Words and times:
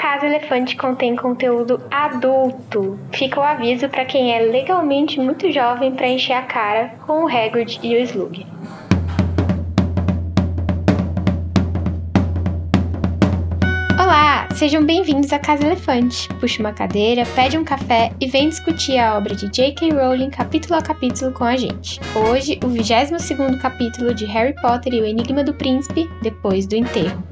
Casa 0.00 0.24
Elefante 0.24 0.76
contém 0.76 1.14
conteúdo 1.14 1.78
adulto. 1.90 2.98
Fica 3.12 3.38
o 3.38 3.42
aviso 3.42 3.86
para 3.86 4.06
quem 4.06 4.34
é 4.34 4.40
legalmente 4.40 5.20
muito 5.20 5.52
jovem 5.52 5.92
para 5.92 6.08
encher 6.08 6.32
a 6.32 6.40
cara 6.40 6.94
com 7.06 7.24
o 7.24 7.28
Hagrid 7.28 7.78
e 7.82 7.94
o 7.96 7.98
Slug. 7.98 8.46
Olá, 13.92 14.48
sejam 14.54 14.82
bem-vindos 14.82 15.34
à 15.34 15.38
Casa 15.38 15.66
Elefante. 15.66 16.30
Puxa 16.40 16.60
uma 16.60 16.72
cadeira, 16.72 17.26
pede 17.34 17.58
um 17.58 17.64
café 17.64 18.10
e 18.18 18.26
vem 18.26 18.48
discutir 18.48 18.96
a 18.96 19.18
obra 19.18 19.34
de 19.34 19.50
J.K. 19.50 19.92
Rowling 19.92 20.30
capítulo 20.30 20.78
a 20.78 20.82
capítulo 20.82 21.30
com 21.32 21.44
a 21.44 21.58
gente. 21.58 22.00
Hoje, 22.16 22.58
o 22.64 22.68
22º 22.68 23.60
capítulo 23.60 24.14
de 24.14 24.24
Harry 24.24 24.54
Potter 24.62 24.94
e 24.94 25.02
o 25.02 25.04
Enigma 25.04 25.44
do 25.44 25.52
Príncipe, 25.52 26.08
depois 26.22 26.66
do 26.66 26.74
enterro. 26.74 27.22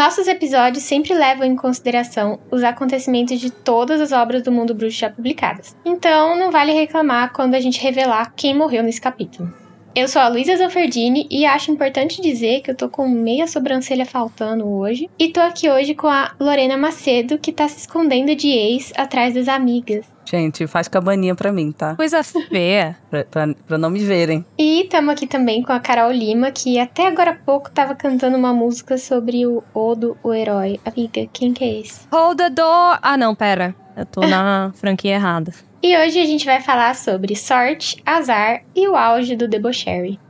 Nossos 0.00 0.26
episódios 0.28 0.82
sempre 0.84 1.12
levam 1.12 1.46
em 1.46 1.54
consideração 1.54 2.40
os 2.50 2.64
acontecimentos 2.64 3.38
de 3.38 3.50
todas 3.50 4.00
as 4.00 4.12
obras 4.12 4.42
do 4.42 4.50
mundo 4.50 4.74
bruxo 4.74 4.98
já 4.98 5.10
publicadas. 5.10 5.76
Então, 5.84 6.38
não 6.38 6.50
vale 6.50 6.72
reclamar 6.72 7.34
quando 7.34 7.54
a 7.54 7.60
gente 7.60 7.82
revelar 7.82 8.32
quem 8.34 8.56
morreu 8.56 8.82
nesse 8.82 8.98
capítulo. 8.98 9.52
Eu 9.94 10.08
sou 10.08 10.22
a 10.22 10.28
Luísa 10.28 10.56
Zanferdini 10.56 11.26
e 11.30 11.44
acho 11.44 11.70
importante 11.70 12.22
dizer 12.22 12.62
que 12.62 12.70
eu 12.70 12.74
tô 12.74 12.88
com 12.88 13.06
meia 13.06 13.46
sobrancelha 13.46 14.06
faltando 14.06 14.66
hoje. 14.66 15.10
E 15.18 15.28
tô 15.28 15.40
aqui 15.40 15.68
hoje 15.68 15.94
com 15.94 16.06
a 16.06 16.32
Lorena 16.40 16.78
Macedo, 16.78 17.36
que 17.36 17.52
tá 17.52 17.68
se 17.68 17.80
escondendo 17.80 18.34
de 18.34 18.48
ex 18.48 18.94
atrás 18.96 19.34
das 19.34 19.48
amigas. 19.48 20.06
Gente, 20.30 20.66
faz 20.68 20.86
cabaninha 20.86 21.34
pra 21.34 21.50
mim, 21.50 21.72
tá? 21.72 21.96
Coisa 21.96 22.22
feia. 22.22 22.96
Pra, 23.10 23.24
pra, 23.24 23.54
pra 23.66 23.78
não 23.78 23.90
me 23.90 23.98
verem. 23.98 24.44
E 24.56 24.86
tamo 24.88 25.10
aqui 25.10 25.26
também 25.26 25.62
com 25.62 25.72
a 25.72 25.80
Carol 25.80 26.12
Lima, 26.12 26.52
que 26.52 26.78
até 26.78 27.08
agora 27.08 27.32
há 27.32 27.34
pouco 27.34 27.68
tava 27.68 27.94
cantando 27.96 28.36
uma 28.36 28.52
música 28.52 28.96
sobre 28.96 29.44
o 29.44 29.64
Odo, 29.74 30.16
o 30.22 30.32
herói. 30.32 30.78
Amiga, 30.84 31.26
quem 31.32 31.52
que 31.52 31.64
é 31.64 31.80
esse? 31.80 32.06
Hold 32.12 32.36
the 32.38 32.50
door. 32.50 32.98
Ah, 33.02 33.16
não, 33.16 33.34
pera. 33.34 33.74
Eu 33.96 34.06
tô 34.06 34.20
na 34.20 34.70
franquia 34.78 35.14
errada. 35.14 35.52
E 35.82 35.96
hoje 35.96 36.20
a 36.20 36.24
gente 36.24 36.44
vai 36.44 36.60
falar 36.60 36.94
sobre 36.94 37.34
sorte, 37.34 38.00
azar 38.06 38.62
e 38.76 38.86
o 38.86 38.94
auge 38.94 39.34
do 39.34 39.48
debauchery. 39.48 40.20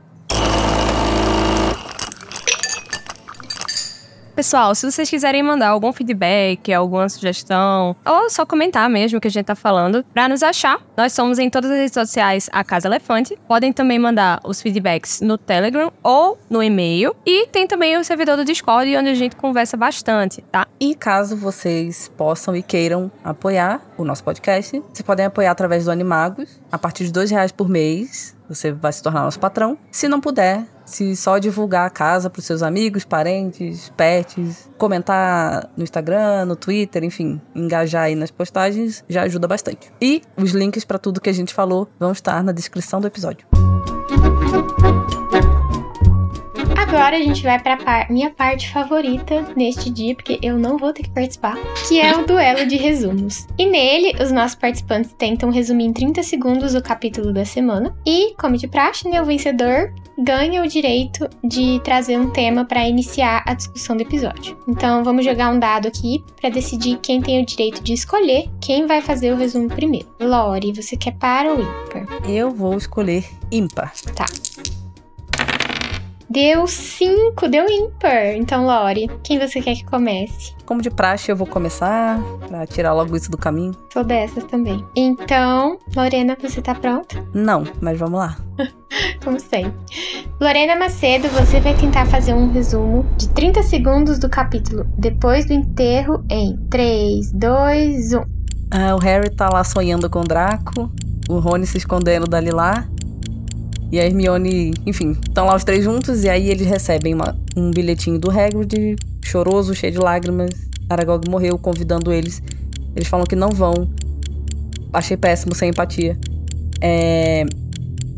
Pessoal, 4.35 4.73
se 4.73 4.89
vocês 4.89 5.09
quiserem 5.09 5.43
mandar 5.43 5.69
algum 5.69 5.91
feedback, 5.91 6.73
alguma 6.73 7.07
sugestão, 7.09 7.95
ou 8.05 8.29
só 8.29 8.45
comentar 8.45 8.89
mesmo 8.89 9.17
o 9.17 9.21
que 9.21 9.27
a 9.27 9.31
gente 9.31 9.45
tá 9.45 9.55
falando, 9.55 10.03
pra 10.13 10.29
nos 10.29 10.41
achar, 10.41 10.79
nós 10.95 11.13
somos 11.13 11.37
em 11.37 11.49
todas 11.49 11.69
as 11.69 11.77
redes 11.77 11.93
sociais 11.93 12.49
a 12.51 12.63
Casa 12.63 12.87
Elefante. 12.87 13.37
Podem 13.47 13.73
também 13.73 13.99
mandar 13.99 14.39
os 14.43 14.61
feedbacks 14.61 15.21
no 15.21 15.37
Telegram 15.37 15.91
ou 16.01 16.39
no 16.49 16.63
e-mail. 16.63 17.15
E 17.25 17.47
tem 17.47 17.67
também 17.67 17.97
o 17.97 18.03
servidor 18.03 18.37
do 18.37 18.45
Discord, 18.45 18.95
onde 18.95 19.09
a 19.09 19.15
gente 19.15 19.35
conversa 19.35 19.75
bastante, 19.75 20.41
tá? 20.51 20.65
E 20.79 20.95
caso 20.95 21.35
vocês 21.35 22.09
possam 22.17 22.55
e 22.55 22.63
queiram 22.63 23.11
apoiar 23.23 23.81
o 23.97 24.03
nosso 24.03 24.23
podcast, 24.23 24.81
vocês 24.91 25.01
podem 25.01 25.25
apoiar 25.25 25.51
através 25.51 25.85
do 25.85 25.91
Animagos, 25.91 26.59
a 26.71 26.77
partir 26.77 27.05
de 27.05 27.11
dois 27.11 27.29
reais 27.29 27.51
por 27.51 27.69
mês. 27.69 28.35
Você 28.53 28.71
vai 28.71 28.91
se 28.91 29.01
tornar 29.01 29.23
nosso 29.23 29.39
patrão. 29.39 29.77
Se 29.91 30.07
não 30.07 30.19
puder, 30.19 30.65
se 30.85 31.15
só 31.15 31.37
divulgar 31.37 31.87
a 31.87 31.89
casa 31.89 32.29
para 32.29 32.39
os 32.39 32.45
seus 32.45 32.61
amigos, 32.61 33.05
parentes, 33.05 33.91
pets, 33.95 34.69
comentar 34.77 35.69
no 35.77 35.83
Instagram, 35.83 36.45
no 36.45 36.55
Twitter, 36.55 37.03
enfim, 37.03 37.41
engajar 37.55 38.03
aí 38.03 38.15
nas 38.15 38.29
postagens, 38.29 39.03
já 39.07 39.23
ajuda 39.23 39.47
bastante. 39.47 39.91
E 40.01 40.21
os 40.35 40.51
links 40.51 40.83
para 40.83 40.99
tudo 40.99 41.21
que 41.21 41.29
a 41.29 41.33
gente 41.33 41.53
falou 41.53 41.87
vão 41.97 42.11
estar 42.11 42.43
na 42.43 42.51
descrição 42.51 42.99
do 42.99 43.07
episódio. 43.07 43.47
Agora 46.91 47.15
a 47.15 47.21
gente 47.21 47.41
vai 47.41 47.57
pra 47.57 47.77
par 47.77 48.09
minha 48.09 48.29
parte 48.29 48.69
favorita 48.69 49.45
neste 49.55 49.89
dia, 49.89 50.13
porque 50.13 50.37
eu 50.41 50.59
não 50.59 50.77
vou 50.77 50.91
ter 50.91 51.03
que 51.03 51.09
participar, 51.09 51.55
que 51.87 52.01
é 52.01 52.17
o 52.17 52.25
duelo 52.25 52.67
de 52.67 52.75
resumos. 52.75 53.47
E 53.57 53.65
nele, 53.65 54.21
os 54.21 54.29
nossos 54.29 54.55
participantes 54.55 55.15
tentam 55.17 55.49
resumir 55.49 55.85
em 55.85 55.93
30 55.93 56.21
segundos 56.21 56.75
o 56.75 56.81
capítulo 56.81 57.31
da 57.31 57.45
semana. 57.45 57.95
E, 58.05 58.35
como 58.35 58.57
de 58.57 58.67
praxe, 58.67 59.07
né, 59.07 59.21
o 59.21 59.25
vencedor 59.25 59.93
ganha 60.19 60.61
o 60.61 60.67
direito 60.67 61.29
de 61.41 61.79
trazer 61.79 62.19
um 62.19 62.29
tema 62.29 62.65
para 62.65 62.85
iniciar 62.85 63.41
a 63.47 63.53
discussão 63.53 63.95
do 63.95 64.01
episódio. 64.01 64.57
Então, 64.67 65.01
vamos 65.01 65.23
jogar 65.23 65.49
um 65.49 65.59
dado 65.59 65.87
aqui 65.87 66.21
para 66.41 66.49
decidir 66.49 66.99
quem 67.01 67.21
tem 67.21 67.41
o 67.41 67.45
direito 67.45 67.81
de 67.81 67.93
escolher 67.93 68.49
quem 68.59 68.85
vai 68.85 69.01
fazer 69.01 69.31
o 69.31 69.37
resumo 69.37 69.69
primeiro. 69.69 70.07
Lori, 70.19 70.73
você 70.73 70.97
quer 70.97 71.13
par 71.13 71.45
ou 71.45 71.61
ímpar? 71.61 72.05
Eu 72.29 72.51
vou 72.51 72.77
escolher 72.77 73.23
ímpar. 73.49 73.93
Tá. 74.13 74.25
Deu 76.31 76.65
5, 76.65 77.49
deu 77.49 77.69
ímpar. 77.69 78.37
Então, 78.37 78.65
Lori, 78.65 79.09
quem 79.21 79.37
você 79.37 79.59
quer 79.59 79.75
que 79.75 79.83
comece? 79.83 80.53
Como 80.65 80.81
de 80.81 80.89
praxe, 80.89 81.29
eu 81.29 81.35
vou 81.35 81.45
começar 81.45 82.17
pra 82.47 82.65
tirar 82.65 82.93
logo 82.93 83.17
isso 83.17 83.29
do 83.29 83.37
caminho. 83.37 83.75
Sou 83.91 84.01
dessas 84.01 84.45
também. 84.45 84.81
Então, 84.95 85.77
Lorena, 85.93 86.37
você 86.41 86.61
tá 86.61 86.73
pronta? 86.73 87.21
Não, 87.33 87.65
mas 87.81 87.99
vamos 87.99 88.17
lá. 88.17 88.37
Como 89.21 89.41
sempre. 89.41 89.73
Lorena 90.39 90.77
Macedo, 90.77 91.27
você 91.27 91.59
vai 91.59 91.75
tentar 91.75 92.05
fazer 92.05 92.33
um 92.33 92.49
resumo 92.49 93.05
de 93.17 93.27
30 93.27 93.61
segundos 93.63 94.17
do 94.17 94.29
capítulo 94.29 94.85
Depois 94.97 95.45
do 95.45 95.51
Enterro 95.51 96.23
em 96.29 96.55
3, 96.69 97.33
2, 97.33 98.13
1. 98.13 98.21
Ah, 98.71 98.95
o 98.95 98.99
Harry 98.99 99.29
tá 99.29 99.49
lá 99.51 99.65
sonhando 99.65 100.09
com 100.09 100.21
o 100.21 100.23
Draco, 100.23 100.89
o 101.27 101.39
Rony 101.39 101.67
se 101.67 101.77
escondendo 101.77 102.25
dali 102.25 102.51
lá. 102.51 102.87
E 103.91 103.99
a 103.99 104.05
Hermione, 104.05 104.73
enfim, 104.85 105.17
estão 105.27 105.45
lá 105.45 105.55
os 105.55 105.65
três 105.65 105.83
juntos 105.83 106.23
e 106.23 106.29
aí 106.29 106.49
eles 106.49 106.65
recebem 106.65 107.13
uma, 107.13 107.37
um 107.57 107.71
bilhetinho 107.71 108.17
do 108.17 108.31
Hagrid, 108.31 108.95
choroso, 109.21 109.75
cheio 109.75 109.91
de 109.91 109.99
lágrimas. 109.99 110.51
Aragog 110.89 111.29
morreu, 111.29 111.57
convidando 111.57 112.11
eles. 112.11 112.41
Eles 112.95 113.09
falam 113.09 113.25
que 113.25 113.35
não 113.35 113.49
vão. 113.49 113.89
Achei 114.93 115.17
péssimo, 115.17 115.53
sem 115.53 115.69
empatia. 115.69 116.17
É... 116.79 117.45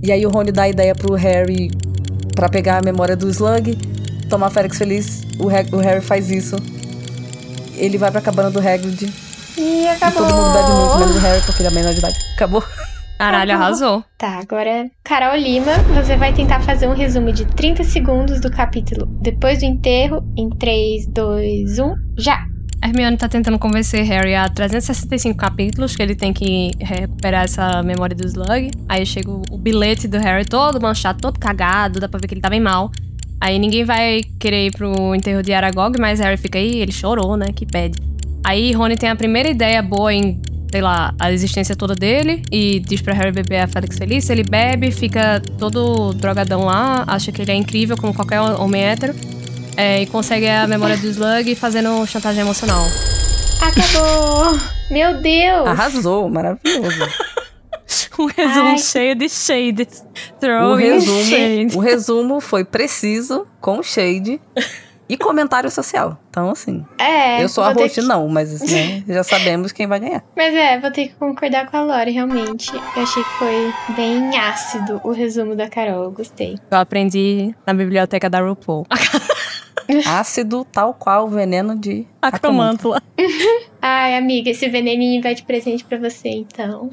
E 0.01 0.11
aí 0.11 0.25
o 0.25 0.29
Rony 0.29 0.51
dá 0.51 0.63
a 0.63 0.69
ideia 0.69 0.93
pro 0.93 1.13
Harry 1.13 1.71
para 2.35 2.49
pegar 2.49 2.79
a 2.79 2.81
memória 2.81 3.15
do 3.15 3.29
Slug, 3.29 3.75
tomar 4.29 4.51
Félix 4.51 4.77
feliz. 4.77 5.23
O, 5.39 5.45
o, 5.45 5.79
Harry 5.79 6.01
faz 6.01 6.29
isso. 6.29 6.55
Ele 7.75 7.97
vai 7.97 8.11
pra 8.11 8.21
cabana 8.21 8.51
do 8.51 8.59
Hagrid. 8.59 9.11
E 9.57 9.87
acabou. 9.87 10.23
E 10.23 10.27
todo 10.27 10.35
mundo 10.35 10.53
bebe 10.53 10.71
muito, 10.71 10.99
menos 10.99 11.15
o 11.15 11.19
Harry, 11.19 11.41
porque 11.45 11.61
ele 11.61 11.69
é 11.69 11.71
menor 11.71 11.93
de 11.93 11.99
idade. 11.99 12.17
Acabou. 12.35 12.63
Caralho, 13.23 13.53
arrasou. 13.53 14.03
Tá, 14.17 14.39
agora, 14.39 14.91
Carol 15.01 15.37
Lima, 15.37 15.71
você 15.95 16.17
vai 16.17 16.33
tentar 16.33 16.59
fazer 16.59 16.87
um 16.87 16.93
resumo 16.93 17.31
de 17.31 17.45
30 17.45 17.81
segundos 17.85 18.41
do 18.41 18.51
capítulo 18.51 19.05
Depois 19.21 19.59
do 19.59 19.65
Enterro, 19.65 20.21
em 20.37 20.49
3, 20.49 21.07
2, 21.07 21.79
1, 21.79 21.95
já! 22.17 22.45
A 22.81 22.87
Hermione 22.89 23.15
tá 23.15 23.29
tentando 23.29 23.57
convencer 23.57 24.03
Harry 24.03 24.35
a 24.35 24.49
365 24.49 25.37
capítulos 25.37 25.95
que 25.95 26.03
ele 26.03 26.15
tem 26.15 26.33
que 26.33 26.71
recuperar 26.81 27.45
essa 27.45 27.81
memória 27.81 28.13
do 28.13 28.27
Slug. 28.27 28.71
Aí 28.89 29.05
chega 29.05 29.31
o 29.31 29.57
bilhete 29.57 30.05
do 30.05 30.17
Harry 30.17 30.43
todo 30.43 30.81
manchado, 30.81 31.21
todo 31.21 31.39
cagado, 31.39 32.01
dá 32.01 32.09
pra 32.09 32.19
ver 32.19 32.27
que 32.27 32.33
ele 32.33 32.41
tá 32.41 32.49
bem 32.49 32.59
mal. 32.59 32.91
Aí 33.39 33.57
ninguém 33.57 33.85
vai 33.85 34.19
querer 34.37 34.65
ir 34.65 34.71
pro 34.71 35.15
enterro 35.15 35.41
de 35.41 35.53
Aragog, 35.53 35.97
mas 35.97 36.19
Harry 36.19 36.35
fica 36.35 36.59
aí, 36.59 36.81
ele 36.81 36.91
chorou, 36.91 37.37
né, 37.37 37.53
que 37.55 37.65
pede. 37.65 37.97
Aí 38.43 38.73
Rony 38.73 38.97
tem 38.97 39.09
a 39.09 39.15
primeira 39.15 39.49
ideia 39.49 39.81
boa 39.81 40.13
em 40.13 40.41
sei 40.73 40.81
lá, 40.81 41.13
a 41.19 41.31
existência 41.31 41.75
toda 41.75 41.93
dele 41.93 42.41
e 42.51 42.79
diz 42.79 42.99
pra 42.99 43.13
Harry 43.13 43.31
beber 43.31 43.59
a 43.59 43.67
Félix 43.67 43.95
Feliz. 43.95 44.27
Ele 44.27 44.41
bebe, 44.41 44.89
fica 44.89 45.39
todo 45.59 46.13
drogadão 46.13 46.65
lá, 46.65 47.03
acha 47.05 47.31
que 47.31 47.43
ele 47.43 47.51
é 47.51 47.53
incrível 47.53 47.95
como 47.95 48.11
qualquer 48.11 48.41
homem 48.41 48.83
hétero 48.83 49.13
é, 49.77 50.01
e 50.01 50.07
consegue 50.07 50.49
a 50.49 50.65
memória 50.65 50.97
do 50.97 51.07
Slug 51.07 51.53
fazendo 51.53 52.03
chantagem 52.07 52.41
emocional. 52.41 52.83
Acabou! 53.61 54.59
Meu 54.89 55.21
Deus! 55.21 55.67
Arrasou, 55.67 56.27
maravilhoso. 56.27 57.07
um 58.17 58.25
resumo 58.25 58.69
Ai. 58.69 58.77
cheio 58.79 59.13
de 59.13 59.29
shade. 59.29 59.87
O 60.71 60.73
resumo, 60.73 61.23
shade. 61.23 61.77
o 61.77 61.79
resumo 61.79 62.41
foi 62.41 62.65
preciso, 62.65 63.45
com 63.61 63.83
shade 63.83 64.41
e 65.13 65.17
comentário 65.17 65.69
social. 65.69 66.17
Então, 66.27 66.49
assim. 66.49 66.83
É. 66.97 67.43
Eu 67.43 67.47
sou 67.47 67.63
a 67.63 67.71
host, 67.71 68.01
que... 68.01 68.07
não, 68.07 68.27
mas 68.27 68.51
assim, 68.51 69.03
já 69.07 69.23
sabemos 69.23 69.71
quem 69.71 69.85
vai 69.85 69.99
ganhar. 69.99 70.23
Mas 70.35 70.55
é, 70.55 70.79
vou 70.79 70.89
ter 70.89 71.09
que 71.09 71.13
concordar 71.13 71.69
com 71.69 71.77
a 71.77 71.83
Lori, 71.83 72.09
realmente. 72.09 72.73
Eu 72.73 73.03
achei 73.03 73.23
que 73.23 73.29
foi 73.37 73.73
bem 73.95 74.35
ácido 74.35 74.99
o 75.03 75.11
resumo 75.11 75.55
da 75.55 75.69
Carol. 75.69 76.05
Eu 76.05 76.11
gostei. 76.11 76.57
Eu 76.71 76.79
aprendi 76.79 77.53
na 77.63 77.75
biblioteca 77.75 78.27
da 78.27 78.41
RuPaul. 78.41 78.87
ácido, 80.07 80.65
tal 80.65 80.95
qual 80.95 81.25
o 81.25 81.29
veneno 81.29 81.77
de 81.77 82.07
acromântula. 82.19 82.99
Ai, 83.79 84.17
amiga, 84.17 84.49
esse 84.49 84.67
veneninho 84.67 85.21
vai 85.21 85.35
de 85.35 85.43
presente 85.43 85.83
para 85.83 85.99
você, 85.99 86.29
então. 86.29 86.89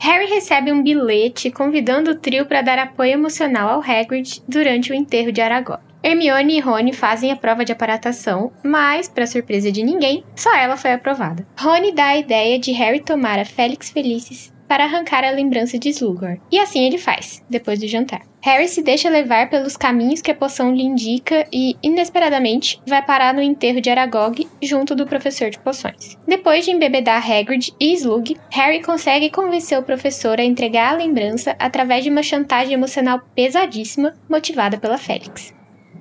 Harry 0.00 0.26
recebe 0.26 0.72
um 0.72 0.82
bilhete 0.82 1.50
convidando 1.50 2.12
o 2.12 2.14
trio 2.14 2.46
para 2.46 2.62
dar 2.62 2.78
apoio 2.78 3.12
emocional 3.12 3.68
ao 3.68 3.80
Hagrid 3.80 4.42
durante 4.46 4.92
o 4.92 4.94
enterro 4.94 5.32
de 5.32 5.40
Aragog. 5.40 5.80
Hermione 6.02 6.56
e 6.56 6.60
Rony 6.60 6.92
fazem 6.92 7.32
a 7.32 7.36
prova 7.36 7.64
de 7.64 7.72
aparatação, 7.72 8.52
mas, 8.62 9.08
para 9.08 9.26
surpresa 9.26 9.72
de 9.72 9.82
ninguém, 9.82 10.22
só 10.36 10.54
ela 10.54 10.76
foi 10.76 10.92
aprovada. 10.92 11.46
Rony 11.58 11.92
dá 11.92 12.06
a 12.06 12.16
ideia 12.16 12.58
de 12.58 12.70
Harry 12.72 13.00
tomar 13.00 13.38
a 13.38 13.44
Félix 13.44 13.90
Felicis 13.90 14.52
para 14.68 14.84
arrancar 14.84 15.24
a 15.24 15.30
lembrança 15.30 15.78
de 15.78 15.88
Slughorn. 15.88 16.40
E 16.52 16.58
assim 16.58 16.84
ele 16.84 16.98
faz, 16.98 17.42
depois 17.48 17.80
do 17.80 17.88
jantar. 17.88 18.22
Harry 18.40 18.68
se 18.68 18.82
deixa 18.82 19.10
levar 19.10 19.50
pelos 19.50 19.76
caminhos 19.76 20.22
que 20.22 20.30
a 20.30 20.34
poção 20.34 20.72
lhe 20.72 20.84
indica 20.84 21.46
e, 21.52 21.76
inesperadamente, 21.82 22.80
vai 22.86 23.04
parar 23.04 23.34
no 23.34 23.42
enterro 23.42 23.80
de 23.80 23.90
Aragog 23.90 24.46
junto 24.62 24.94
do 24.94 25.06
professor 25.06 25.50
de 25.50 25.58
poções. 25.58 26.16
Depois 26.26 26.64
de 26.64 26.70
embebedar 26.70 27.28
Hagrid 27.28 27.74
e 27.80 27.92
Slug, 27.94 28.36
Harry 28.50 28.82
consegue 28.82 29.30
convencer 29.30 29.78
o 29.78 29.82
professor 29.82 30.38
a 30.38 30.44
entregar 30.44 30.92
a 30.92 30.96
lembrança 30.96 31.56
através 31.58 32.04
de 32.04 32.10
uma 32.10 32.22
chantagem 32.22 32.74
emocional 32.74 33.20
pesadíssima 33.34 34.14
motivada 34.28 34.78
pela 34.78 34.98
Félix. 34.98 35.57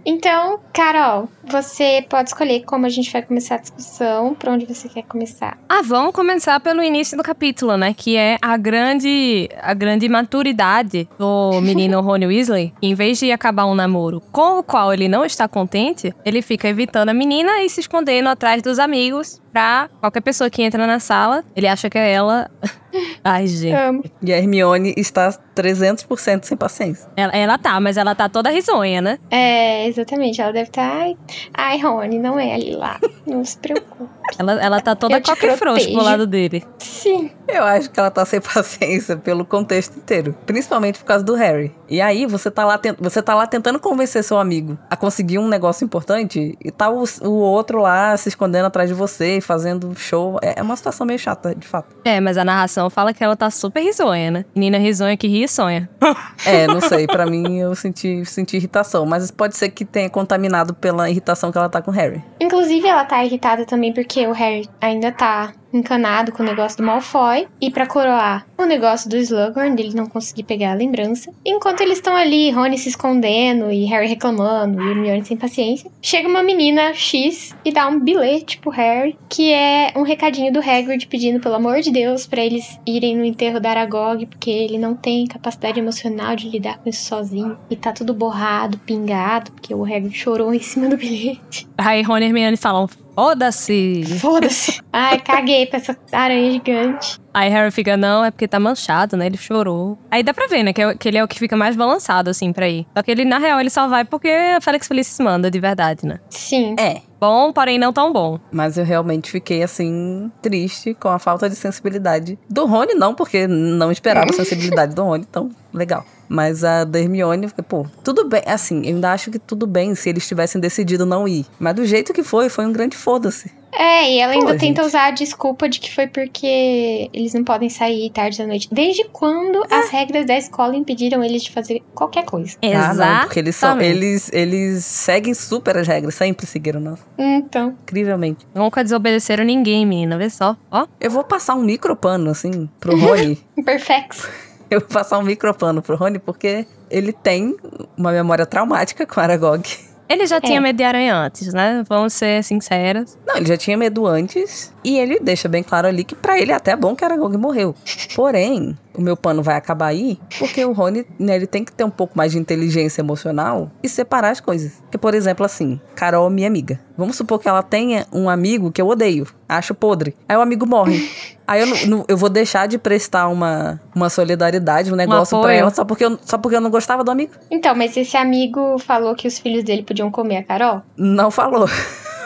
Então, 0.10 0.62
Carol, 0.72 1.28
você 1.44 2.06
pode 2.10 2.30
escolher 2.30 2.64
como 2.64 2.86
a 2.86 2.90
gente 2.90 3.12
vai 3.12 3.22
começar 3.22 3.56
a 3.56 3.58
discussão, 3.58 4.34
por 4.34 4.48
onde 4.48 4.66
você 4.66 4.88
quer 4.88 5.04
começar. 5.04 5.58
Ah, 5.68 5.82
vamos 5.84 6.14
começar 6.14 6.58
pelo 6.62 6.82
início 6.82 7.18
do 7.18 7.24
capítulo, 7.24 7.76
né? 7.76 7.94
Que 7.94 8.16
é 8.16 8.38
a 8.42 8.56
grande, 8.56 9.50
a 9.62 9.74
grande 9.74 10.08
maturidade 10.08 11.10
do 11.20 11.60
menino 11.60 12.00
Rony 12.00 12.26
Weasley. 12.26 12.74
Em 12.82 12.96
vez 12.96 13.20
de 13.20 13.34
acabar 13.34 13.66
um 13.66 13.76
namoro 13.76 14.22
com 14.32 14.60
o 14.60 14.64
qual 14.64 14.94
ele 14.94 15.10
não 15.10 15.26
está 15.26 15.46
contente, 15.46 16.16
ele 16.24 16.42
fica 16.42 16.70
evitando 16.70 17.10
a 17.10 17.14
menina 17.14 17.62
e 17.62 17.70
se 17.70 17.82
escondendo 17.82 18.30
atrás 18.30 18.62
dos 18.62 18.80
amigos 18.80 19.42
pra 19.52 19.90
qualquer 20.00 20.22
pessoa 20.22 20.50
que 20.50 20.62
entra 20.62 20.88
na 20.88 21.00
sala, 21.00 21.44
ele 21.54 21.68
acha 21.68 21.90
que 21.90 21.98
é 21.98 22.14
ela. 22.14 22.50
Ai, 23.28 23.48
gente. 23.48 23.74
Amo. 23.74 24.04
E 24.22 24.34
a 24.34 24.38
Hermione 24.38 24.94
está 24.98 25.32
300% 25.56 26.44
sem 26.44 26.58
paciência. 26.58 27.10
Ela, 27.16 27.34
ela 27.34 27.58
tá, 27.58 27.80
mas 27.80 27.98
ela 27.98 28.14
tá 28.14 28.28
toda 28.28 28.50
risonha, 28.50 29.02
né? 29.02 29.20
É, 29.32 29.88
exatamente. 29.88 30.42
Ela 30.42 30.52
deve 30.52 30.70
estar. 30.70 30.84
Ai, 30.84 31.18
ai, 31.54 31.80
Rony, 31.80 32.20
não 32.20 32.38
é 32.40 32.54
ali 32.54 32.76
lá. 32.76 33.00
Não 33.26 33.44
se 33.44 33.58
preocupe. 33.58 34.10
Ela, 34.38 34.54
ela 34.62 34.82
tá 34.82 34.94
toda 34.94 35.22
qualquer 35.22 35.58
frouxa 35.58 35.90
pro 35.90 36.04
lado 36.04 36.28
dele. 36.28 36.64
Sim. 36.78 37.32
Eu 37.48 37.64
acho 37.64 37.90
que 37.90 37.98
ela 37.98 38.12
tá 38.12 38.26
sem 38.26 38.40
paciência 38.42 39.16
pelo 39.16 39.46
contexto 39.46 39.98
inteiro. 39.98 40.36
Principalmente 40.46 41.00
por 41.00 41.06
causa 41.06 41.24
do 41.24 41.34
Harry. 41.34 41.74
E 41.90 42.02
aí, 42.02 42.26
você 42.26 42.52
tá 42.52 42.66
lá, 42.66 42.80
você 43.00 43.22
tá 43.22 43.34
lá 43.34 43.48
tentando 43.48 43.80
convencer 43.80 44.24
seu 44.24 44.38
amigo 44.38 44.78
a 44.90 44.98
conseguir 44.98 45.40
um 45.40 45.48
negócio 45.48 45.86
importante 45.86 46.58
e 46.62 46.72
tá 46.72 46.90
o, 46.90 47.04
o 47.22 47.32
outro 47.32 47.82
lá 47.82 48.16
se 48.18 48.28
escondendo 48.28 48.66
atrás 48.66 48.90
de 48.90 48.94
você, 48.94 49.40
fazendo 49.40 49.96
show. 49.96 50.38
É 50.42 50.58
é 50.58 50.62
uma 50.64 50.76
situação 50.76 51.06
meio 51.06 51.20
chata, 51.20 51.54
de 51.54 51.68
fato. 51.68 51.96
É, 52.04 52.20
mas 52.20 52.36
a 52.36 52.44
narração 52.44 52.90
fala 52.90 53.14
que 53.18 53.24
ela 53.24 53.36
tá 53.36 53.50
super 53.50 53.82
risonha, 53.82 54.32
né? 54.32 54.46
Menina 54.56 54.78
risonha 54.78 55.18
que 55.18 55.28
ri 55.28 55.44
e 55.44 55.48
sonha. 55.48 55.90
É, 56.46 56.68
não 56.68 56.80
sei. 56.80 57.08
Pra 57.08 57.26
mim, 57.26 57.60
eu 57.60 57.76
senti, 57.76 58.24
senti 58.24 58.56
irritação. 58.58 59.06
Mas 59.06 59.32
pode 59.32 59.58
ser 59.58 59.70
que 59.70 59.84
tenha 59.84 60.10
contaminado 60.10 60.74
pela 60.74 61.10
irritação 61.10 61.52
que 61.52 61.58
ela 61.58 61.68
tá 61.68 61.82
com 61.82 61.92
o 61.92 61.94
Harry. 61.94 62.24
Inclusive, 62.40 62.88
ela 62.88 63.04
tá 63.04 63.24
irritada 63.26 63.66
também 63.66 63.92
porque 63.92 64.26
o 64.28 64.32
Harry 64.32 64.70
ainda 64.80 65.12
tá 65.12 65.52
encanado 65.74 66.32
com 66.32 66.44
o 66.44 66.46
negócio 66.46 66.78
do 66.78 66.84
Malfoy. 66.84 67.48
E 67.62 67.70
pra 67.70 67.88
coroar 67.88 68.46
o 68.58 68.66
negócio 68.66 69.10
do 69.10 69.18
Slughorn, 69.18 69.76
dele 69.76 69.94
não 69.94 70.08
conseguir 70.08 70.44
pegar 70.44 70.72
a 70.72 70.76
lembrança. 70.76 71.32
Enquanto 71.46 71.82
eles 71.82 71.98
estão 71.98 72.16
ali, 72.16 72.50
Rony 72.52 72.78
se 72.78 72.90
escondendo 72.90 73.72
e 73.72 73.86
Harry 73.86 74.08
reclamando 74.08 74.82
e 74.82 74.90
Hermione 74.90 75.26
sem 75.26 75.38
paciência, 75.38 75.92
chega 76.02 76.28
uma 76.28 76.44
menina 76.44 76.94
X 76.94 77.56
e 77.64 77.72
dá 77.72 77.88
um 77.88 78.00
bilhete 78.00 78.58
pro 78.60 78.72
Harry, 78.72 79.18
que 79.30 79.52
é 79.54 79.94
um 79.96 80.02
recadinho 80.02 80.52
do 80.52 80.60
Hagrid 80.60 81.08
pedindo, 81.08 81.40
pelo 81.40 81.56
amor 81.56 81.82
de 81.82 81.92
Deus, 81.92 82.26
pra 82.26 82.44
eles 82.44 82.80
irem 82.86 83.16
no 83.16 83.24
enterro 83.24 83.60
da 83.60 83.70
Aragog, 83.70 84.26
porque 84.26 84.50
ele 84.50 84.78
não 84.78 84.96
tem 84.96 85.28
capacidade 85.28 85.80
emocional 85.80 86.36
de 86.36 86.50
lidar 86.50 86.78
com 86.80 86.90
isso 86.90 87.06
sozinho. 87.06 87.58
E 87.70 87.76
tá 87.76 87.92
tudo 87.92 88.14
borrado, 88.14 88.78
pingado, 88.80 89.52
porque 89.52 89.74
o 89.74 89.84
Hagrid 89.84 90.14
chorou 90.14 90.54
em 90.54 90.60
cima 90.60 90.88
do 90.90 90.98
bilhete. 90.98 91.68
Aí 91.78 92.02
Rony 92.02 92.26
e 92.26 92.28
Hermione 92.28 92.58
falam, 92.58 92.90
foda-se. 93.18 94.04
Foda-se. 94.20 94.80
Ai, 94.94 95.20
caguei 95.20 95.66
pra 95.66 95.78
essa 95.78 95.98
aranha 96.12 96.52
gigante. 96.52 97.20
Aí 97.38 97.50
Harry 97.52 97.70
fica, 97.70 97.96
não, 97.96 98.26
é 98.26 98.32
porque 98.32 98.48
tá 98.48 98.60
manchado, 98.60 99.16
né? 99.16 99.28
Ele 99.28 99.38
chorou. 99.38 99.96
Aí 100.10 100.24
dá 100.24 100.34
pra 100.34 100.48
ver, 100.48 100.64
né? 100.64 100.74
Que, 100.74 100.82
é- 100.82 100.96
que 100.96 101.08
ele 101.08 101.20
é 101.20 101.24
o 101.24 101.28
que 101.28 101.38
fica 101.38 101.56
mais 101.56 101.76
balançado, 101.76 102.32
assim, 102.32 102.52
pra 102.52 102.68
ir. 102.68 102.88
Só 102.98 103.04
que 103.04 103.12
ele, 103.12 103.26
na 103.26 103.38
real, 103.38 103.60
ele 103.60 103.70
só 103.70 103.88
vai 103.88 104.04
porque 104.04 104.28
a 104.28 104.60
Felix 104.60 104.88
Felicis 104.88 105.20
manda, 105.20 105.52
de 105.52 105.60
verdade, 105.60 106.04
né? 106.04 106.20
Sim. 106.32 106.76
É. 106.80 107.02
Bom, 107.20 107.54
porém 107.54 107.78
não 107.78 107.94
tão 107.94 108.12
bom. 108.12 108.40
Mas 108.52 108.76
eu 108.78 108.84
realmente 108.86 109.30
fiquei, 109.30 109.62
assim, 109.62 110.32
triste 110.42 110.96
com 110.96 111.10
a 111.10 111.20
falta 111.20 111.48
de 111.48 111.56
sensibilidade. 111.56 112.40
Do 112.50 112.66
Rony, 112.66 112.96
não, 112.96 113.14
porque 113.14 113.46
não 113.46 113.92
esperava 113.92 114.32
a 114.32 114.34
sensibilidade 114.34 114.96
do 114.96 115.04
Rony, 115.04 115.26
então, 115.30 115.50
legal. 115.72 116.04
Mas 116.30 116.64
a 116.64 116.84
da 116.84 117.00
Hermione, 117.00 117.48
pô, 117.70 117.86
tudo 118.04 118.28
bem. 118.28 118.42
Assim, 118.46 118.82
eu 118.86 118.96
ainda 118.96 119.12
acho 119.14 119.32
que 119.32 119.40
tudo 119.40 119.66
bem 119.66 119.96
se 119.96 120.10
eles 120.10 120.28
tivessem 120.28 120.60
decidido 120.60 121.06
não 121.06 121.28
ir. 121.28 121.46
Mas 121.60 121.76
do 121.76 121.86
jeito 121.86 122.14
que 122.14 122.22
foi, 122.24 122.50
foi 122.50 122.66
um 122.66 122.72
grande 122.74 122.98
foda-se. 122.98 123.52
É, 123.78 124.12
e 124.12 124.20
ela 124.20 124.34
ainda 124.34 124.54
Pô, 124.54 124.58
tenta 124.58 124.82
gente. 124.82 124.88
usar 124.88 125.06
a 125.06 125.12
desculpa 125.12 125.70
de 125.70 125.80
que 125.80 125.94
foi 125.94 126.08
porque 126.08 127.10
eles 127.14 127.34
não 127.36 127.44
podem 127.44 127.70
sair 127.70 128.10
tarde 128.10 128.40
da 128.40 128.48
noite. 128.48 128.68
Desde 128.72 129.04
quando 129.06 129.64
as 129.70 129.90
regras 129.92 130.26
da 130.26 130.36
escola 130.36 130.76
impediram 130.76 131.24
eles 131.24 131.44
de 131.44 131.52
fazer 131.52 131.84
qualquer 131.94 132.26
coisa? 132.26 132.58
Ah, 132.64 132.94
não, 132.94 133.20
porque 133.22 133.40
eles 133.40 133.56
são. 133.56 133.80
Eles, 133.80 134.32
eles 134.34 134.84
seguem 134.84 135.34
super 135.36 135.78
as 135.78 135.88
regras, 135.88 136.16
sempre 136.16 136.48
seguiram, 136.48 136.80
não. 136.80 136.98
Então. 137.18 137.76
Incrivelmente. 137.84 138.48
Nunca 138.56 138.84
desobedeceram 138.84 139.44
ninguém, 139.44 139.86
menina. 139.86 140.18
Vê 140.18 140.30
só. 140.30 140.58
Ó. 140.72 140.88
Eu 141.00 141.12
vou 141.12 141.24
passar 141.24 141.54
um 141.54 141.64
micropano, 141.64 142.32
assim, 142.32 142.68
pro 142.80 142.98
Rony. 142.98 143.38
Perfex. 143.64 144.28
eu 144.72 144.80
vou 144.80 144.90
passar 144.90 145.20
um 145.20 145.24
micropano 145.24 145.84
pro 145.84 145.96
Rony, 145.96 146.18
porque 146.18 146.66
ele 146.90 147.14
tem 147.14 147.56
uma 147.96 148.12
memória 148.12 148.46
traumática 148.46 149.06
com 149.06 149.20
Aragog. 149.20 149.87
Ele 150.10 150.26
já 150.26 150.40
tinha 150.40 150.58
É. 150.58 150.62
medo 150.62 150.78
de 150.78 150.84
aranha 150.84 151.16
antes, 151.16 151.54
né? 151.54 151.84
Vamos 151.88 152.14
ser 152.14 152.44
sinceros. 152.44 153.18
Não, 153.26 153.36
ele 153.38 153.46
já 153.46 153.58
tinha 153.58 153.76
medo 153.78 154.06
antes 154.08 154.74
e 154.84 154.98
ele 154.98 155.20
deixa 155.20 155.48
bem 155.50 155.62
claro 155.64 155.88
ali 155.88 156.04
que 156.04 156.16
pra 156.16 156.40
ele 156.40 156.52
é 156.52 156.56
até 156.56 156.76
bom 156.76 156.96
que 156.96 157.04
Aragog 157.04 157.36
morreu. 157.38 157.76
Porém, 158.16 158.78
o 158.98 159.02
meu 159.02 159.16
pano 159.16 159.44
vai 159.44 159.56
acabar 159.56 159.88
aí 159.88 160.20
porque 160.40 160.66
o 160.66 160.72
Rony, 160.74 161.06
né, 161.20 161.36
ele 161.36 161.48
tem 161.48 161.64
que 161.64 161.72
ter 161.72 161.84
um 161.84 161.90
pouco 161.90 162.18
mais 162.18 162.32
de 162.32 162.40
inteligência 162.40 163.02
emocional 163.02 163.70
e 163.84 163.88
separar 163.88 164.32
as 164.32 164.40
coisas. 164.42 164.74
Porque, 164.82 164.98
por 164.98 165.14
exemplo, 165.14 165.46
assim, 165.46 165.80
Carol, 165.96 166.30
minha 166.30 166.48
amiga. 166.48 166.80
Vamos 166.98 167.16
supor 167.16 167.40
que 167.40 167.48
ela 167.48 167.62
tenha 167.62 168.08
um 168.12 168.28
amigo 168.30 168.72
que 168.72 168.82
eu 168.82 168.88
odeio, 168.88 169.28
acho 169.48 169.76
podre. 169.76 170.16
Aí 170.28 170.36
o 170.36 170.42
amigo 170.42 170.66
morre. 170.66 171.08
Aí 171.48 171.62
eu, 171.62 171.88
não- 171.88 172.04
eu 172.10 172.18
vou 172.18 172.28
deixar 172.28 172.68
de 172.68 172.78
prestar 172.78 173.30
uma, 173.30 173.80
uma 173.96 174.10
solidariedade, 174.10 174.92
um 174.92 174.98
negócio 174.98 175.38
pra 175.40 175.48
apoio. 175.52 175.60
ela 175.62 175.72
só 175.72 175.86
porque, 175.86 176.04
eu, 176.04 176.20
só 176.26 176.38
porque 176.38 176.58
eu 176.58 176.62
não 176.62 176.70
gostava 176.70 177.06
do 177.06 177.12
amigo? 177.12 177.32
Então, 177.50 177.74
mas 177.74 177.96
esse 177.96 178.18
amigo 178.18 178.78
falou 178.80 179.16
que 179.16 179.28
os 179.30 179.40
filhos 179.40 179.64
dele 179.64 179.82
podiam 179.84 180.12
comer 180.12 180.38
a 180.38 180.44
Carol? 180.44 180.82
Não 180.98 181.32
falou. 181.32 181.70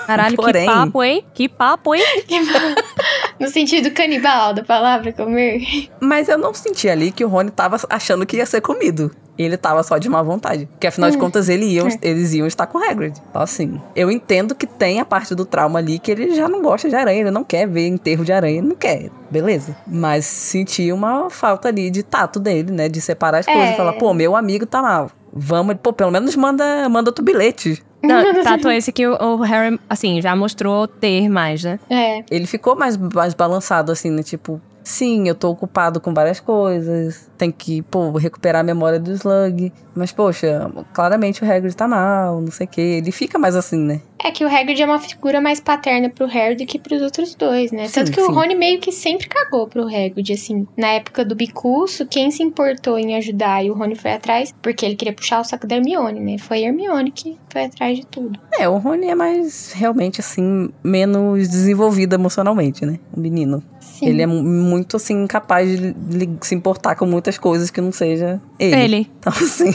Caralho, 0.06 0.36
Porém- 0.36 0.66
que 0.66 0.72
papo, 0.74 1.04
hein? 1.04 1.26
Que 1.34 1.50
papo, 1.50 1.96
hein? 1.96 2.04
no 3.40 3.48
sentido 3.50 3.92
canibal 3.92 4.54
da 4.54 4.64
palavra 4.64 5.12
comer. 5.14 5.90
Mas 6.00 6.30
eu 6.30 6.38
não 6.38 6.54
senti 6.54 6.90
ali 6.90 7.12
que 7.12 7.24
o 7.26 7.28
Rony 7.28 7.52
tava 7.52 7.78
achando 7.90 8.26
que 8.26 8.38
ia 8.38 8.46
ser 8.46 8.62
comido. 8.62 9.12
Ele 9.42 9.58
tava 9.58 9.84
só 9.84 9.98
de 9.98 10.08
má 10.10 10.22
vontade. 10.22 10.66
Porque 10.68 10.88
afinal 10.88 11.10
de 11.12 11.18
contas 11.18 11.50
ele 11.50 11.66
iam, 11.66 11.88
eles 12.02 12.34
iam 12.34 12.48
estar 12.48 12.68
com 12.68 12.78
o 12.78 12.84
Hagrid. 12.84 13.18
Então 13.30 13.42
assim, 13.42 13.82
eu 13.96 14.10
entendo 14.12 14.54
que 14.56 14.66
tem 14.68 15.00
a 15.00 15.06
parte 15.06 15.34
do 15.36 15.46
trauma 15.46 15.80
ali 15.80 16.00
que 16.00 16.12
ele 16.12 16.36
já 16.36 16.48
não 16.48 16.62
gosta 16.62 16.90
de 16.90 16.96
aranha, 16.96 17.22
ele 17.22 17.32
não 17.32 17.44
quer 17.44 17.68
ver 17.68 17.88
enterro 17.88 18.24
de 18.26 18.32
aranha, 18.32 18.58
ele 18.60 18.68
não 18.68 18.76
quer. 18.76 19.10
Beleza. 19.30 19.76
Mas 19.88 20.26
senti 20.26 20.92
uma 20.92 21.30
falta 21.30 21.68
ali 21.70 21.90
de 21.90 22.04
tato 22.04 22.40
dele, 22.40 22.72
né? 22.72 22.90
De 22.90 23.00
separar 23.02 23.40
as 23.40 23.48
É. 23.48 23.54
coisas. 23.54 23.76
Falar, 23.76 23.94
pô, 23.94 24.14
meu 24.14 24.36
amigo 24.36 24.66
tá 24.66 24.82
mal. 24.82 25.10
Vamos, 25.34 25.76
pô, 25.82 25.94
pelo 25.94 26.12
menos 26.12 26.36
manda, 26.36 26.90
manda 26.90 27.10
outro 27.10 27.24
bilhete. 27.24 27.82
Não, 28.04 28.22
tato 28.44 28.70
esse 28.70 28.92
que 28.92 29.08
o, 29.08 29.14
o 29.14 29.38
Harry, 29.38 29.80
assim, 29.90 30.22
já 30.22 30.36
mostrou 30.36 30.88
ter 30.88 31.30
mais, 31.30 31.64
né? 31.64 31.80
É. 31.90 32.24
Ele 32.30 32.46
ficou 32.46 32.76
mais, 32.76 32.98
mais 32.98 33.34
balançado, 33.34 33.92
assim, 33.92 34.10
né? 34.12 34.24
Tipo, 34.24 34.60
sim, 34.84 35.28
eu 35.28 35.36
tô 35.36 35.50
ocupado 35.50 36.00
com 36.00 36.14
várias 36.14 36.40
coisas. 36.40 37.30
Tem 37.38 37.52
que, 37.52 37.82
pô, 37.84 38.12
recuperar 38.12 38.62
a 38.62 38.64
memória 38.64 39.00
do 39.00 39.12
Slug. 39.12 39.72
Mas, 39.96 40.12
poxa, 40.12 40.72
claramente 40.94 41.44
o 41.44 41.52
Hagrid 41.52 41.76
tá 41.76 41.88
mal, 41.88 42.42
não 42.42 42.52
sei 42.52 42.66
o 42.66 42.70
quê. 42.70 42.82
Ele 42.82 43.12
fica 43.12 43.38
mais 43.40 43.56
assim, 43.56 43.80
né? 43.80 44.02
É 44.24 44.32
que 44.32 44.46
o 44.46 44.48
Hagrid 44.48 44.82
é 44.82 44.86
uma 44.86 45.00
figura 45.00 45.42
mais 45.42 45.60
paterna 45.60 46.10
pro 46.10 46.28
Harry 46.28 46.56
do 46.56 46.66
que 46.66 46.78
pros 46.78 47.02
outros 47.02 47.34
dois, 47.34 47.72
né? 47.72 47.88
Sim, 47.88 47.94
Tanto 47.94 48.12
que 48.12 48.22
o 48.22 48.26
sim. 48.28 48.32
Rony 48.32 48.54
meio 48.56 48.80
que 48.80 48.92
sempre 48.92 49.28
cagou 49.28 49.68
pro 49.68 49.84
Hagrid, 49.88 50.32
assim. 50.34 50.68
Na 50.78 50.90
época 50.90 51.26
do 51.26 51.34
bicurso, 51.36 52.06
quem 52.06 52.30
se 52.30 52.44
importou 52.44 53.00
em 53.00 53.16
ajudar 53.16 53.66
e 53.66 53.72
o 53.72 53.74
Rony 53.74 53.96
foi 53.96 54.12
atrás, 54.14 54.54
porque 54.62 54.86
ele 54.86 54.96
queria 54.96 55.14
puxar 55.14 55.42
o 55.42 55.44
saco 55.44 55.66
da 55.66 55.76
Hermione, 55.78 56.20
né? 56.20 56.38
Foi 56.38 56.64
a 56.64 56.68
Hermione 56.68 57.12
que 57.12 57.36
foi 57.50 57.64
atrás 57.66 57.98
de 57.98 58.06
tudo. 58.06 58.40
É, 58.60 58.70
o 58.70 58.78
Rony 58.78 59.08
é 59.08 59.16
mais, 59.16 59.72
realmente, 59.74 60.20
assim, 60.20 60.70
menos 60.84 61.50
desenvolvido 61.50 62.14
emocionalmente, 62.14 62.86
né? 62.86 63.00
O 63.16 63.20
menino. 63.20 63.64
Sim. 63.80 64.06
Ele 64.08 64.22
é 64.22 64.28
mu- 64.28 64.44
muito, 64.44 64.98
assim, 64.98 65.24
incapaz 65.24 65.68
de 65.80 66.30
se 66.42 66.54
importar 66.54 66.96
com 66.96 67.06
muitas 67.08 67.38
coisas 67.40 67.72
que 67.72 67.82
não 67.82 67.92
seja 67.92 68.40
ele. 68.60 68.76
Ele. 68.82 69.12
Então, 69.20 69.34
assim... 69.42 69.74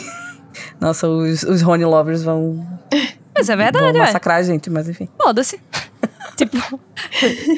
Nossa, 0.81 1.07
os, 1.07 1.43
os 1.43 1.61
Rony 1.61 1.85
lovers 1.85 2.23
vão, 2.23 2.65
Mas 3.37 3.49
é 3.49 3.55
verdade, 3.55 3.85
ué. 3.97 4.05
massacrar 4.05 4.37
a 4.37 4.43
gente, 4.43 4.69
mas 4.69 4.87
enfim. 4.89 5.07
Foda-se. 5.21 5.59
tipo, 6.37 6.57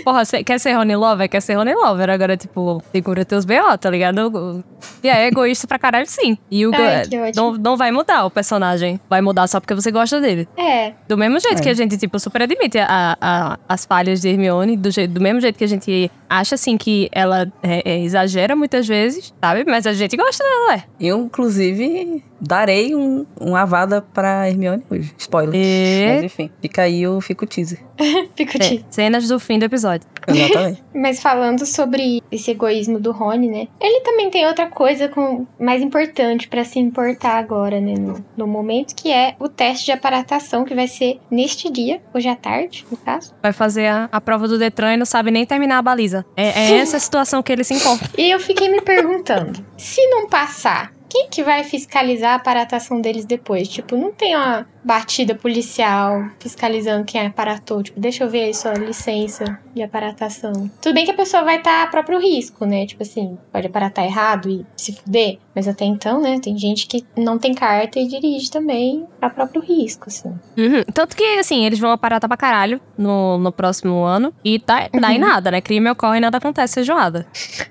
porra, 0.04 0.24
cê, 0.26 0.44
quer 0.44 0.60
ser 0.60 0.74
Rony 0.74 0.96
Lover? 0.96 1.28
Quer 1.30 1.42
ser 1.42 1.56
Rony 1.56 1.74
Lover. 1.74 2.10
Agora, 2.10 2.38
tipo, 2.38 2.82
segura 2.92 3.26
teus 3.26 3.44
B.O., 3.46 3.78
tá 3.78 3.90
ligado? 3.90 4.64
E 5.04 5.10
é 5.10 5.28
egoísta 5.28 5.68
pra 5.68 5.78
caralho, 5.78 6.06
sim. 6.08 6.38
E 6.50 6.66
o 6.66 6.72
Ai, 6.74 7.04
não, 7.36 7.54
não 7.54 7.76
vai 7.78 7.92
mudar 7.92 8.26
o 8.26 8.30
personagem. 8.32 9.00
Vai 9.10 9.22
mudar 9.22 9.48
só 9.48 9.60
porque 9.60 9.74
você 9.76 9.92
gosta 9.92 10.22
dele. 10.22 10.48
É, 10.58 10.94
Do 11.08 11.18
mesmo 11.18 11.40
jeito 11.40 11.60
É. 11.60 11.62
que 11.64 11.70
a 11.70 11.74
gente, 11.74 11.98
tipo, 11.98 12.18
super 12.20 12.44
admite 12.44 12.78
a, 12.80 13.18
a- 13.20 13.60
as 13.68 13.86
falhas 13.86 14.22
de 14.22 14.30
Hermione, 14.30 14.78
do, 14.78 14.92
jeito, 14.92 15.14
do 15.14 15.22
mesmo 15.22 15.42
jeito 15.42 15.58
que 15.58 15.64
a 15.64 15.68
gente 15.68 16.10
acha, 16.30 16.56
assim, 16.56 16.78
que 16.78 17.10
ela 17.12 17.52
é, 17.62 17.82
é, 17.94 18.00
exagera 18.00 18.56
muitas 18.56 18.88
vezes, 18.88 19.34
sabe? 19.42 19.66
Mas 19.68 19.86
a 19.86 19.94
gente 19.94 20.16
gosta 20.16 20.44
dela, 20.44 20.76
é. 20.76 20.84
Eu, 21.00 21.20
inclusive, 21.20 22.24
darei 22.40 22.96
um, 22.96 23.26
um 23.40 23.56
avada 23.56 24.02
pra 24.02 24.48
Hermione 24.50 24.84
hoje. 24.90 25.14
Spoiler. 25.18 25.50
Mas 25.56 26.22
E... 26.22 26.26
enfim, 26.26 26.50
fica 26.62 26.84
aí 26.84 27.08
o 27.08 27.20
fico 27.22 27.46
teaser. 27.46 27.80
fico 28.36 28.58
É, 28.58 28.60
te... 28.60 28.86
cenas 28.90 29.28
do 29.28 29.40
fim 29.40 29.60
do 29.60 29.66
episódio. 29.66 30.08
Exatamente. 30.28 30.84
Mas 30.94 31.22
falando 31.22 31.66
sobre 31.66 32.22
esse 32.32 32.52
egoísmo 32.52 33.00
do 33.00 33.12
Rony, 33.12 33.48
né? 33.48 33.68
Ele 33.80 34.02
também 34.02 34.30
tem 34.30 34.46
outra 34.48 34.68
coisa 34.68 35.08
com 35.10 35.46
mais 35.60 35.82
importante 35.82 36.48
pra 36.48 36.64
se 36.64 36.80
importar 36.80 37.38
agora, 37.38 37.80
né? 37.80 37.94
No, 37.98 38.24
no 38.38 38.48
momento, 38.48 38.96
que 38.96 39.12
é 39.12 39.36
o 39.40 39.50
teste 39.50 39.86
de 39.86 39.92
aparatação, 39.92 40.64
que 40.64 40.74
vai 40.76 40.88
ser 40.88 41.20
neste 41.32 41.72
dia, 41.72 42.02
hoje 42.14 42.28
à 42.28 42.36
tarde, 42.36 42.86
no 42.92 42.98
caso. 42.98 43.34
Vai 43.42 43.52
fazer 43.54 43.88
a, 43.88 44.10
a 44.12 44.22
prova 44.22 44.48
do 44.48 44.58
Detran 44.58 44.94
e 44.94 44.98
não 44.98 45.06
sabe 45.06 45.32
nem 45.32 45.46
terminar 45.46 45.78
a 45.80 45.82
baliza. 45.82 46.26
É, 46.36 46.48
é 46.48 46.78
essa 46.78 46.98
a 46.98 47.00
situação 47.00 47.42
que 47.42 47.52
ele 47.52 47.64
se 47.64 47.74
encontra. 47.74 48.10
E 48.18 48.30
eu 48.32 48.40
fiquei 48.40 48.70
me 48.70 48.82
perguntando, 48.82 49.64
se 49.78 50.06
não 50.10 50.28
passar, 50.28 50.92
quem 51.10 51.28
que 51.30 51.44
vai 51.44 51.64
fiscalizar 51.64 52.34
a 52.34 52.36
aparatação 52.36 53.02
deles 53.02 53.26
depois? 53.26 53.68
Tipo, 53.68 53.98
não 53.98 54.12
tem 54.14 54.36
uma 54.36 54.68
batida 54.84 55.36
policial 55.36 56.30
fiscalizando 56.40 57.06
quem 57.06 57.26
aparatou. 57.26 57.84
Tipo, 57.84 58.00
deixa 58.00 58.24
eu 58.24 58.30
ver 58.30 58.46
aí 58.46 58.54
sua 58.54 58.74
licença 58.74 59.60
de 59.74 59.82
aparatação. 59.82 60.70
Tudo 60.82 60.94
bem 60.94 61.06
que 61.06 61.12
a 61.12 61.16
pessoa 61.16 61.44
vai 61.44 61.58
estar 61.58 61.84
a 61.84 61.88
próprio 61.88 62.20
risco, 62.20 62.66
né? 62.66 62.86
Tipo 62.86 63.04
assim, 63.04 63.38
pode 63.52 63.68
aparatar 63.68 64.06
errado 64.06 64.50
e 64.50 64.66
se 64.76 64.94
fuder. 64.94 65.38
Mas 65.56 65.68
até 65.68 65.86
então, 65.86 66.22
né, 66.22 66.40
tem 66.42 66.58
gente 66.58 66.88
que 66.88 67.06
não 67.18 67.38
tem 67.38 67.54
carta 67.54 68.00
e 68.00 68.08
dirige 68.08 68.50
também 68.50 69.06
a 69.22 69.30
próprio 69.30 69.62
risco, 69.62 70.06
assim. 70.08 70.30
Uhum. 70.58 70.84
Tanto 70.94 71.16
que, 71.16 71.24
assim, 71.38 71.66
eles 71.66 71.80
vão 71.80 71.92
aparatar 71.92 72.28
pra 72.30 72.38
caralho 72.38 72.80
no, 72.98 73.38
no 73.38 73.52
próximo 73.52 74.04
ano. 74.04 74.34
E 74.44 74.60
tá, 74.60 74.90
dá 75.00 75.12
em 75.12 75.20
nada, 75.20 75.52
né? 75.52 75.60
Crime 75.60 75.90
ocorre 75.90 76.18
e 76.18 76.22
nada 76.22 76.38
acontece, 76.38 76.76
feijoada. 76.76 77.28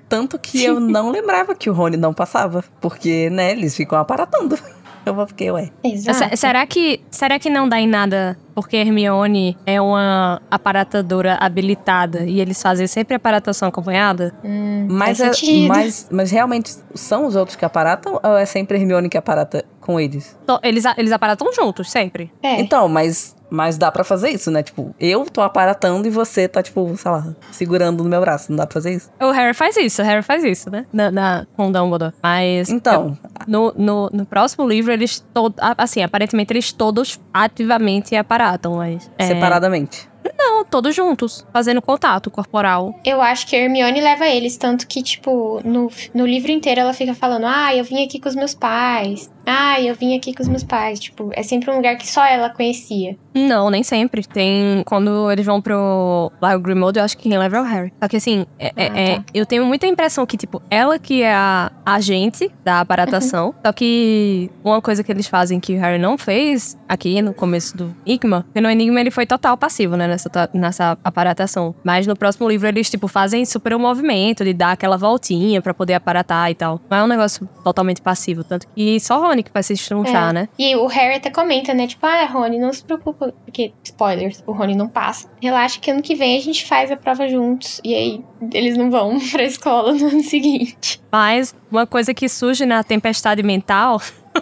Tanto 0.09 0.39
que 0.39 0.63
eu 0.65 0.79
não 0.79 1.11
lembrava 1.11 1.55
que 1.55 1.71
o 1.71 1.73
Rony 1.73 1.97
não 1.97 2.13
passava. 2.13 2.63
Porque, 2.81 3.31
né, 3.31 3.53
eles 3.53 3.75
ficam 3.75 3.99
aparatando. 3.99 4.59
Eu 5.07 5.27
fiquei, 5.27 5.51
ué. 5.51 5.71
Exato. 5.83 6.31
Se- 6.31 6.37
será, 6.37 6.67
que, 6.67 7.01
será 7.11 7.39
que 7.39 7.49
não 7.51 7.69
dá 7.69 7.79
em 7.81 7.87
nada 7.89 8.37
porque 8.55 8.77
Hermione 8.77 9.57
é 9.65 9.81
uma 9.81 10.41
aparatadora 10.51 11.37
habilitada 11.41 12.25
e 12.25 12.41
eles 12.41 12.61
fazem 12.61 12.87
sempre 12.87 13.15
aparatação 13.15 13.69
acompanhada? 13.69 14.35
Hum, 14.45 14.87
Mas, 14.91 15.19
faz 15.19 15.43
é, 15.43 15.67
mas, 15.69 16.09
mas 16.11 16.31
realmente 16.31 16.75
são 16.95 17.27
os 17.27 17.37
outros 17.37 17.57
que 17.57 17.65
aparatam 17.65 18.19
ou 18.23 18.37
é 18.37 18.45
sempre 18.45 18.77
Hermione 18.79 19.09
que 19.09 19.17
aparata 19.17 19.65
com 19.81 19.99
eles? 19.99 20.37
Eles, 20.63 20.85
eles 20.97 21.13
aparatam 21.13 21.51
juntos, 21.53 21.91
sempre. 21.91 22.31
É. 22.43 22.61
Então, 22.61 22.89
mas, 22.89 23.35
mas 23.49 23.79
dá 23.79 23.91
pra 23.91 24.05
fazer 24.05 24.29
isso, 24.31 24.51
né? 24.51 24.63
Tipo, 24.63 24.95
eu 25.01 25.25
tô 25.25 25.41
aparatando 25.41 26.07
e 26.07 26.11
você 26.11 26.47
tá, 26.47 26.63
tipo, 26.63 26.95
sei 26.97 27.11
lá, 27.11 27.27
segurando 27.53 28.05
no 28.05 28.11
meu 28.11 28.21
braço. 28.21 28.51
Não 28.51 28.57
dá 28.57 28.67
pra 28.67 28.75
fazer 28.75 28.93
isso? 28.95 29.11
O 29.21 29.31
Harry 29.31 29.55
faz 29.55 29.77
isso, 29.79 30.03
o 30.03 30.05
Harry 30.05 30.23
faz 30.23 30.45
isso, 30.45 30.69
né? 30.71 30.85
Na, 30.93 31.11
na, 31.11 31.47
com 31.57 31.69
o 31.69 31.73
Dumbledore. 31.73 32.13
Mas 32.23 32.69
Então, 32.69 33.17
no, 33.49 33.73
no, 33.77 34.11
no 34.13 34.27
próximo 34.27 34.69
livro, 34.69 34.93
eles 34.93 35.25
todos. 35.33 35.57
Assim, 35.77 36.03
aparentemente 36.03 36.53
eles 36.53 36.73
todos 36.73 37.19
ativamente 37.33 38.15
aparatam, 38.15 38.77
mas. 38.77 39.11
é, 39.19 39.27
separadamente. 39.27 40.09
Não, 40.37 40.65
todos 40.65 40.95
juntos, 40.95 41.45
fazendo 41.53 41.81
contato 41.81 42.31
corporal. 42.31 42.95
Eu 43.05 43.21
acho 43.21 43.47
que 43.47 43.57
a 43.57 43.61
Hermione 43.61 44.01
leva 44.01 44.27
eles, 44.27 44.57
tanto 44.57 44.87
que, 44.87 45.03
tipo, 45.03 45.61
no, 45.65 45.91
no 46.15 46.27
livro 46.27 46.53
inteiro 46.53 46.81
ela 46.81 46.93
fica 46.93 47.15
falando: 47.15 47.47
Ah, 47.47 47.75
eu 47.75 47.83
vim 47.85 48.05
aqui 48.05 48.21
com 48.21 48.29
os 48.29 48.35
meus 48.35 48.55
pais. 48.55 49.31
Ah, 49.51 49.81
eu 49.81 49.95
vim 49.95 50.15
aqui 50.17 50.35
com 50.35 50.43
os 50.43 50.49
meus 50.49 50.63
pais. 50.63 51.01
Tipo, 51.01 51.31
é 51.33 51.43
sempre 51.43 51.71
um 51.71 51.77
lugar 51.77 51.97
que 51.97 52.07
só 52.07 52.25
ela 52.27 52.51
conhecia. 52.51 53.17
Não, 53.35 53.71
nem 53.71 53.83
sempre. 53.83 54.27
Tem. 54.27 54.83
Quando 54.85 55.31
eles 55.31 55.47
vão 55.47 55.61
pro 55.63 56.31
Lago 56.41 56.63
Grimmauld, 56.63 56.99
eu 56.99 57.05
acho 57.05 57.17
que 57.17 57.29
quem 57.29 57.39
leva 57.39 57.57
é 57.57 57.61
o 57.61 57.65
Harry. 57.65 57.93
Só 58.03 58.09
que 58.09 58.17
assim, 58.17 58.45
é- 58.59 58.73
é- 58.77 58.89
Ah, 58.89 58.99
é- 58.99 59.17
tá. 59.17 59.25
eu 59.33 59.47
tenho 59.47 59.65
muita 59.65 59.87
impressão 59.87 60.27
que, 60.27 60.37
tipo, 60.37 60.61
ela 60.71 60.99
que 60.99 61.23
é 61.23 61.33
a 61.33 61.71
agente 61.87 62.51
da 62.65 62.81
aparatação. 62.81 63.55
Só 63.65 63.73
que 63.73 64.51
uma 64.63 64.83
coisa 64.83 65.03
que 65.03 65.11
eles 65.11 65.27
fazem 65.27 65.59
que 65.61 65.75
o 65.75 65.81
Harry 65.81 65.99
não 65.99 66.19
fez 66.19 66.77
aqui 66.89 67.23
no 67.23 67.33
começo 67.33 67.77
do 67.77 67.95
Enigma, 68.05 68.43
porque 68.43 68.61
no 68.61 68.69
Enigma 68.71 69.01
ele 69.01 69.11
foi 69.11 69.25
total 69.25 69.57
passivo, 69.57 69.97
né, 69.97 70.07
nessa, 70.07 70.31
nessa 70.53 70.99
aparatação. 71.03 71.75
Mas 71.83 72.07
no 72.07 72.15
próximo 72.17 72.49
livro 72.49 72.67
eles, 72.69 72.91
tipo, 72.91 73.09
fazem 73.09 73.45
super 73.47 73.75
um 73.75 73.79
movimento 73.79 74.45
de 74.45 74.53
dar 74.53 74.73
aquela 74.73 74.97
voltinha 74.99 75.63
pra 75.63 75.73
poder 75.73 75.95
aparatar 75.95 76.51
e 76.51 76.55
tal. 76.55 76.81
Não 76.91 76.99
é 76.99 77.03
um 77.05 77.07
negócio 77.07 77.49
totalmente 77.65 78.03
passivo. 78.03 78.43
Tanto 78.45 78.67
que 78.75 78.99
só 79.01 79.21
que 79.43 79.51
vai 79.53 79.63
se 79.63 79.73
estrunchar, 79.73 80.31
É. 80.31 80.33
né? 80.33 80.49
E 80.59 80.75
o 80.77 80.87
Harry 80.87 81.17
até 81.17 81.31
comenta, 81.31 81.73
né? 81.75 81.87
Tipo, 81.87 82.07
ah, 82.07 82.25
Rony, 82.27 82.59
não 82.59 82.73
se 82.73 82.83
preocupa. 82.85 83.33
Porque, 83.45 83.73
spoilers, 83.83 84.43
o 84.47 84.53
Rony 84.53 84.75
não 84.75 84.89
passa. 84.89 85.31
Relaxa 85.43 85.79
que 85.81 85.91
ano 85.91 86.03
que 86.03 86.15
vem 86.15 86.37
a 86.37 86.41
gente 86.41 86.65
faz 86.67 86.91
a 86.91 86.97
prova 86.97 87.29
juntos. 87.29 87.81
E 87.85 87.95
aí, 87.95 88.25
eles 88.53 88.77
não 88.77 88.91
vão 88.91 89.19
pra 89.33 89.43
escola 89.45 89.93
no 89.93 90.07
ano 90.09 90.23
seguinte. 90.23 91.01
Mas 91.11 91.55
uma 91.71 91.87
coisa 91.87 92.13
que 92.15 92.29
surge 92.29 92.65
na 92.67 92.83
tempestade 92.85 93.43
mental 93.43 94.01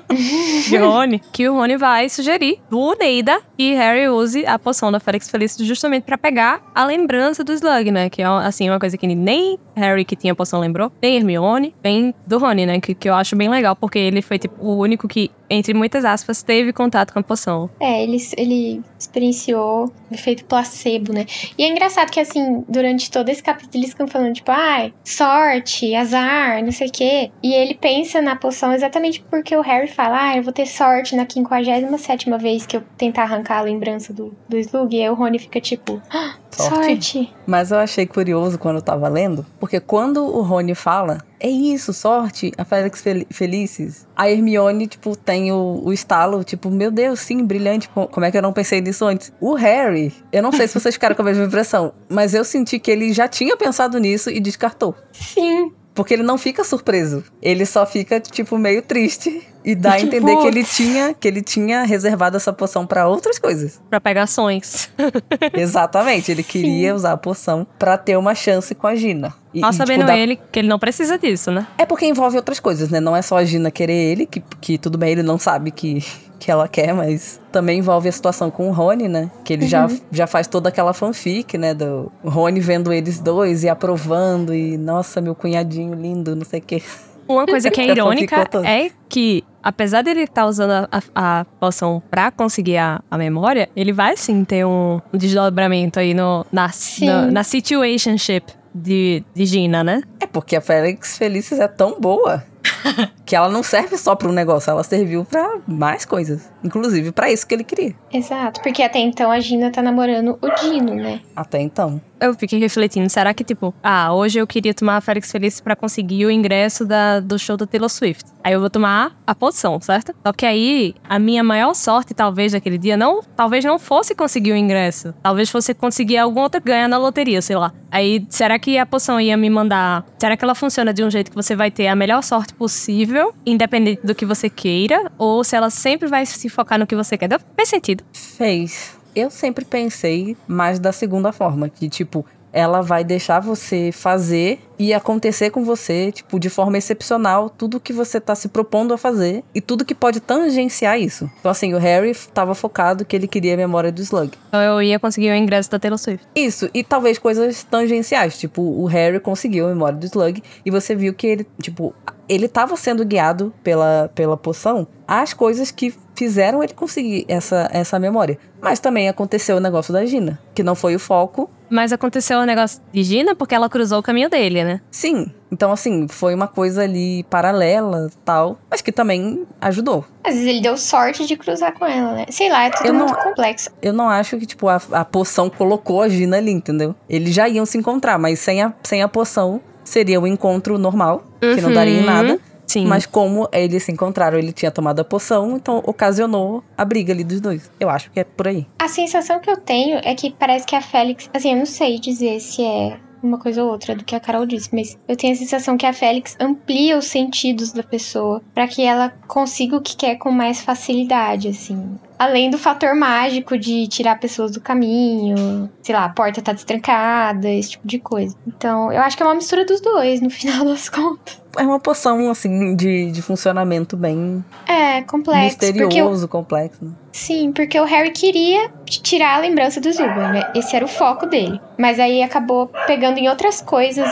de 0.69 0.77
Rony, 0.77 1.21
que 1.33 1.49
o 1.49 1.55
Rony 1.55 1.77
vai 1.77 2.09
sugerir 2.09 2.59
do 2.71 2.95
Neida 2.99 3.41
que 3.57 3.75
Harry 3.75 4.09
use 4.09 4.45
a 4.47 4.59
poção 4.59 4.93
da 4.93 5.01
Félix 5.01 5.31
Feliz 5.31 5.57
justamente 5.59 6.03
pra 6.05 6.19
pegar 6.19 6.63
a 6.75 6.85
lembrança 6.85 7.43
do 7.43 7.53
Slug, 7.53 7.91
né? 7.91 8.11
Que 8.11 8.23
é, 8.23 8.27
assim, 8.27 8.69
uma 8.69 8.79
coisa 8.79 8.99
que 8.99 9.07
nem 9.07 9.59
Harry 9.75 10.05
que 10.05 10.15
tinha 10.15 10.33
a 10.33 10.37
poção 10.37 10.61
lembrou, 10.61 10.93
nem 11.01 11.17
Hermione, 11.17 11.75
nem 11.83 12.15
do 12.27 12.39
Rony, 12.39 12.67
né? 12.67 12.81
Que, 12.81 12.95
que 12.95 13.09
eu 13.09 13.15
acho 13.15 13.35
bem 13.35 13.49
legal, 13.49 13.75
porque 13.75 13.99
ele 13.99 14.21
foi, 14.21 14.39
tipo, 14.39 14.55
o 14.63 14.77
único 14.79 15.09
que, 15.09 15.31
entre 15.49 15.73
muitas 15.73 16.05
aspas, 16.05 16.43
teve 16.43 16.73
contato 16.73 17.13
com 17.13 17.19
a 17.19 17.23
poção. 17.23 17.71
É, 17.81 18.03
ele, 18.03 18.19
ele 18.37 18.83
experienciou 18.99 19.93
o 20.11 20.15
efeito 20.15 20.45
placebo, 20.45 21.13
né? 21.13 21.25
E 21.57 21.65
é 21.65 21.69
engraçado 21.69 22.11
que, 22.11 22.21
assim, 22.21 22.65
durante 22.69 23.11
todo 23.11 23.29
esse 23.29 23.43
capítulo 23.43 23.83
eles 23.83 23.91
ficam 23.91 24.07
falando, 24.07 24.35
tipo, 24.35 24.51
ai, 24.51 24.93
sorte, 25.05 25.95
azar, 25.95 26.63
não 26.63 26.73
sei 26.73 26.89
o 26.89 26.93
quê. 26.93 27.31
E 27.43 27.55
ele 27.55 27.75
pensa 27.75 28.21
na 28.21 28.37
poção 28.37 28.73
exatamente 28.73 29.23
porque 29.31 29.57
o 29.57 29.63
Harry 29.63 29.86
fala, 29.89 30.31
ah, 30.31 30.37
eu 30.37 30.43
vou 30.43 30.53
ter 30.53 30.67
sorte 30.67 31.15
na 31.17 31.27
57 31.29 32.31
vez 32.39 32.67
que 32.67 32.77
eu 32.77 32.83
tentar 32.97 33.23
arrancar 33.23 33.59
a 33.59 33.63
lembrança 33.63 34.13
do, 34.13 34.35
do 34.49 34.57
Slug. 34.59 34.95
E 34.97 35.03
aí 35.03 35.09
o 35.11 35.15
Rony 35.15 35.39
fica 35.39 35.61
tipo, 35.61 36.01
ah, 36.11 36.35
Sorte. 36.51 36.75
sorte. 36.87 37.35
Mas 37.47 37.71
eu 37.71 37.79
achei 37.79 38.07
curioso 38.07 38.59
quando 38.59 38.77
eu 38.77 38.83
tava 38.83 39.09
lendo, 39.09 39.45
porque 39.61 39.79
quando 39.81 40.25
o 40.25 40.41
Rony 40.43 40.75
fala, 40.75 41.19
é 41.39 41.49
isso, 41.49 41.93
sorte, 41.93 42.51
a 42.57 42.65
Félix 42.65 43.03
Fel 43.03 43.27
Felices, 43.31 44.07
a 44.17 44.31
Hermione, 44.31 44.87
tipo, 44.87 45.15
tem 45.17 45.53
o, 45.53 45.83
o 45.85 45.93
estalo, 45.93 46.43
tipo, 46.43 46.71
meu 46.71 46.91
Deus, 46.91 47.21
sim, 47.21 47.45
brilhante, 47.45 47.89
co- 47.91 48.09
como 48.09 48.25
é 48.25 48.31
que 48.31 48.39
eu 48.39 48.43
não 48.43 48.53
pensei 48.53 48.81
nisso 48.81 49.05
antes? 49.05 49.33
O 49.41 49.55
Harry, 49.55 50.13
eu 50.33 50.43
não 50.43 50.51
sei 50.53 50.67
se 50.67 50.75
vocês 50.81 50.95
ficaram 50.95 51.15
com 51.15 51.23
a 51.23 51.27
mesma 51.27 51.45
impressão, 51.45 51.93
mas 52.09 52.33
eu 52.35 52.45
senti 52.45 52.79
que 52.79 52.91
ele 52.91 53.13
já 53.13 53.29
tinha 53.29 53.57
pensado 53.57 53.99
nisso 53.99 54.31
e 54.31 54.41
descartou. 54.41 54.95
Sim. 55.13 55.73
Porque 55.97 56.15
ele 56.15 56.23
não 56.23 56.39
fica 56.39 56.63
surpreso. 56.63 57.25
Ele 57.43 57.67
só 57.67 57.85
fica, 57.87 58.21
tipo, 58.21 58.57
meio 58.59 58.83
triste. 58.83 59.43
E 59.65 59.75
dá 59.75 59.95
a 59.95 60.01
entender 60.01 60.37
que 60.37 60.47
ele 60.47 60.63
tinha, 60.63 61.13
que 61.13 61.27
ele 61.27 61.43
tinha 61.43 61.83
reservado 61.83 62.37
essa 62.37 62.53
poção 62.53 62.87
pra 62.87 63.09
outras 63.09 63.37
coisas. 63.37 63.81
Pra 63.91 64.01
pegações. 64.01 64.89
Exatamente, 65.53 66.31
ele 66.31 66.45
queria 66.45 66.95
usar 66.95 67.13
a 67.13 67.17
poção 67.17 67.67
pra 67.77 67.99
ter 67.99 68.17
uma 68.17 68.33
chance 68.33 68.75
com 68.77 68.87
a 68.87 68.95
Gina. 68.95 69.35
E, 69.53 69.61
Mal 69.61 69.71
e, 69.71 69.73
tipo, 69.73 69.87
sabendo 69.87 70.07
dá- 70.07 70.17
ele 70.17 70.39
que 70.53 70.61
ele 70.61 70.69
não 70.69 70.79
precisa 70.79 71.19
disso, 71.19 71.51
né? 71.51 71.67
É 71.79 71.85
porque 71.85 72.07
envolve 72.07 72.37
outras 72.37 72.61
coisas, 72.61 72.91
né? 72.91 73.01
Não 73.01 73.17
é 73.17 73.23
só 73.23 73.39
a 73.39 73.45
Gina 73.45 73.71
querer 73.71 73.93
ele, 74.13 74.27
que, 74.27 74.41
que 74.61 74.79
tudo 74.79 74.97
bem, 74.99 75.11
ele 75.13 75.23
não 75.25 75.37
sabe 75.39 75.73
que, 75.73 76.05
que 76.39 76.51
ela 76.51 76.69
quer, 76.69 76.93
mas 76.95 77.41
também 77.51 77.79
envolve 77.79 78.09
a 78.09 78.13
situação 78.13 78.51
com 78.51 78.69
o 78.69 78.73
Rony, 78.73 79.09
né? 79.09 79.31
Que 79.45 79.53
ele 79.53 79.67
já, 79.67 79.89
já 80.11 80.27
faz 80.27 80.47
toda 80.47 80.69
aquela 80.69 80.93
fanfic, 80.93 81.57
né? 81.57 81.75
Do 81.75 82.11
Rony 82.25 82.61
vendo 82.61 82.93
eles 82.93 83.21
dois 83.21 83.65
e 83.65 83.69
aprovando, 83.69 84.55
e 84.55 84.77
nossa, 84.77 85.21
meu 85.21 85.35
cunhadinho 85.35 85.95
lindo, 85.95 86.37
não 86.37 86.45
sei 86.45 86.61
o 86.61 86.63
quê. 86.63 86.83
Uma 87.29 87.47
coisa 87.47 87.71
que 87.71 87.81
é 87.81 87.87
irônica 87.91 88.49
é 88.65 88.91
que, 89.09 89.43
apesar 89.63 90.03
dele 90.03 90.23
estar 90.23 90.47
usando 90.47 90.71
a, 90.71 90.89
a, 91.15 91.41
a 91.41 91.45
poção 91.59 92.03
pra 92.11 92.31
conseguir 92.31 92.77
a, 92.77 93.01
a 93.11 93.19
memória, 93.19 93.69
ele 93.75 93.93
vai 93.93 94.17
sim 94.17 94.45
ter 94.45 94.65
um, 94.65 95.01
um 95.13 95.19
desdobramento 95.19 95.99
aí 95.99 96.15
no, 96.15 96.47
na, 96.53 96.71
na, 97.01 97.31
na 97.31 97.45
situationship 97.45 98.53
de, 98.75 99.25
de 99.35 99.47
Gina, 99.47 99.83
né? 99.83 100.03
É 100.21 100.27
porque 100.27 100.55
a 100.55 100.61
Félix 100.61 101.17
Felices 101.17 101.59
é 101.59 101.67
tão 101.67 102.01
boa 102.01 102.45
que 103.25 103.35
ela 103.35 103.49
não 103.49 103.63
serve 103.63 103.97
só 103.97 104.15
para 104.15 104.29
um 104.29 104.33
negócio, 104.33 104.71
ela 104.71 104.85
serviu 104.85 105.25
para 105.25 105.59
mais 105.67 106.05
coisas, 106.05 106.51
inclusive 106.63 107.13
para 107.13 107.31
isso 107.31 107.47
que 107.47 107.55
ele 107.55 107.65
queria. 107.65 107.95
Exato, 108.13 108.61
porque 108.63 108.83
até 108.83 108.99
então 108.99 109.31
a 109.31 109.41
Gina 109.41 109.71
tá 109.71 109.83
namorando 109.83 110.39
o 110.41 110.49
Dino, 110.61 110.95
né? 110.95 111.21
Até 111.35 111.61
então. 111.61 112.01
Eu 112.19 112.33
fiquei 112.35 112.59
refletindo, 112.59 113.11
será 113.11 113.35
que, 113.35 113.45
tipo, 113.45 113.75
ah, 113.83 114.15
hoje 114.15 114.39
eu 114.39 114.47
queria 114.47 114.73
tomar 114.73 114.97
a 114.97 115.01
Félix 115.03 115.31
Feliz 115.31 115.61
para 115.61 115.77
conseguir 115.77 116.25
o 116.25 116.31
ingresso 116.31 116.87
da, 116.87 117.21
do 117.21 117.39
show 117.39 117.59
da 117.59 117.67
Taylor 117.67 117.91
Swift. 117.91 118.25
Aí 118.43 118.55
eu 118.55 118.61
vou 118.61 118.71
tomar 118.71 119.15
a 119.27 119.35
poção, 119.35 119.79
certo? 119.83 120.15
Só 120.27 120.33
que 120.33 120.47
aí, 120.47 120.95
a 121.07 121.19
minha 121.19 121.45
maior 121.45 121.75
sorte, 121.75 122.15
talvez, 122.15 122.53
daquele 122.53 122.79
dia, 122.79 122.97
não, 122.97 123.21
talvez 123.37 123.63
não 123.65 123.79
fosse 123.79 124.15
conseguir 124.15 124.53
o 124.53 124.57
ingresso. 124.57 125.13
Talvez 125.23 125.51
fosse 125.51 125.75
conseguir 125.75 126.17
algum 126.17 126.41
outro 126.41 126.61
ganho 126.63 126.89
na 126.89 126.97
loteria, 126.97 127.43
sei 127.43 127.57
lá. 127.57 127.73
Aí, 127.91 128.27
será 128.31 128.59
que 128.59 128.79
a 128.79 128.87
poção 128.87 129.21
ia 129.21 129.37
me 129.37 129.51
mandar? 129.51 130.07
Será 130.19 130.39
que 130.39 130.45
ela 130.45 130.55
funciona 130.55 130.95
de 130.95 131.05
um 131.05 131.11
jeito 131.11 131.31
que 131.31 131.37
você 131.37 131.55
vai 131.55 131.71
ter 131.71 131.87
a 131.89 131.95
melhor 131.95 132.23
sorte 132.23 132.55
possível, 132.59 133.35
independente 133.45 134.05
do 134.05 134.15
que 134.15 134.25
você 134.25 134.49
queira? 134.49 135.11
Ou 135.19 135.45
se 135.45 135.57
ela 135.57 135.71
sempre 135.71 136.09
vai 136.09 136.25
se 136.27 136.49
focar 136.49 136.79
no 136.79 136.87
que 136.87 136.97
você 136.97 137.17
quer? 137.17 137.29
Fez 137.57 137.69
sentido. 137.69 138.05
Fez 138.13 138.97
eu 139.17 139.31
sempre 139.31 139.65
pensei 139.65 140.37
mais 140.47 140.79
da 140.79 140.93
segunda 140.93 141.33
forma, 141.33 141.71
que 141.71 141.89
tipo, 141.89 142.25
ela 142.53 142.81
vai 142.81 143.05
deixar 143.05 143.41
você 143.41 143.91
fazer 143.93 144.61
e 144.79 144.93
acontecer 144.93 145.51
com 145.51 145.65
você, 145.65 146.13
tipo, 146.13 146.39
de 146.39 146.51
forma 146.51 146.77
excepcional, 146.77 147.49
tudo 147.49 147.81
que 147.81 147.93
você 147.93 148.21
tá 148.21 148.35
se 148.35 148.49
propondo 148.49 148.93
a 148.93 148.99
fazer 148.99 149.43
e 149.55 149.61
tudo 149.61 149.85
que 149.85 149.95
pode 149.95 150.21
tangenciar 150.21 150.99
isso. 150.99 151.31
Então, 151.41 151.51
assim, 151.51 151.75
o 151.75 151.79
Harry 151.79 152.15
tava 152.35 152.55
focado 152.55 153.05
que 153.05 153.17
ele 153.17 153.27
queria 153.27 153.55
a 153.55 153.57
memória 153.57 153.91
do 153.91 154.03
Slug. 154.03 154.33
Então 154.49 154.61
eu 154.61 154.83
ia 154.83 154.99
conseguir 154.99 155.31
o 155.31 155.35
ingresso 155.35 155.71
da 155.71 155.79
Taylor 155.79 155.99
Swift. 155.99 156.27
Isso, 156.35 156.69
e 156.75 156.85
talvez 156.85 157.19
coisas 157.19 157.63
tangenciais, 157.63 158.39
tipo, 158.39 158.63
o 158.63 158.87
Harry 158.87 159.21
conseguiu 159.21 159.67
a 159.67 159.69
memória 159.69 159.99
do 159.99 160.07
Slug 160.07 160.43
e 160.65 160.71
você 160.71 160.95
viu 160.95 161.15
que 161.15 161.27
ele, 161.27 161.47
tipo, 161.61 161.95
ele 162.29 162.49
tava 162.49 162.77
sendo 162.77 163.05
guiado 163.05 163.53
pela, 163.63 164.11
pela 164.15 164.37
poção 164.37 164.87
às 165.07 165.33
coisas 165.33 165.71
que 165.71 165.95
fizeram 166.15 166.63
ele 166.63 166.73
conseguir 166.73 167.25
essa, 167.29 167.69
essa 167.73 167.99
memória. 167.99 168.39
Mas 168.61 168.81
também 168.81 169.09
aconteceu 169.09 169.59
o 169.59 169.61
negócio 169.61 169.93
da 169.93 170.05
Gina, 170.05 170.41
que 170.55 170.63
não 170.63 170.75
foi 170.75 170.97
o 170.97 170.99
foco. 170.99 171.49
Mas 171.69 171.93
aconteceu 171.93 172.39
o 172.39 172.45
negócio 172.45 172.81
de 172.93 173.03
Gina 173.03 173.35
porque 173.35 173.55
ela 173.55 173.69
cruzou 173.69 173.99
o 173.99 174.03
caminho 174.03 174.31
dele, 174.31 174.63
né? 174.65 174.81
Sim. 174.91 175.31
Então, 175.51 175.73
assim, 175.73 176.07
foi 176.09 176.35
uma 176.35 176.47
coisa 176.49 176.83
ali 176.83 177.25
paralela 177.31 178.11
tal, 178.25 178.59
mas 178.71 178.81
que 178.81 178.91
também 178.93 179.45
ajudou. 179.61 180.05
Às 180.25 180.35
vezes 180.35 180.49
ele 180.49 180.61
deu 180.61 180.77
sorte 180.77 181.25
de 181.27 181.37
cruzar 181.37 181.73
com 181.73 181.87
ela, 181.87 182.13
né? 182.13 182.27
Sei 182.31 182.49
lá, 182.51 182.65
é 182.65 182.71
tudo 182.71 182.87
Eu 182.87 182.93
não- 182.93 183.07
muito 183.07 183.19
complexo. 183.23 183.71
Eu 183.81 183.93
não 183.93 184.09
acho 184.09 184.37
que, 184.39 184.47
tipo, 184.47 184.69
a, 184.69 184.81
a 184.93 185.05
poção 185.05 185.49
colocou 185.49 186.03
a 186.03 186.09
Gina 186.09 186.37
ali, 186.37 186.51
entendeu? 186.51 186.95
Eles 187.09 187.35
já 187.35 187.49
iam 187.49 187.65
se 187.65 187.79
encontrar, 187.79 188.19
mas 188.19 188.39
sem 188.41 188.63
a, 188.63 188.73
sem 188.83 189.03
a 189.03 189.09
poção 189.09 189.61
seria 189.85 190.21
o 190.21 190.27
encontro 190.27 190.79
normal, 190.79 191.23
que 191.41 191.61
não 191.61 191.73
daria 191.73 191.95
em 191.95 192.01
Uhum. 192.01 192.07
nada. 192.07 192.41
Sim. 192.67 192.87
Mas 192.87 193.07
como 193.07 193.49
eles 193.53 193.85
se 193.85 193.93
encontraram, 193.93 194.39
ele 194.39 194.53
tinha 194.53 194.71
tomado 194.71 195.01
a 195.01 195.05
poção, 195.05 195.57
então 195.57 195.83
ocasionou 195.87 196.65
a 196.77 196.85
briga 196.85 197.13
ali 197.13 197.25
dos 197.25 197.41
dois. 197.41 197.71
Eu 197.79 197.89
acho 197.89 198.11
que 198.11 198.21
é 198.21 198.25
por 198.25 198.49
aí. 198.49 198.67
A 198.79 198.89
sensação 198.89 199.39
que 199.39 199.51
eu 199.51 199.57
tenho 199.57 200.01
é 200.03 200.15
que 200.15 200.31
parece 200.33 200.67
que 200.67 200.75
a 200.75 200.83
Félix. 200.83 201.31
Assim, 201.33 201.53
eu 201.53 201.57
não 201.57 201.67
sei 201.67 201.99
dizer 201.99 202.41
se 202.41 202.65
é 202.65 202.99
uma 203.23 203.39
coisa 203.39 203.63
ou 203.63 203.71
outra 203.71 203.95
do 203.95 204.05
que 204.05 204.15
a 204.15 204.21
Carol 204.21 204.47
disse, 204.47 204.69
mas 204.73 204.99
eu 205.09 205.17
tenho 205.17 205.33
a 205.33 205.37
sensação 205.37 205.77
que 205.77 205.87
a 205.87 205.93
Félix 205.93 206.37
amplia 206.41 206.97
os 206.97 207.07
sentidos 207.07 207.73
da 207.73 207.83
pessoa 207.83 208.43
pra 208.55 208.69
que 208.69 208.83
ela 208.83 209.11
consiga 209.27 209.77
o 209.77 209.81
que 209.81 209.97
quer 209.97 210.17
com 210.17 210.31
mais 210.31 210.61
facilidade, 210.61 211.49
assim. 211.49 211.99
Além 212.19 212.51
do 212.51 212.57
fator 212.57 212.95
mágico 212.95 213.59
de 213.59 213.87
tirar 213.89 214.19
pessoas 214.19 214.53
do 214.53 214.61
caminho, 214.61 215.71
sei 215.83 215.95
lá, 215.95 216.07
a 216.07 216.09
porta 216.09 216.41
tá 216.41 216.53
destrancada, 216.53 217.51
esse 217.51 217.73
tipo 217.73 217.87
de 217.87 217.99
coisa. 217.99 218.35
Então, 218.47 218.91
eu 218.91 219.03
acho 219.03 219.17
que 219.17 219.23
é 219.23 219.27
uma 219.27 219.35
mistura 219.35 219.67
dos 219.67 219.81
dois, 219.81 220.21
no 220.21 220.31
final 220.31 220.65
das 220.65 220.89
contas. 220.89 221.46
É 221.59 221.63
uma 221.63 221.81
poção, 221.81 222.31
assim, 222.31 222.75
de, 222.77 223.11
de 223.11 223.23
funcionamento 223.23 223.97
bem 223.97 224.45
É, 224.67 225.03
complexo. 225.03 225.45
Misterioso, 225.45 226.29
complexo. 226.29 226.85
né? 226.85 226.91
Sim, 227.13 227.51
porque 227.51 227.81
o 227.81 227.85
Harry 227.85 228.11
queria 228.11 228.71
tirar 228.85 229.37
a 229.37 229.39
lembrança 229.39 229.81
do 229.81 229.91
Zuba, 229.91 230.29
né? 230.29 230.53
Esse 230.55 230.77
era 230.77 230.85
o 230.85 230.89
foco 230.89 231.25
dele. 231.25 231.59
Mas 231.79 231.99
aí 231.99 232.23
acabou 232.23 232.71
pegando 232.87 233.17
em 233.19 233.27
outras 233.29 233.63
coisas 233.63 234.07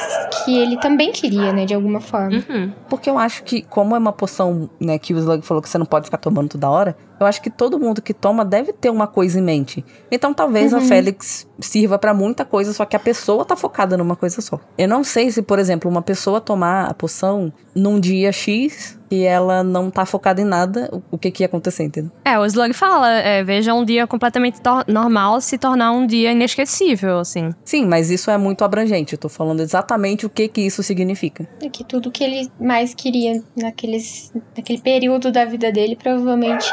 que 0.44 0.56
ele 0.58 0.78
também 0.80 1.12
queria, 1.12 1.52
né? 1.52 1.66
De 1.66 1.74
alguma 1.74 2.00
forma. 2.00 2.42
Uhum. 2.48 2.72
Porque 2.88 3.10
eu 3.10 3.18
acho 3.18 3.42
que, 3.44 3.60
como 3.60 3.94
é 3.94 3.98
uma 3.98 4.12
poção, 4.12 4.70
né, 4.80 4.98
que 4.98 5.12
o 5.12 5.18
Slug 5.18 5.42
falou 5.44 5.62
que 5.62 5.68
você 5.68 5.76
não 5.76 5.84
pode 5.84 6.06
ficar 6.06 6.16
tomando 6.16 6.48
toda 6.48 6.70
hora, 6.70 6.96
eu 7.20 7.26
acho 7.26 7.42
que 7.42 7.50
todo 7.50 7.78
mundo 7.78 8.00
que 8.00 8.14
toma 8.14 8.42
deve 8.42 8.72
ter 8.72 8.88
uma 8.88 9.06
coisa 9.06 9.38
em 9.38 9.42
mente. 9.42 9.84
Então 10.10 10.32
talvez 10.32 10.72
a 10.72 10.78
Uhum. 10.78 10.84
Félix 10.86 11.46
sirva 11.60 11.98
pra 11.98 12.14
muita 12.14 12.44
coisa, 12.44 12.72
só 12.72 12.84
que 12.86 12.96
a 12.96 12.98
pessoa 12.98 13.44
tá 13.44 13.54
focada 13.54 13.96
numa 13.98 14.16
coisa 14.16 14.40
só. 14.40 14.58
Eu 14.78 14.88
não 14.88 15.04
sei 15.04 15.30
se, 15.30 15.42
por 15.42 15.58
exemplo, 15.58 15.90
uma 15.90 16.02
pessoa 16.02 16.40
tomar 16.40 16.86
a 16.90 16.94
poção 16.94 17.33
num 17.74 17.98
dia 18.00 18.30
X 18.32 18.98
e 19.10 19.22
ela 19.22 19.62
não 19.62 19.90
tá 19.90 20.04
focada 20.04 20.40
em 20.40 20.44
nada, 20.44 20.90
o- 21.10 21.16
que 21.18 21.30
que 21.30 21.42
ia 21.42 21.46
acontecer, 21.46 21.84
entendeu? 21.84 22.10
É, 22.24 22.38
o 22.38 22.44
Slug 22.44 22.72
fala, 22.72 23.10
é, 23.10 23.42
veja 23.44 23.72
um 23.72 23.84
dia 23.84 24.06
completamente 24.06 24.58
normal 24.88 25.40
se 25.40 25.56
tornar 25.56 25.92
um 25.92 26.06
dia 26.06 26.32
inesquecível, 26.32 27.18
assim. 27.18 27.50
Sim, 27.64 27.86
mas 27.86 28.10
isso 28.10 28.30
é 28.30 28.36
muito 28.38 28.64
abrangente. 28.64 29.12
Eu 29.14 29.18
tô 29.18 29.28
falando 29.28 29.60
exatamente 29.60 30.26
o 30.26 30.30
que 30.30 30.48
que 30.48 30.60
isso 30.62 30.82
significa. 30.82 31.48
É 31.62 31.68
que 31.68 31.84
tudo 31.84 32.10
que 32.10 32.22
ele 32.24 32.50
mais 32.60 32.92
queria 32.94 33.42
naqueles, 33.56 34.32
naquele 34.56 34.80
período 34.80 35.30
da 35.30 35.44
vida 35.44 35.70
dele 35.70 35.96
provavelmente 35.96 36.70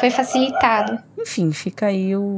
foi 0.00 0.10
facilitado. 0.10 0.98
Enfim, 1.18 1.50
fica 1.52 1.86
aí 1.86 2.14
o. 2.16 2.36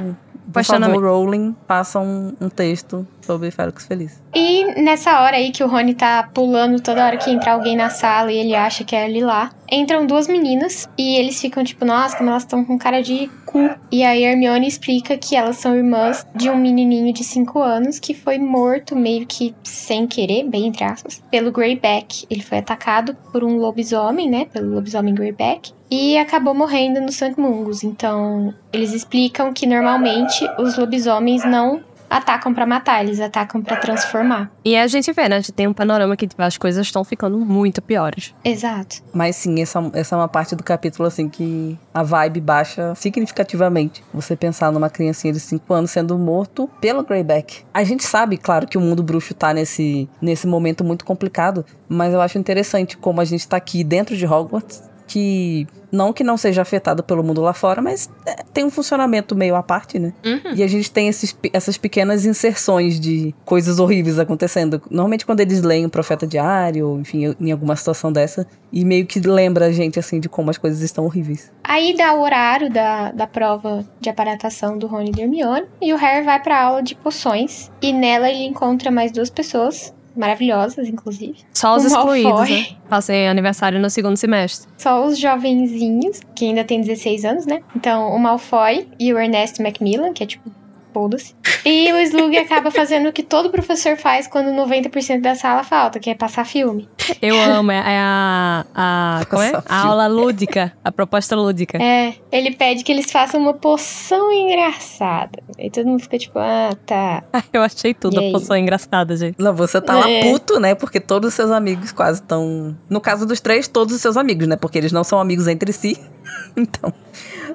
Por 0.52 0.64
favor, 0.64 1.04
Rowling, 1.04 1.54
passa 1.66 1.98
um, 2.00 2.34
um 2.40 2.48
texto 2.48 3.06
sobre 3.20 3.50
Félix 3.50 3.86
Feliz. 3.86 4.22
E 4.34 4.82
nessa 4.82 5.20
hora 5.20 5.36
aí 5.36 5.50
que 5.50 5.62
o 5.62 5.68
Rony 5.68 5.94
tá 5.94 6.28
pulando 6.32 6.80
toda 6.80 7.04
hora 7.04 7.16
que 7.18 7.30
entra 7.30 7.52
alguém 7.52 7.76
na 7.76 7.90
sala 7.90 8.32
e 8.32 8.38
ele 8.38 8.54
acha 8.54 8.82
que 8.84 8.96
é 8.96 9.04
ali 9.04 9.20
lá, 9.20 9.50
entram 9.70 10.06
duas 10.06 10.26
meninas 10.26 10.88
e 10.96 11.18
eles 11.18 11.40
ficam 11.40 11.62
tipo, 11.62 11.84
nossa, 11.84 12.16
como 12.16 12.30
elas 12.30 12.44
estão 12.44 12.64
com 12.64 12.78
cara 12.78 13.02
de 13.02 13.30
cu. 13.48 13.70
E 13.90 14.04
aí 14.04 14.24
Hermione 14.24 14.68
explica 14.68 15.16
que 15.16 15.34
elas 15.34 15.56
são 15.56 15.74
irmãs 15.74 16.26
de 16.34 16.50
um 16.50 16.56
menininho 16.56 17.12
de 17.12 17.24
5 17.24 17.58
anos 17.60 17.98
que 17.98 18.12
foi 18.12 18.38
morto 18.38 18.94
meio 18.94 19.26
que 19.26 19.54
sem 19.62 20.06
querer, 20.06 20.44
bem 20.44 20.66
entre 20.66 20.84
aspas, 20.84 21.22
pelo 21.30 21.50
Greyback. 21.50 22.26
Ele 22.28 22.42
foi 22.42 22.58
atacado 22.58 23.16
por 23.32 23.42
um 23.42 23.56
lobisomem, 23.56 24.28
né, 24.28 24.44
pelo 24.46 24.74
lobisomem 24.74 25.14
Greyback. 25.14 25.72
E 25.90 26.18
acabou 26.18 26.54
morrendo 26.54 27.00
no 27.00 27.10
Sangue 27.10 27.40
Mungus. 27.40 27.82
Então, 27.82 28.52
eles 28.70 28.92
explicam 28.92 29.54
que 29.54 29.66
normalmente 29.66 30.46
os 30.58 30.76
lobisomens 30.76 31.44
não 31.46 31.82
atacam 32.08 32.52
pra 32.54 32.66
matar, 32.66 33.04
eles 33.04 33.20
atacam 33.20 33.62
pra 33.62 33.76
transformar. 33.76 34.50
E 34.64 34.76
a 34.76 34.86
gente 34.86 35.12
vê, 35.12 35.28
né? 35.28 35.36
A 35.36 35.40
gente 35.40 35.52
tem 35.52 35.66
um 35.66 35.72
panorama 35.72 36.16
que 36.16 36.26
tipo, 36.26 36.40
as 36.42 36.56
coisas 36.56 36.86
estão 36.86 37.04
ficando 37.04 37.38
muito 37.38 37.80
piores. 37.82 38.34
Exato. 38.44 39.02
Mas 39.12 39.36
sim, 39.36 39.60
essa, 39.60 39.90
essa 39.92 40.14
é 40.14 40.18
uma 40.18 40.28
parte 40.28 40.54
do 40.54 40.62
capítulo, 40.62 41.06
assim, 41.06 41.28
que 41.28 41.78
a 41.92 42.02
vibe 42.02 42.40
baixa 42.40 42.94
significativamente. 42.94 44.02
Você 44.12 44.36
pensar 44.36 44.72
numa 44.72 44.90
criancinha 44.90 45.32
de 45.32 45.40
5 45.40 45.72
anos 45.72 45.90
sendo 45.90 46.18
morto 46.18 46.68
pelo 46.80 47.02
Greyback. 47.02 47.64
A 47.72 47.84
gente 47.84 48.04
sabe, 48.04 48.36
claro, 48.36 48.66
que 48.66 48.78
o 48.78 48.80
mundo 48.80 49.02
bruxo 49.02 49.34
tá 49.34 49.52
nesse, 49.52 50.08
nesse 50.20 50.46
momento 50.46 50.84
muito 50.84 51.04
complicado, 51.04 51.64
mas 51.88 52.12
eu 52.12 52.20
acho 52.20 52.38
interessante 52.38 52.96
como 52.96 53.20
a 53.20 53.24
gente 53.24 53.46
tá 53.46 53.56
aqui 53.56 53.82
dentro 53.82 54.16
de 54.16 54.26
Hogwarts, 54.26 54.87
que 55.08 55.66
não 55.90 56.12
que 56.12 56.22
não 56.22 56.36
seja 56.36 56.62
afetado 56.62 57.02
pelo 57.02 57.24
mundo 57.24 57.40
lá 57.40 57.54
fora, 57.54 57.80
mas 57.80 58.10
é, 58.26 58.44
tem 58.52 58.64
um 58.64 58.70
funcionamento 58.70 59.34
meio 59.34 59.56
à 59.56 59.62
parte, 59.62 59.98
né? 59.98 60.12
E 60.54 60.62
a 60.62 60.66
gente 60.66 60.90
tem 60.90 61.08
esses, 61.08 61.36
essas 61.52 61.78
pequenas 61.78 62.26
inserções 62.26 63.00
de 63.00 63.34
coisas 63.44 63.78
horríveis 63.78 64.18
acontecendo. 64.18 64.80
Normalmente 64.90 65.24
quando 65.24 65.40
eles 65.40 65.62
leem 65.62 65.86
o 65.86 65.90
Profeta 65.90 66.26
Diário, 66.26 66.88
ou 66.88 67.00
enfim, 67.00 67.34
em 67.40 67.50
alguma 67.50 67.74
situação 67.74 68.12
dessa, 68.12 68.46
e 68.70 68.84
meio 68.84 69.06
que 69.06 69.18
lembra 69.20 69.66
a 69.66 69.72
gente, 69.72 69.98
assim, 69.98 70.20
de 70.20 70.28
como 70.28 70.50
as 70.50 70.58
coisas 70.58 70.82
estão 70.82 71.04
horríveis. 71.04 71.50
Aí 71.64 71.96
dá 71.96 72.14
o 72.14 72.20
horário 72.20 72.70
da, 72.70 73.10
da 73.12 73.26
prova 73.26 73.84
de 73.98 74.10
aparatação 74.10 74.76
do 74.76 74.86
Rony 74.86 75.12
e 75.16 75.22
Hermione. 75.22 75.66
E 75.80 75.92
o 75.92 75.96
Harry 75.96 76.24
vai 76.24 76.40
pra 76.42 76.62
aula 76.62 76.82
de 76.82 76.94
poções. 76.94 77.70
E 77.80 77.92
nela 77.92 78.28
ele 78.28 78.44
encontra 78.44 78.90
mais 78.90 79.10
duas 79.10 79.30
pessoas. 79.30 79.94
Maravilhosas, 80.18 80.88
inclusive. 80.88 81.36
Só 81.54 81.76
os 81.76 81.84
excluídos, 81.84 82.50
né? 82.50 82.66
Passei 82.88 83.28
aniversário 83.28 83.78
no 83.80 83.88
segundo 83.88 84.16
semestre. 84.16 84.68
Só 84.76 85.06
os 85.06 85.18
jovenzinhos, 85.18 86.20
que 86.34 86.46
ainda 86.46 86.64
tem 86.64 86.80
16 86.80 87.24
anos, 87.24 87.46
né? 87.46 87.62
Então, 87.76 88.08
o 88.08 88.18
Malfoy 88.18 88.88
e 88.98 89.12
o 89.12 89.18
Ernesto 89.18 89.62
Macmillan, 89.62 90.12
que 90.12 90.24
é 90.24 90.26
tipo, 90.26 90.50
foda-se. 90.98 91.32
E 91.64 91.92
o 91.92 91.98
Slug 91.98 92.36
acaba 92.36 92.70
fazendo 92.72 93.08
o 93.08 93.12
que 93.12 93.22
todo 93.22 93.50
professor 93.50 93.96
faz 93.96 94.26
quando 94.26 94.48
90% 94.48 95.20
da 95.20 95.34
sala 95.36 95.62
falta, 95.62 96.00
que 96.00 96.10
é 96.10 96.14
passar 96.14 96.44
filme. 96.44 96.88
Eu 97.22 97.40
amo, 97.40 97.70
é 97.70 97.76
é 97.78 97.98
a. 98.00 98.64
a 98.74 99.20
como 99.30 99.42
é? 99.42 99.52
A 99.68 99.86
aula 99.86 100.06
lúdica, 100.08 100.72
a 100.84 100.90
proposta 100.90 101.36
lúdica. 101.36 101.78
É, 101.80 102.14
ele 102.32 102.50
pede 102.52 102.82
que 102.82 102.90
eles 102.90 103.10
façam 103.12 103.40
uma 103.40 103.54
poção 103.54 104.32
engraçada. 104.32 105.38
E 105.58 105.70
todo 105.70 105.86
mundo 105.86 106.00
fica 106.00 106.18
tipo, 106.18 106.38
ah, 106.38 106.70
tá. 106.84 107.22
Eu 107.52 107.62
achei 107.62 107.94
tudo 107.94 108.14
E 108.16 108.18
a 108.18 108.20
aí? 108.22 108.32
poção 108.32 108.56
engraçada, 108.56 109.16
gente. 109.16 109.36
Não, 109.38 109.54
você 109.54 109.80
tá 109.80 109.94
lá 109.94 110.10
É. 110.10 110.22
puto, 110.22 110.58
né? 110.58 110.74
Porque 110.74 110.98
todos 110.98 111.28
os 111.28 111.34
seus 111.34 111.50
amigos 111.52 111.92
quase 111.92 112.20
estão. 112.20 112.76
No 112.90 113.00
caso 113.00 113.24
dos 113.24 113.40
três, 113.40 113.68
todos 113.68 113.94
os 113.94 114.00
seus 114.02 114.16
amigos, 114.16 114.46
né? 114.48 114.56
Porque 114.56 114.78
eles 114.78 114.90
não 114.92 115.04
são 115.04 115.20
amigos 115.20 115.46
entre 115.46 115.72
si. 115.72 115.96
Então, 116.56 116.92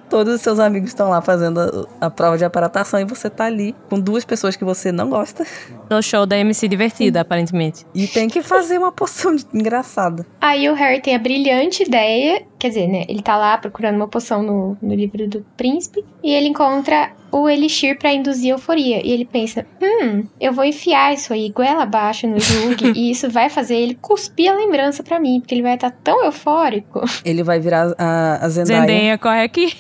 todos 0.09 0.35
os 0.35 0.41
seus 0.41 0.59
amigos 0.59 0.89
estão 0.89 1.09
lá 1.09 1.21
fazendo 1.21 1.87
a, 2.01 2.05
a 2.07 2.09
prova 2.09 2.37
de 2.37 2.45
aparatação 2.45 2.99
e 2.99 3.05
você 3.05 3.29
tá 3.29 3.45
ali 3.45 3.75
com 3.89 3.99
duas 3.99 4.23
pessoas 4.23 4.55
que 4.55 4.63
você 4.63 4.91
não 4.91 5.09
gosta 5.09 5.45
No 5.89 6.01
show 6.01 6.25
da 6.25 6.37
MC 6.37 6.67
Divertida, 6.67 7.21
aparentemente. 7.21 7.85
e 7.95 8.07
tem 8.07 8.27
que 8.29 8.41
fazer 8.41 8.77
uma 8.77 8.91
poção 8.91 9.35
de- 9.35 9.45
engraçada. 9.53 10.25
Aí 10.39 10.69
o 10.69 10.73
Harry 10.73 11.01
tem 11.01 11.15
a 11.15 11.19
brilhante 11.19 11.83
ideia, 11.83 12.43
quer 12.63 12.69
dizer, 12.69 12.87
né? 12.87 13.03
Ele 13.09 13.21
tá 13.21 13.35
lá 13.35 13.57
procurando 13.57 13.97
uma 13.97 14.07
poção 14.07 14.41
no, 14.41 14.77
no 14.81 14.95
livro 14.95 15.27
do 15.27 15.45
príncipe 15.57 16.03
e 16.23 16.31
ele 16.33 16.47
encontra 16.47 17.11
o 17.29 17.49
elixir 17.49 17.99
pra 17.99 18.13
induzir 18.13 18.51
euforia. 18.51 19.05
E 19.05 19.11
ele 19.11 19.25
pensa: 19.25 19.65
hum, 19.81 20.23
eu 20.39 20.53
vou 20.53 20.63
enfiar 20.63 21.13
isso 21.13 21.33
aí 21.33 21.49
goela 21.49 21.83
abaixo 21.83 22.25
no 22.25 22.37
Slug 22.37 22.93
e 22.95 23.11
isso 23.11 23.29
vai 23.29 23.49
fazer 23.49 23.75
ele 23.75 23.95
cuspir 23.95 24.49
a 24.49 24.55
lembrança 24.55 25.03
pra 25.03 25.19
mim, 25.19 25.41
porque 25.41 25.53
ele 25.53 25.61
vai 25.61 25.75
estar 25.75 25.91
tão 25.91 26.23
eufórico. 26.23 27.01
Ele 27.25 27.43
vai 27.43 27.59
virar 27.59 27.93
a, 27.97 28.45
a 28.45 28.47
Zendaya. 28.47 28.79
Zendaya 28.79 29.17
corre 29.17 29.43
aqui. 29.43 29.73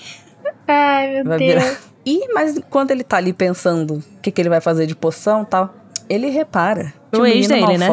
Ai, 0.67 1.13
meu 1.13 1.25
Vai 1.25 1.37
Deus. 1.37 1.63
virar. 1.63 1.77
E, 2.05 2.33
mas 2.33 2.59
quando 2.69 2.91
ele 2.91 3.03
tá 3.03 3.15
ali 3.15 3.31
pensando 3.31 3.95
o 3.95 4.21
que, 4.21 4.29
que 4.29 4.41
ele 4.41 4.49
vai 4.49 4.59
fazer 4.59 4.85
de 4.85 4.93
poção 4.95 5.43
e 5.43 5.45
tal, 5.45 5.73
ele 6.09 6.29
repara 6.29 6.93
que 7.09 7.17
No 7.17 7.23
o 7.23 7.25
ex 7.25 7.47
menino 7.47 7.65
dele, 7.67 7.77
né? 7.77 7.87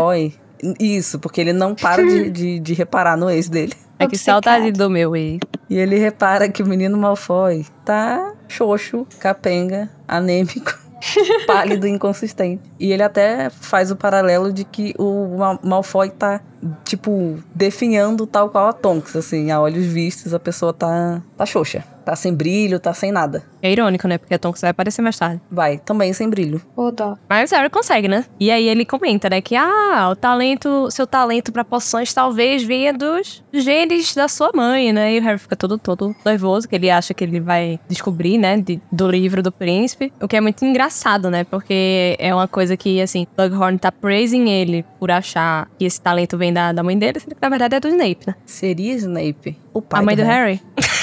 Isso, 0.79 1.19
porque 1.19 1.41
ele 1.41 1.53
não 1.53 1.75
para 1.75 2.03
de, 2.03 2.31
de, 2.31 2.59
de 2.61 2.75
reparar 2.75 3.17
no 3.17 3.31
ex 3.31 3.49
dele. 3.49 3.73
É 4.03 4.07
que 4.07 4.17
saudade 4.17 4.73
do 4.73 4.89
meu 4.89 5.15
ex. 5.15 5.41
E 5.69 5.77
ele 5.77 5.99
repara 5.99 6.49
que 6.49 6.63
o 6.63 6.67
menino 6.67 6.97
Malfoy 6.97 7.67
tá 7.85 8.33
xoxo, 8.49 9.07
capenga, 9.19 9.91
anêmico, 10.09 10.73
pálido 11.47 11.87
e 11.87 11.91
inconsistente. 11.91 12.63
E 12.79 12.93
ele 12.93 13.03
até 13.03 13.51
faz 13.51 13.91
o 13.91 13.97
paralelo 13.97 14.55
de 14.55 14.65
que 14.65 14.95
o 14.99 15.37
Ma- 15.37 15.59
Malfoy 15.63 16.09
tá, 16.09 16.41
tipo, 16.83 17.37
definhando 17.55 18.27
tal 18.27 18.49
qual 18.49 18.69
a 18.69 18.73
Tonks, 18.73 19.15
assim, 19.17 19.51
a 19.51 19.61
olhos 19.61 19.85
vistos, 19.85 20.33
a 20.33 20.41
pessoa 20.41 20.73
tá, 20.73 21.21
tá 21.37 21.45
xoxa. 21.45 21.85
Tá 22.05 22.17
sem 22.17 22.35
brilho, 22.35 22.79
tá 22.81 22.93
sem 22.95 23.13
nada. 23.13 23.43
É 23.63 23.71
irônico, 23.71 24.09
né? 24.09 24.17
Porque 24.19 24.35
a 24.35 24.39
Tonks 24.39 24.61
vai 24.63 24.71
aparecer 24.71 25.03
mais 25.03 25.19
tarde. 25.19 25.41
Vai, 25.51 25.79
também 25.79 26.13
sem 26.13 26.29
brilho. 26.29 26.61
Ô, 26.75 26.91
dó. 26.91 27.17
Mas 27.29 27.53
o 27.53 27.55
Harry 27.55 27.69
consegue, 27.71 28.09
né? 28.09 28.25
E 28.39 28.51
aí 28.51 28.69
ele 28.69 28.85
comenta, 28.85 29.29
né? 29.29 29.41
Que, 29.41 29.55
ah, 29.55 30.09
o 30.11 30.17
talento, 30.17 30.91
seu 30.91 31.07
talento 31.07 31.53
pra 31.53 31.65
poções 31.65 32.13
talvez 32.15 32.63
venha 32.63 32.93
dos 32.93 33.43
genes 33.53 34.15
da 34.15 34.29
sua 34.29 34.51
mãe, 34.55 34.93
né? 34.93 35.15
E 35.15 35.19
o 35.19 35.23
Harry 35.23 35.39
fica 35.39 35.57
todo, 35.57 35.79
todo 35.79 36.15
nervoso, 36.25 36.69
que 36.69 36.75
ele 36.75 36.91
acha 36.91 37.13
que 37.13 37.23
ele 37.23 37.41
vai 37.41 37.79
descobrir, 37.89 38.39
né? 38.39 38.57
de- 38.57 38.81
do 38.91 39.09
livro 39.11 39.43
do 39.43 39.53
príncipe. 39.53 40.13
O 40.21 40.27
que 40.29 40.37
é 40.37 40.41
muito 40.41 40.65
engraçado, 40.65 41.31
né? 41.31 41.45
Porque 41.45 42.17
é 42.19 42.35
uma 42.35 42.49
coisa 42.49 42.77
que, 42.77 43.01
assim, 43.01 43.27
Bughorn 43.37 43.79
tá 43.79 43.93
praising 43.93 44.49
ele 44.49 44.85
por 44.99 45.11
achar 45.11 45.69
que 45.79 45.85
esse 45.85 46.01
talento 46.01 46.37
vem 46.39 46.53
da, 46.53 46.73
da 46.73 46.83
mãe 46.83 46.99
dele, 46.99 47.21
sendo 47.21 47.35
que 47.35 47.43
na 47.43 47.49
verdade 47.49 47.77
é 47.77 47.81
do 47.81 47.89
Snape, 47.89 48.27
né? 48.27 48.35
Seria 48.47 48.95
Snape 48.95 49.59
o 49.73 49.81
pai 49.81 50.01
a 50.01 50.03
mãe 50.03 50.17
do 50.17 50.23
Harry. 50.23 50.61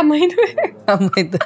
A 0.00 0.02
mãe 0.02 0.26
do 0.26 0.36
A 0.86 0.96
mãe 0.96 1.24
do 1.26 1.38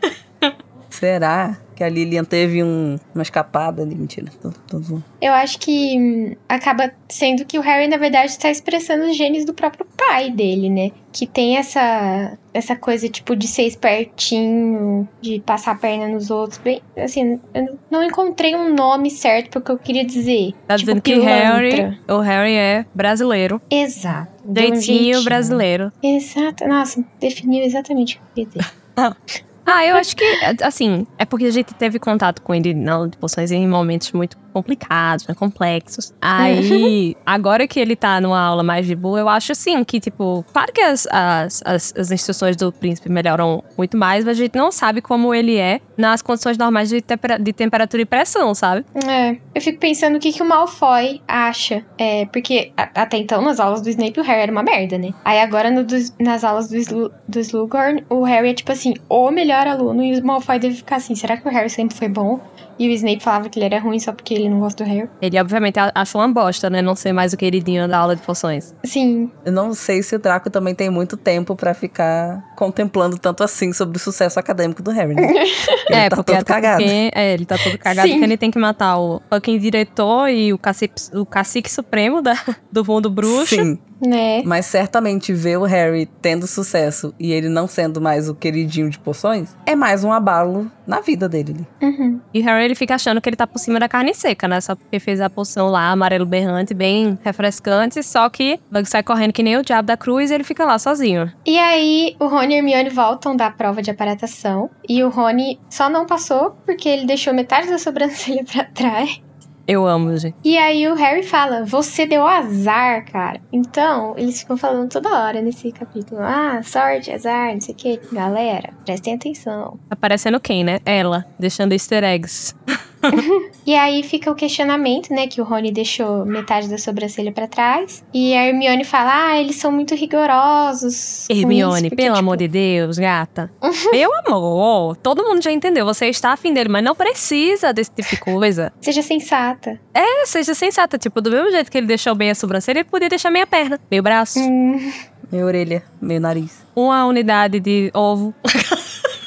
Será 0.88 1.58
que 1.76 1.84
a 1.84 1.88
Lilian 1.90 2.24
teve 2.24 2.64
um, 2.64 2.98
uma 3.14 3.22
escapada 3.22 3.82
ali? 3.82 3.94
Mentira. 3.94 4.32
Tô, 4.40 4.50
tô 4.66 4.78
zoando. 4.78 5.04
Eu 5.20 5.32
acho 5.34 5.58
que 5.58 5.96
hum, 5.98 6.34
acaba 6.48 6.90
sendo 7.06 7.44
que 7.44 7.58
o 7.58 7.62
Harry, 7.62 7.86
na 7.86 7.98
verdade, 7.98 8.30
está 8.30 8.50
expressando 8.50 9.04
os 9.04 9.14
genes 9.14 9.44
do 9.44 9.52
próprio 9.52 9.86
pai 9.96 10.30
dele, 10.30 10.70
né? 10.70 10.90
Que 11.12 11.26
tem 11.26 11.58
essa, 11.58 12.36
essa 12.54 12.74
coisa, 12.74 13.08
tipo, 13.10 13.36
de 13.36 13.46
ser 13.46 13.64
espertinho, 13.64 15.06
de 15.20 15.38
passar 15.40 15.72
a 15.72 15.74
perna 15.74 16.08
nos 16.08 16.30
outros. 16.30 16.58
Bem, 16.58 16.80
assim, 16.96 17.38
eu 17.52 17.78
não 17.90 18.02
encontrei 18.02 18.56
um 18.56 18.74
nome 18.74 19.10
certo 19.10 19.50
porque 19.50 19.70
eu 19.70 19.78
queria 19.78 20.04
dizer. 20.04 20.54
Tá 20.66 20.76
tipo, 20.76 20.86
dizendo 20.86 21.02
que. 21.02 21.14
Harry, 21.14 21.98
o 22.08 22.20
Harry 22.20 22.54
é 22.54 22.86
brasileiro. 22.94 23.60
Exato. 23.70 24.32
Deu 24.42 24.72
um 24.72 25.24
brasileiro. 25.24 25.92
Exato. 26.02 26.66
Nossa, 26.66 27.04
definiu 27.20 27.64
exatamente 27.64 28.16
o 28.16 28.34
que 28.34 28.40
eu 28.40 28.46
queria 28.46 28.64
dizer. 28.64 29.44
Ah, 29.66 29.84
eu 29.84 29.96
acho 29.96 30.14
que, 30.16 30.24
assim, 30.62 31.06
é 31.18 31.24
porque 31.24 31.46
a 31.46 31.50
gente 31.50 31.74
teve 31.74 31.98
contato 31.98 32.40
com 32.40 32.54
ele 32.54 32.72
na 32.72 32.94
aula 32.94 33.08
de 33.08 33.16
poções 33.18 33.50
em 33.50 33.66
momentos 33.66 34.12
muito 34.12 34.36
complicados, 34.52 35.26
né, 35.26 35.34
complexos. 35.34 36.14
Aí, 36.20 37.14
agora 37.26 37.66
que 37.68 37.78
ele 37.78 37.94
tá 37.94 38.18
numa 38.22 38.40
aula 38.40 38.62
mais 38.62 38.86
de 38.86 38.94
boa, 38.94 39.18
eu 39.20 39.28
acho, 39.28 39.52
assim, 39.52 39.82
que, 39.84 40.00
tipo, 40.00 40.44
claro 40.52 40.72
que 40.72 40.80
as, 40.80 41.06
as, 41.10 41.62
as, 41.66 41.94
as 41.96 42.10
instruções 42.10 42.56
do 42.56 42.72
príncipe 42.72 43.10
melhoram 43.10 43.62
muito 43.76 43.96
mais, 43.98 44.24
mas 44.24 44.38
a 44.38 44.42
gente 44.42 44.56
não 44.56 44.72
sabe 44.72 45.02
como 45.02 45.34
ele 45.34 45.56
é 45.58 45.80
nas 45.96 46.22
condições 46.22 46.56
normais 46.56 46.88
de, 46.88 47.02
tempera- 47.02 47.38
de 47.38 47.52
temperatura 47.52 48.02
e 48.02 48.06
pressão, 48.06 48.54
sabe? 48.54 48.84
É, 49.06 49.36
eu 49.54 49.60
fico 49.60 49.78
pensando 49.78 50.16
o 50.16 50.18
que, 50.20 50.32
que 50.32 50.42
o 50.42 50.46
Malfoy 50.48 51.20
acha. 51.28 51.84
É, 51.98 52.24
porque 52.26 52.72
a- 52.76 53.02
até 53.02 53.18
então, 53.18 53.42
nas 53.42 53.60
aulas 53.60 53.82
do 53.82 53.90
Snape, 53.90 54.20
o 54.20 54.22
Harry 54.22 54.40
era 54.42 54.52
uma 54.52 54.62
merda, 54.62 54.96
né? 54.96 55.10
Aí 55.24 55.38
agora, 55.40 55.70
no 55.70 55.84
dos- 55.84 56.14
nas 56.18 56.44
aulas 56.44 56.68
do, 56.68 56.76
Slu, 56.76 57.10
do 57.28 57.40
Slughorn, 57.40 58.04
o 58.08 58.22
Harry 58.24 58.50
é 58.50 58.54
tipo 58.54 58.72
assim, 58.72 58.94
o 59.08 59.30
melhor 59.30 59.55
aluno. 59.64 60.02
E 60.02 60.18
o 60.18 60.24
Malfoy 60.26 60.58
deve 60.58 60.74
ficar 60.76 60.96
assim, 60.96 61.14
será 61.14 61.36
que 61.36 61.46
o 61.46 61.50
Harry 61.50 61.70
sempre 61.70 61.96
foi 61.96 62.08
bom? 62.08 62.40
E 62.78 62.88
o 62.88 62.92
Snape 62.92 63.22
falava 63.22 63.48
que 63.48 63.58
ele 63.58 63.66
era 63.66 63.80
ruim 63.80 63.98
só 63.98 64.12
porque 64.12 64.34
ele 64.34 64.48
não 64.48 64.60
gosta 64.60 64.84
do 64.84 64.88
Harry. 64.90 65.08
Ele, 65.22 65.40
obviamente, 65.40 65.78
achou 65.94 66.20
uma 66.20 66.28
bosta, 66.28 66.68
né? 66.68 66.82
Não 66.82 66.94
ser 66.94 67.12
mais 67.12 67.32
o 67.32 67.36
queridinho 67.36 67.88
da 67.88 67.98
aula 67.98 68.14
de 68.14 68.22
poções. 68.22 68.74
Sim, 68.84 69.30
Eu 69.44 69.52
não 69.52 69.72
sei 69.74 70.02
se 70.02 70.14
o 70.14 70.18
Draco 70.18 70.50
também 70.50 70.74
tem 70.74 70.90
muito 70.90 71.16
tempo 71.16 71.56
pra 71.56 71.72
ficar 71.74 72.44
contemplando 72.56 73.18
tanto 73.18 73.42
assim 73.42 73.72
sobre 73.72 73.96
o 73.96 74.00
sucesso 74.00 74.38
acadêmico 74.38 74.82
do 74.82 74.90
Harry, 74.90 75.14
né? 75.14 75.26
Ele 75.88 75.98
é, 75.98 76.08
tá 76.08 76.16
porque 76.16 76.32
todo 76.32 76.40
até 76.42 76.52
cagado. 76.54 76.82
porque- 76.82 77.10
é, 77.14 77.32
ele 77.34 77.46
tá 77.46 77.56
todo 77.58 77.78
cagado 77.78 78.06
Sim. 78.08 78.14
porque 78.14 78.24
ele 78.24 78.36
tem 78.36 78.50
que 78.50 78.58
matar 78.58 78.98
o 78.98 79.22
fucking 79.30 79.58
diretor 79.58 80.28
e 80.28 80.52
o 80.52 80.58
cacique, 80.58 80.94
o 81.16 81.24
cacique 81.24 81.70
supremo 81.70 82.20
da, 82.20 82.34
do 82.72 82.84
mundo 82.84 83.08
bruxo. 83.08 83.54
Sim, 83.54 83.78
né? 84.04 84.42
mas 84.44 84.66
certamente 84.66 85.32
ver 85.32 85.56
o 85.58 85.62
Harry 85.64 86.06
tendo 86.20 86.46
sucesso 86.46 87.14
e 87.18 87.32
ele 87.32 87.48
não 87.48 87.66
sendo 87.68 88.00
mais 88.00 88.28
o 88.28 88.34
queridinho 88.34 88.90
de 88.90 88.98
poções 88.98 89.56
é 89.64 89.74
mais 89.74 90.04
um 90.04 90.12
abalo 90.12 90.70
na 90.86 91.00
vida 91.00 91.28
dele. 91.28 91.66
Uhum. 91.82 92.20
E 92.32 92.40
o 92.40 92.44
Harry 92.44 92.64
ele 92.64 92.74
fica 92.74 92.94
achando 92.94 93.20
que 93.20 93.28
ele 93.28 93.36
tá 93.36 93.46
por 93.46 93.58
cima 93.58 93.78
da 93.78 93.88
carne 93.88 94.14
seca, 94.14 94.46
né? 94.46 94.60
Só 94.60 94.74
porque 94.74 94.98
fez 94.98 95.20
a 95.20 95.28
poção 95.28 95.68
lá, 95.68 95.90
amarelo 95.90 96.26
berrante, 96.26 96.74
bem 96.74 97.18
refrescante. 97.24 98.02
Só 98.02 98.28
que 98.28 98.60
o 98.70 98.74
Bug 98.74 98.88
sai 98.88 99.02
correndo 99.02 99.32
que 99.32 99.42
nem 99.42 99.56
o 99.56 99.62
diabo 99.62 99.86
da 99.86 99.96
cruz 99.96 100.30
e 100.30 100.34
ele 100.34 100.44
fica 100.44 100.64
lá 100.64 100.78
sozinho. 100.78 101.32
E 101.44 101.58
aí, 101.58 102.16
o 102.20 102.26
Rony 102.26 102.52
e 102.52 102.54
a 102.54 102.58
Hermione 102.58 102.90
voltam 102.90 103.36
da 103.36 103.50
prova 103.50 103.82
de 103.82 103.90
aparatação. 103.90 104.70
E 104.88 105.02
o 105.02 105.08
Rony 105.08 105.58
só 105.68 105.88
não 105.88 106.06
passou 106.06 106.56
porque 106.64 106.88
ele 106.88 107.06
deixou 107.06 107.34
metade 107.34 107.68
da 107.68 107.78
sobrancelha 107.78 108.44
pra 108.50 108.64
trás. 108.64 109.20
Eu 109.66 109.86
amo, 109.86 110.16
gente. 110.16 110.36
E 110.44 110.56
aí 110.56 110.86
o 110.86 110.94
Harry 110.94 111.22
fala, 111.22 111.64
você 111.64 112.06
deu 112.06 112.26
azar, 112.26 113.04
cara. 113.10 113.40
Então, 113.52 114.14
eles 114.16 114.40
ficam 114.40 114.56
falando 114.56 114.88
toda 114.90 115.08
hora 115.08 115.42
nesse 115.42 115.72
capítulo. 115.72 116.20
Ah, 116.22 116.62
sorte, 116.62 117.10
azar, 117.10 117.52
não 117.52 117.60
sei 117.60 117.74
o 117.74 117.76
que. 117.76 118.00
Galera, 118.12 118.72
prestem 118.84 119.14
atenção. 119.14 119.78
Tá 119.88 119.96
parecendo 119.96 120.38
quem, 120.38 120.62
né? 120.62 120.78
Ela, 120.84 121.24
deixando 121.38 121.72
easter 121.72 122.04
eggs. 122.04 122.54
E 123.66 123.74
aí 123.74 124.04
fica 124.04 124.30
o 124.30 124.34
questionamento, 124.36 125.10
né? 125.12 125.26
Que 125.26 125.40
o 125.40 125.44
Rony 125.44 125.72
deixou 125.72 126.24
metade 126.24 126.68
da 126.68 126.78
sobrancelha 126.78 127.32
pra 127.32 127.48
trás. 127.48 128.04
E 128.14 128.32
a 128.32 128.46
Hermione 128.46 128.84
fala, 128.84 129.30
ah, 129.30 129.40
eles 129.40 129.56
são 129.56 129.72
muito 129.72 129.92
rigorosos. 129.96 131.24
com 131.26 131.32
isso, 131.32 131.42
Hermione, 131.42 131.90
porque, 131.90 131.96
pelo 131.96 132.14
tipo, 132.14 132.18
amor 132.24 132.36
de 132.36 132.46
Deus, 132.46 132.96
gata. 132.96 133.50
Meu 133.92 134.10
amor, 134.24 134.96
todo 134.98 135.24
mundo 135.24 135.42
já 135.42 135.50
entendeu. 135.50 135.84
Você 135.84 136.06
está 136.06 136.32
afim 136.32 136.52
dele, 136.54 136.68
mas 136.68 136.84
não 136.84 136.94
precisa 136.94 137.72
desse 137.72 137.90
tipo 137.90 138.08
de 138.08 138.16
coisa. 138.20 138.72
Seja 138.80 139.02
sensata. 139.02 139.80
É, 139.92 140.24
seja 140.26 140.54
sensata. 140.54 140.96
Tipo, 140.96 141.20
do 141.20 141.30
mesmo 141.30 141.50
jeito 141.50 141.68
que 141.70 141.76
ele 141.78 141.86
deixou 141.88 142.14
bem 142.14 142.30
a 142.30 142.34
sobrancelha, 142.36 142.78
ele 142.78 142.88
podia 142.88 143.08
deixar 143.08 143.30
meia 143.30 143.46
perna, 143.48 143.80
meio 143.90 144.02
braço, 144.02 144.38
Hum, 144.38 144.92
Meia 145.32 145.44
orelha, 145.44 145.82
meio 146.00 146.20
nariz. 146.20 146.64
uma 146.76 147.04
unidade 147.04 147.58
de 147.58 147.90
ovo. 147.92 148.32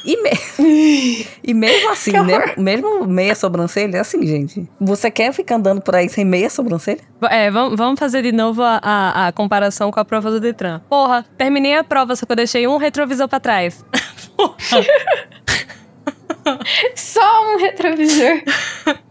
E, 0.06 0.22
me- 0.24 1.28
e 1.44 1.54
mesmo 1.54 1.90
assim, 1.92 2.12
né? 2.12 2.54
Mesmo 2.58 3.06
meia 3.06 3.36
sobrancelha, 3.36 3.98
é 3.98 4.00
assim, 4.00 4.26
gente. 4.26 4.70
Você 4.80 5.12
quer 5.12 5.34
ficar 5.34 5.56
andando 5.56 5.82
por 5.82 5.96
aí 5.96 6.08
sem 6.10 6.24
meia 6.26 6.50
sobrancelha? 6.50 7.02
É, 7.30 7.52
vamos, 7.52 7.78
vamos 7.78 8.00
fazer 8.00 8.22
de 8.22 8.32
novo 8.32 8.62
a, 8.62 8.80
a, 8.82 9.28
a 9.28 9.32
comparação 9.32 9.92
com 9.92 10.00
a 10.00 10.06
prova 10.06 10.32
do 10.32 10.40
Detran. 10.40 10.82
Porra, 10.90 11.26
terminei 11.38 11.76
a 11.76 11.84
prova, 11.84 12.16
só 12.16 12.26
que 12.26 12.32
eu 12.32 12.36
deixei 12.36 12.68
um 12.68 12.78
retrovisor 12.78 13.28
pra 13.28 13.40
trás. 13.40 13.84
só 16.96 17.54
um 17.54 17.58
retrovisor. 17.60 18.42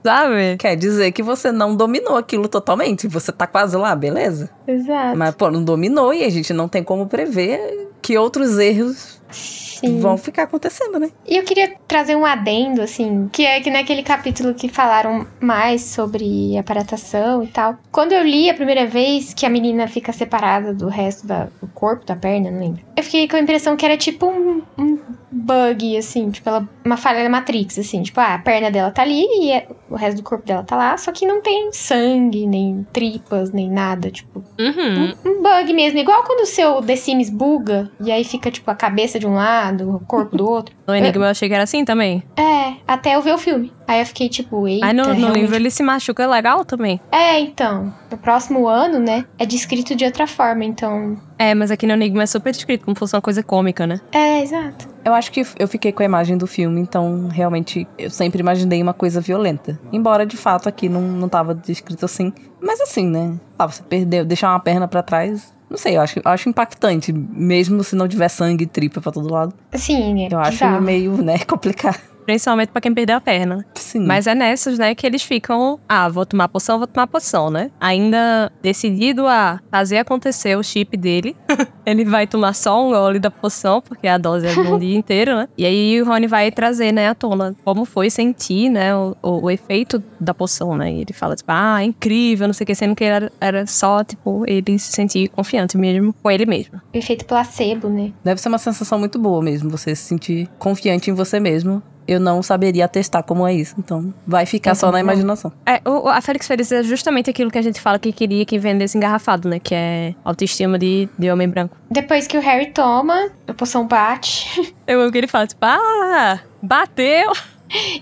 Sabe? 0.03 0.57
Quer 0.59 0.77
dizer 0.77 1.12
que 1.12 1.22
você 1.22 1.53
não 1.53 1.77
dominou 1.77 2.16
aquilo 2.16 2.48
totalmente. 2.48 3.07
Você 3.09 3.31
tá 3.33 3.46
quase 3.46 3.77
lá, 3.77 3.94
beleza? 3.94 4.51
Exato. 4.66 5.16
Mas, 5.16 5.35
pô, 5.35 5.51
não 5.51 5.62
dominou 5.62 6.12
e 6.12 6.24
a 6.24 6.31
gente 6.31 6.53
não 6.53 6.68
tem 6.68 6.83
como 6.83 7.07
prever 7.07 7.88
que 8.01 8.16
outros 8.16 8.59
erros 8.59 9.20
Sim. 9.31 10.01
vão 10.01 10.17
ficar 10.19 10.45
acontecendo, 10.45 10.99
né? 10.99 11.11
E 11.27 11.37
eu 11.37 11.45
queria 11.45 11.75
trazer 11.87 12.17
um 12.17 12.25
adendo, 12.27 12.83
assim, 12.83 13.29
que 13.33 13.45
é 13.45 13.61
que 13.61 13.71
naquele 13.71 14.03
capítulo 14.03 14.55
que 14.55 14.69
falaram 14.69 15.27
mais 15.41 15.83
sobre 15.83 16.57
aparatação 16.59 17.43
e 17.43 17.47
tal. 17.49 17.77
Quando 17.93 18.12
eu 18.12 18.23
li 18.25 18.51
a 18.51 18.55
primeira 18.55 18.87
vez 18.87 19.33
que 19.35 19.47
a 19.47 19.49
menina 19.51 19.87
fica 19.87 20.12
separada 20.12 20.75
do 20.75 20.88
resto 20.88 21.27
da- 21.27 21.49
do 21.61 21.69
corpo, 21.69 22.05
da 22.05 22.17
perna, 22.17 22.51
não 22.51 22.61
lembro. 22.61 22.83
Eu 22.97 23.03
fiquei 23.05 23.29
com 23.29 23.37
a 23.37 23.41
impressão 23.41 23.77
que 23.77 23.85
era 23.85 23.97
tipo 23.97 24.27
um, 24.27 24.62
um 24.77 24.99
bug, 25.31 25.97
assim, 25.97 26.31
tipo, 26.31 26.49
ela, 26.49 26.69
uma 26.85 26.97
falha 26.97 27.23
da 27.23 27.29
Matrix, 27.29 27.79
assim. 27.79 28.03
Tipo, 28.03 28.21
ah, 28.21 28.35
a 28.35 28.38
perna 28.38 28.71
dela 28.71 28.91
tá 28.91 29.03
ali 29.03 29.23
e 29.41 29.53
é- 29.53 29.69
o 29.88 29.95
resto 29.95 30.17
do 30.19 30.23
corpo 30.25 30.45
dela 30.47 30.62
tá 30.64 30.75
lá, 30.77 30.97
só 30.97 31.12
que 31.12 31.25
não 31.27 31.41
tem 31.41 31.71
sangue, 31.73 32.47
nem 32.47 32.87
tripas, 32.93 33.53
nem 33.53 33.71
nada, 33.71 34.11
tipo. 34.11 34.43
Uhum. 34.59 35.14
Um, 35.25 35.31
um 35.31 35.43
bug 35.43 35.73
mesmo, 35.73 35.99
igual 35.99 36.25
quando 36.25 36.41
o 36.41 36.47
seu 36.47 36.83
The 36.83 36.97
Sims 36.97 37.31
buga 37.31 37.91
e 38.01 38.11
aí 38.11 38.25
fica, 38.25 38.51
tipo, 38.51 38.69
a 38.71 38.75
cabeça 38.75 39.18
cabeça 39.19 39.21
de 39.21 39.27
um 39.27 39.35
lado, 39.35 39.97
o 39.97 40.01
corpo 40.01 40.37
do 40.37 40.49
outro. 40.49 40.75
No 40.87 40.95
Enigma 40.95 41.27
eu 41.27 41.31
achei 41.31 41.49
que 41.49 41.55
era 41.55 41.65
assim 41.65 41.85
também. 41.85 42.23
É, 42.37 42.75
até 42.87 43.17
eu 43.17 43.23
ver 43.23 43.35
o 43.35 43.39
filme. 43.39 43.73
Aí 43.87 44.01
eu 44.01 44.07
fiquei 44.07 44.29
tipo, 44.29 44.67
eita. 44.67 44.87
Aí 44.87 44.93
no, 44.93 45.15
no 45.15 45.29
livro 45.31 45.55
ele 45.55 45.71
se 45.71 45.83
machuca 45.83 46.27
legal 46.27 46.65
também. 46.65 47.01
É, 47.11 47.39
então. 47.41 47.93
No 48.11 48.17
próximo 48.17 48.67
ano, 48.67 48.99
né? 48.99 49.27
É 49.39 49.45
descrito 49.45 49.95
de 49.95 50.05
outra 50.05 50.27
forma, 50.27 50.65
então. 50.65 51.19
É, 51.39 51.55
mas 51.55 51.71
aqui 51.71 51.87
no 51.87 51.93
Enigma 51.93 52.23
é 52.23 52.27
super 52.27 52.53
descrito 52.53 52.85
como 52.85 52.97
fosse 52.97 53.15
uma 53.15 53.23
coisa 53.23 53.43
cômica, 53.43 53.87
né? 53.87 54.01
É, 54.13 54.41
exato. 54.43 54.89
Eu 55.05 55.15
acho 55.15 55.31
que 55.33 55.43
eu 55.59 55.69
fiquei 55.69 55.93
com 55.93 56.03
a 56.03 56.07
imagem 56.07 56.37
do 56.37 56.47
filme, 56.47 56.81
então 56.81 57.29
realmente 57.29 57.87
eu 57.99 58.11
sempre 58.11 58.41
imaginei 58.41 58.83
uma 58.83 58.95
coisa 58.95 59.21
violenta. 59.21 59.79
Embora 59.93 60.27
de 60.27 60.37
fato 60.37 60.69
aqui 60.69 60.89
não, 60.89 61.01
não 61.01 61.29
tava 61.29 61.55
descrito 61.55 62.05
assim. 62.05 62.33
Mas 62.61 62.81
assim, 62.81 63.09
né? 63.09 63.35
Ah, 63.59 63.67
você 63.67 63.83
perdeu, 63.83 64.25
deixar 64.25 64.51
uma 64.51 64.61
perna 64.61 64.87
pra 64.87 65.03
trás. 65.03 65.58
Não 65.71 65.77
sei, 65.77 65.97
eu 65.97 66.01
acho, 66.01 66.19
eu 66.19 66.23
acho 66.25 66.49
impactante, 66.49 67.13
mesmo 67.13 67.85
se 67.85 67.95
não 67.95 68.09
tiver 68.09 68.29
sangue 68.29 68.65
e 68.65 68.67
tripa 68.67 69.01
pra 69.01 69.13
todo 69.13 69.31
lado. 69.31 69.53
Assim, 69.73 70.25
é 70.25 70.29
Eu 70.33 70.39
acho 70.41 70.53
bizarro. 70.53 70.83
meio, 70.83 71.23
né, 71.23 71.39
complicado. 71.47 72.01
Principalmente 72.29 72.69
pra 72.69 72.83
quem 72.83 72.93
perdeu 72.93 73.17
a 73.17 73.23
perna. 73.23 73.64
Sim. 73.75 74.01
Mas 74.01 74.27
é 74.27 74.35
nessas, 74.35 74.79
né, 74.79 74.95
que 74.95 75.07
eles 75.07 75.23
ficam. 75.23 75.81
Ah, 75.88 76.11
vou 76.11 76.27
tomar 76.27 76.47
poção, 76.47 76.77
vou 76.77 76.87
tomar 76.87 77.07
poção, 77.07 77.49
né? 77.49 77.71
Ainda 77.81 78.53
decidido 78.61 79.27
a 79.27 79.59
fazer 79.71 79.97
acontecer 79.97 80.55
o 80.55 80.62
chip 80.62 80.95
dele. 80.95 81.35
ele 81.87 82.05
vai 82.05 82.27
tomar 82.27 82.53
só 82.53 82.87
um 82.87 82.91
gole 82.91 83.19
da 83.19 83.31
poção, 83.31 83.81
porque 83.81 84.07
a 84.07 84.19
dose 84.19 84.47
é 84.47 84.53
um 84.61 84.79
dia 84.79 84.95
inteiro, 84.95 85.35
né? 85.37 85.49
E 85.57 85.64
aí 85.64 86.03
o 86.03 86.05
Rony 86.05 86.27
vai 86.27 86.51
trazer, 86.51 86.93
né, 86.93 87.09
à 87.09 87.14
tona 87.14 87.57
como 87.64 87.87
foi 87.87 88.11
sentir, 88.11 88.69
né, 88.69 88.95
o, 88.95 89.17
o, 89.23 89.45
o 89.45 89.51
efeito 89.51 90.03
da 90.21 90.35
poção, 90.35 90.77
né? 90.77 90.93
E 90.93 91.01
ele 91.01 91.14
fala, 91.14 91.35
tipo, 91.35 91.51
ah, 91.51 91.83
incrível, 91.83 92.47
não 92.47 92.53
sei 92.53 92.64
o 92.64 92.67
que, 92.67 92.75
sendo 92.75 92.95
que 92.95 93.05
era, 93.05 93.33
era 93.41 93.67
só, 93.67 94.05
tipo, 94.05 94.45
ele 94.47 94.79
se 94.79 94.93
sentir 94.93 95.29
confiante 95.29 95.79
mesmo 95.79 96.12
com 96.12 96.31
ele 96.31 96.45
mesmo. 96.45 96.79
O 96.93 96.99
efeito 96.99 97.25
placebo, 97.25 97.88
né? 97.88 98.12
Deve 98.23 98.38
ser 98.38 98.51
uma 98.51 98.59
sensação 98.59 98.99
muito 98.99 99.19
boa 99.19 99.41
mesmo, 99.41 99.71
você 99.71 99.97
se 99.97 100.03
sentir 100.03 100.47
confiante 100.59 101.11
em 101.11 101.14
você 101.14 101.41
mesmo. 101.41 101.83
Eu 102.09 102.18
não 102.18 102.42
saberia 102.42 102.87
atestar 102.87 103.23
como 103.23 103.47
é 103.47 103.53
isso, 103.53 103.75
então 103.79 104.12
vai 104.27 104.47
ficar 104.47 104.75
só 104.75 104.87
na 104.90 104.94
Uhum. 104.94 105.05
imaginação. 105.05 105.53
É, 105.66 105.81
o, 105.87 106.07
o- 106.07 106.09
a 106.09 106.21
Félix 106.23 106.47
Feliz 106.49 106.73
é 106.73 106.83
justamente 106.83 107.29
aquilo 107.29 107.51
que 107.51 107.59
a 107.59 107.62
gente 107.62 107.79
fala 107.81 107.99
que 107.99 108.11
queria 108.12 108.47
que 108.47 108.59
vendesse 108.59 108.97
engarrafado, 108.97 109.47
né? 109.49 109.59
Que 109.59 109.75
é 109.75 110.14
autoestima 110.25 110.79
de, 110.79 111.07
de 111.18 111.31
homem 111.31 111.47
branco. 111.49 111.77
Depois 111.90 112.27
que 112.27 112.38
o 112.38 112.40
Harry 112.40 112.71
toma, 112.73 113.29
a 113.47 113.53
poção 113.53 113.87
bate. 113.87 114.75
Eu 114.88 115.03
amo 115.03 115.12
que 115.12 115.18
ele 115.18 115.27
fala, 115.27 115.47
tipo, 115.47 115.61
ah, 115.64 116.40
bateu. 116.62 117.31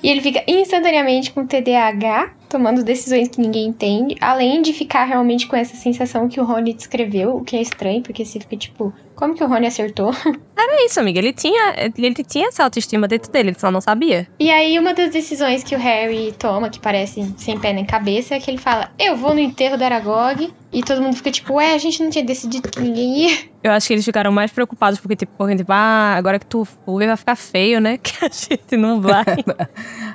e 0.03 0.09
ele 0.09 0.21
fica 0.21 0.42
instantaneamente 0.47 1.33
com 1.33 1.45
TDAH, 1.45 2.31
tomando 2.57 2.83
decisões 2.83 3.29
que 3.29 3.38
ninguém 3.40 3.66
entende. 3.66 4.16
Além 4.19 4.62
de 4.62 4.73
ficar 4.73 5.05
realmente 5.05 5.47
com 5.47 5.55
essa 5.55 5.77
sensação 5.77 6.27
que 6.27 6.40
o 6.40 6.45
Rony 6.45 6.73
descreveu, 6.73 7.37
o 7.37 7.45
que 7.45 7.55
é 7.55 7.61
estranho, 7.61 8.03
porque 8.03 8.25
você 8.25 8.40
fica 8.40 8.57
tipo, 8.57 8.95
como 9.14 9.35
que 9.35 9.45
o 9.45 9.47
Rony 9.47 9.66
acertou? 9.66 10.11
É 10.69 10.85
isso, 10.85 11.01
amiga. 11.01 11.19
Ele 11.19 11.33
tinha, 11.33 11.75
ele 11.97 12.23
tinha 12.23 12.49
essa 12.49 12.62
autoestima 12.62 13.09
dentro 13.09 13.33
dele, 13.33 13.49
ele 13.51 13.59
só 13.59 13.71
não 13.71 13.81
sabia. 13.81 14.29
E 14.38 14.51
aí, 14.51 14.79
uma 14.79 14.92
das 14.92 15.11
decisões 15.11 15.64
que 15.64 15.75
o 15.75 15.79
Harry 15.79 16.35
toma, 16.38 16.69
que 16.69 16.79
parece 16.79 17.33
sem 17.38 17.59
pé 17.59 17.73
nem 17.73 17.85
cabeça, 17.85 18.35
é 18.35 18.40
que 18.40 18.51
ele 18.51 18.59
fala: 18.59 18.90
Eu 18.99 19.16
vou 19.16 19.33
no 19.33 19.40
enterro 19.40 19.79
da 19.79 19.87
Aragog. 19.87 20.53
E 20.71 20.83
todo 20.83 21.01
mundo 21.01 21.16
fica 21.16 21.31
tipo: 21.31 21.55
Ué, 21.55 21.73
a 21.73 21.79
gente 21.79 22.03
não 22.03 22.11
tinha 22.11 22.23
decidido 22.25 22.69
que 22.69 22.79
ninguém 22.81 23.27
ia. 23.29 23.38
Eu 23.64 23.73
acho 23.73 23.87
que 23.87 23.95
eles 23.95 24.05
ficaram 24.05 24.31
mais 24.31 24.51
preocupados 24.51 25.01
porque, 25.01 25.16
tipo, 25.16 25.33
porque, 25.38 25.57
tipo 25.57 25.73
ah, 25.73 26.14
agora 26.14 26.38
que 26.38 26.47
tu 26.47 26.66
for, 26.66 27.03
vai 27.07 27.16
ficar 27.16 27.37
feio, 27.37 27.81
né? 27.81 27.97
Que 28.03 28.27
a 28.27 28.29
gente 28.29 28.77
não 28.77 29.01
vai. 29.01 29.25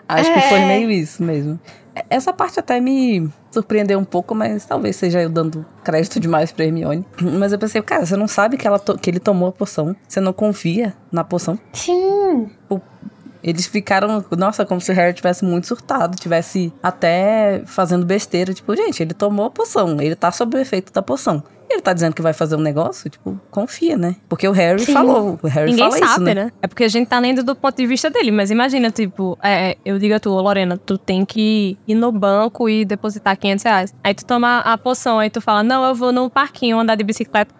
Acho 0.08 0.32
que 0.34 0.42
foi 0.42 0.60
É. 0.60 0.68
meio 0.68 0.92
isso 0.92 1.24
mesmo. 1.24 1.60
Essa 2.10 2.32
parte 2.32 2.60
até 2.60 2.80
me 2.80 3.30
surpreendeu 3.52 4.00
um 4.00 4.06
pouco, 4.06 4.34
mas 4.34 4.66
talvez 4.66 4.96
seja 4.96 5.22
eu 5.22 5.30
dando 5.30 5.66
crédito 5.84 6.20
demais 6.20 6.52
pra 6.52 6.66
Hermione. 6.66 7.06
Mas 7.22 7.52
eu 7.52 7.60
pensei, 7.60 7.82
cara, 7.82 8.06
você 8.06 8.16
não 8.16 8.28
sabe 8.28 8.58
que, 8.58 8.66
ela 8.66 8.80
que 8.80 9.10
ele 9.10 9.20
tomou 9.20 9.50
a 9.50 9.52
poção. 9.52 9.96
Você 10.08 10.22
não 10.22 10.32
confia 10.32 10.94
na 11.12 11.24
poção. 11.24 11.60
Sim. 11.74 12.50
Eles 13.44 13.66
ficaram, 13.66 14.24
nossa, 14.38 14.66
como 14.66 14.80
se 14.80 14.92
o 14.92 14.96
Harry 14.96 15.14
tivesse 15.14 15.44
muito 15.44 15.68
surtado, 15.68 16.16
tivesse 16.16 16.72
até 16.82 17.64
fazendo 17.66 18.06
besteira. 18.06 18.54
Tipo, 18.54 18.76
gente, 18.76 19.02
ele 19.02 19.14
tomou 19.14 19.46
a 19.46 19.50
poção, 19.50 20.00
ele 20.00 20.16
tá 20.16 20.32
sob 20.32 20.56
o 20.56 20.60
efeito 20.60 20.94
da 20.94 21.02
poção. 21.02 21.44
Ele 21.72 21.82
tá 21.82 21.94
dizendo 21.94 22.14
que 22.14 22.22
vai 22.22 22.34
fazer 22.34 22.56
um 22.56 22.62
negócio, 22.62 23.10
tipo, 23.10 23.40
confia, 23.50 23.98
né? 23.98 24.16
Porque 24.28 24.48
o 24.48 24.52
Harry 24.52 24.86
Sim. 24.86 24.94
falou, 24.94 25.40
o 25.42 25.48
Harry 25.48 25.72
Ninguém 25.72 25.92
sabe, 25.92 26.06
isso, 26.06 26.20
né? 26.20 26.52
É 26.62 26.68
porque 26.68 26.84
a 26.84 26.88
gente 26.88 27.08
tá 27.08 27.20
lendo 27.20 27.44
do 27.44 27.56
ponto 27.56 27.76
de 27.76 27.88
vista 27.88 28.10
dele. 28.10 28.32
Mas 28.32 28.52
imagina, 28.52 28.92
tipo, 28.92 29.38
é, 29.42 29.78
eu 29.86 29.98
digo 29.98 30.14
a 30.14 30.20
tu, 30.20 30.32
"Ô, 30.32 30.42
Lorena, 30.42 30.78
tu 30.78 30.98
tem 30.98 31.26
que 31.26 31.78
ir 31.88 31.96
no 31.96 32.12
banco 32.12 32.68
e 32.68 32.84
depositar 32.86 33.38
500 33.38 33.64
reais. 33.64 33.96
Aí 34.04 34.14
tu 34.14 34.26
toma 34.26 34.60
a 34.60 34.78
poção, 34.78 35.20
aí 35.20 35.30
tu 35.30 35.40
fala, 35.42 35.64
não, 35.64 35.84
eu 35.86 35.96
vou 35.96 36.12
no 36.12 36.30
parquinho 36.30 36.80
andar 36.80 36.96
de 36.96 37.04
bicicleta. 37.04 37.54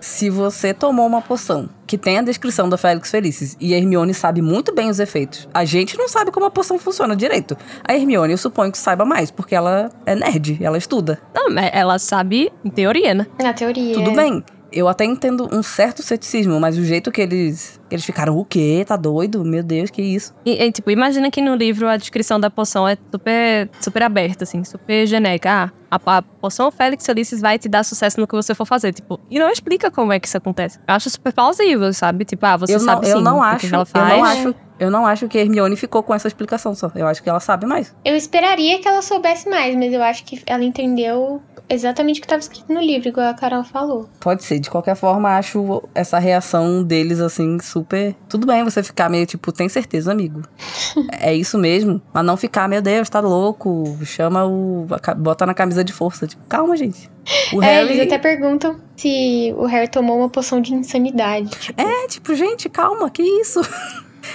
Se 0.00 0.30
você 0.30 0.72
tomou 0.72 1.06
uma 1.06 1.20
poção 1.20 1.68
que 1.86 1.98
tem 1.98 2.18
a 2.18 2.22
descrição 2.22 2.68
da 2.68 2.76
Félix 2.76 3.10
Felicis 3.10 3.56
e 3.60 3.74
a 3.74 3.76
Hermione 3.76 4.14
sabe 4.14 4.40
muito 4.40 4.74
bem 4.74 4.88
os 4.88 4.98
efeitos, 4.98 5.48
a 5.52 5.64
gente 5.64 5.96
não 5.96 6.08
sabe 6.08 6.30
como 6.30 6.46
a 6.46 6.50
poção 6.50 6.78
funciona 6.78 7.14
direito. 7.14 7.56
A 7.86 7.94
Hermione, 7.94 8.32
eu 8.32 8.38
suponho 8.38 8.72
que 8.72 8.78
saiba 8.78 9.04
mais, 9.04 9.30
porque 9.30 9.54
ela 9.54 9.90
é 10.06 10.14
nerd, 10.14 10.58
ela 10.62 10.78
estuda. 10.78 11.20
Não, 11.34 11.50
mas 11.50 11.70
ela 11.72 11.98
sabe 11.98 12.50
em 12.64 12.70
teoria, 12.70 13.14
né? 13.14 13.26
Na 13.40 13.52
teoria. 13.52 13.94
Tudo 13.94 14.12
bem. 14.12 14.42
Eu 14.76 14.88
até 14.88 15.04
entendo 15.06 15.48
um 15.50 15.62
certo 15.62 16.02
ceticismo, 16.02 16.60
mas 16.60 16.76
o 16.76 16.84
jeito 16.84 17.10
que 17.10 17.22
eles, 17.22 17.80
eles 17.90 18.04
ficaram, 18.04 18.36
o 18.36 18.44
quê? 18.44 18.84
Tá 18.86 18.94
doido? 18.94 19.42
Meu 19.42 19.62
Deus, 19.62 19.88
que 19.90 20.02
isso? 20.02 20.34
E, 20.44 20.62
e, 20.62 20.70
tipo, 20.70 20.90
imagina 20.90 21.30
que 21.30 21.40
no 21.40 21.54
livro 21.54 21.88
a 21.88 21.96
descrição 21.96 22.38
da 22.38 22.50
poção 22.50 22.86
é 22.86 22.96
super, 23.10 23.70
super 23.80 24.02
aberta, 24.02 24.44
assim, 24.44 24.62
super 24.64 25.06
genérica. 25.06 25.72
Ah, 25.90 25.98
a, 26.04 26.18
a 26.18 26.22
poção 26.22 26.70
Félix 26.70 27.06
Felicis 27.06 27.40
vai 27.40 27.58
te 27.58 27.68
dar 27.68 27.84
sucesso 27.84 28.20
no 28.20 28.26
que 28.26 28.34
você 28.34 28.54
for 28.54 28.66
fazer, 28.66 28.92
tipo, 28.92 29.18
e 29.30 29.38
não 29.38 29.48
explica 29.48 29.90
como 29.90 30.12
é 30.12 30.20
que 30.20 30.26
isso 30.28 30.36
acontece. 30.36 30.78
Eu 30.86 30.94
acho 30.94 31.08
super 31.08 31.32
plausível, 31.32 31.92
sabe? 31.94 32.24
Tipo, 32.26 32.44
ah, 32.44 32.56
você 32.58 32.74
eu 32.74 32.78
não, 32.78 32.84
sabe 32.84 33.08
eu 33.08 33.16
sim 33.16 33.22
não 33.24 33.38
o 33.38 33.40
que 33.40 33.46
acho, 33.46 33.68
que 33.68 33.74
ela 33.74 33.82
eu 33.82 33.86
faz. 33.86 34.08
não 34.08 34.24
acho, 34.24 34.54
eu 34.78 34.90
não 34.90 35.06
acho 35.06 35.28
que 35.28 35.38
a 35.38 35.40
Hermione 35.40 35.76
ficou 35.76 36.02
com 36.02 36.14
essa 36.14 36.28
explicação 36.28 36.74
só. 36.74 36.90
Eu 36.94 37.06
acho 37.06 37.22
que 37.22 37.28
ela 37.28 37.40
sabe 37.40 37.66
mais. 37.66 37.94
Eu 38.04 38.16
esperaria 38.16 38.78
que 38.80 38.86
ela 38.88 39.02
soubesse 39.02 39.48
mais, 39.48 39.74
mas 39.76 39.92
eu 39.92 40.02
acho 40.02 40.24
que 40.24 40.42
ela 40.46 40.62
entendeu 40.64 41.40
exatamente 41.68 42.18
o 42.18 42.20
que 42.20 42.26
estava 42.26 42.40
escrito 42.40 42.72
no 42.72 42.80
livro, 42.80 43.08
igual 43.08 43.26
a 43.28 43.34
Carol 43.34 43.64
falou. 43.64 44.08
Pode 44.20 44.44
ser. 44.44 44.58
De 44.60 44.70
qualquer 44.70 44.94
forma, 44.94 45.36
acho 45.36 45.82
essa 45.94 46.18
reação 46.18 46.82
deles, 46.84 47.18
assim, 47.20 47.58
super. 47.60 48.14
Tudo 48.28 48.46
bem 48.46 48.62
você 48.62 48.82
ficar 48.82 49.08
meio 49.08 49.26
tipo, 49.26 49.50
tem 49.50 49.68
certeza, 49.68 50.12
amigo. 50.12 50.42
é 51.20 51.34
isso 51.34 51.58
mesmo. 51.58 52.00
Mas 52.12 52.24
não 52.24 52.36
ficar, 52.36 52.68
meu 52.68 52.80
Deus, 52.80 53.08
tá 53.08 53.18
louco. 53.20 53.98
Chama 54.04 54.44
o. 54.46 54.86
Bota 55.16 55.44
na 55.46 55.54
camisa 55.54 55.82
de 55.82 55.92
força. 55.92 56.26
Tipo, 56.26 56.44
calma, 56.48 56.76
gente. 56.76 57.10
O 57.52 57.60
É, 57.60 57.66
Harry. 57.66 57.94
eles 57.94 58.02
até 58.06 58.18
perguntam 58.18 58.76
se 58.96 59.52
o 59.56 59.66
Harry 59.66 59.88
tomou 59.88 60.18
uma 60.18 60.28
poção 60.28 60.60
de 60.60 60.72
insanidade. 60.72 61.48
Tipo, 61.50 61.82
É, 61.82 62.06
tipo, 62.06 62.32
gente, 62.36 62.68
calma, 62.68 63.10
que 63.10 63.22
isso? 63.22 63.60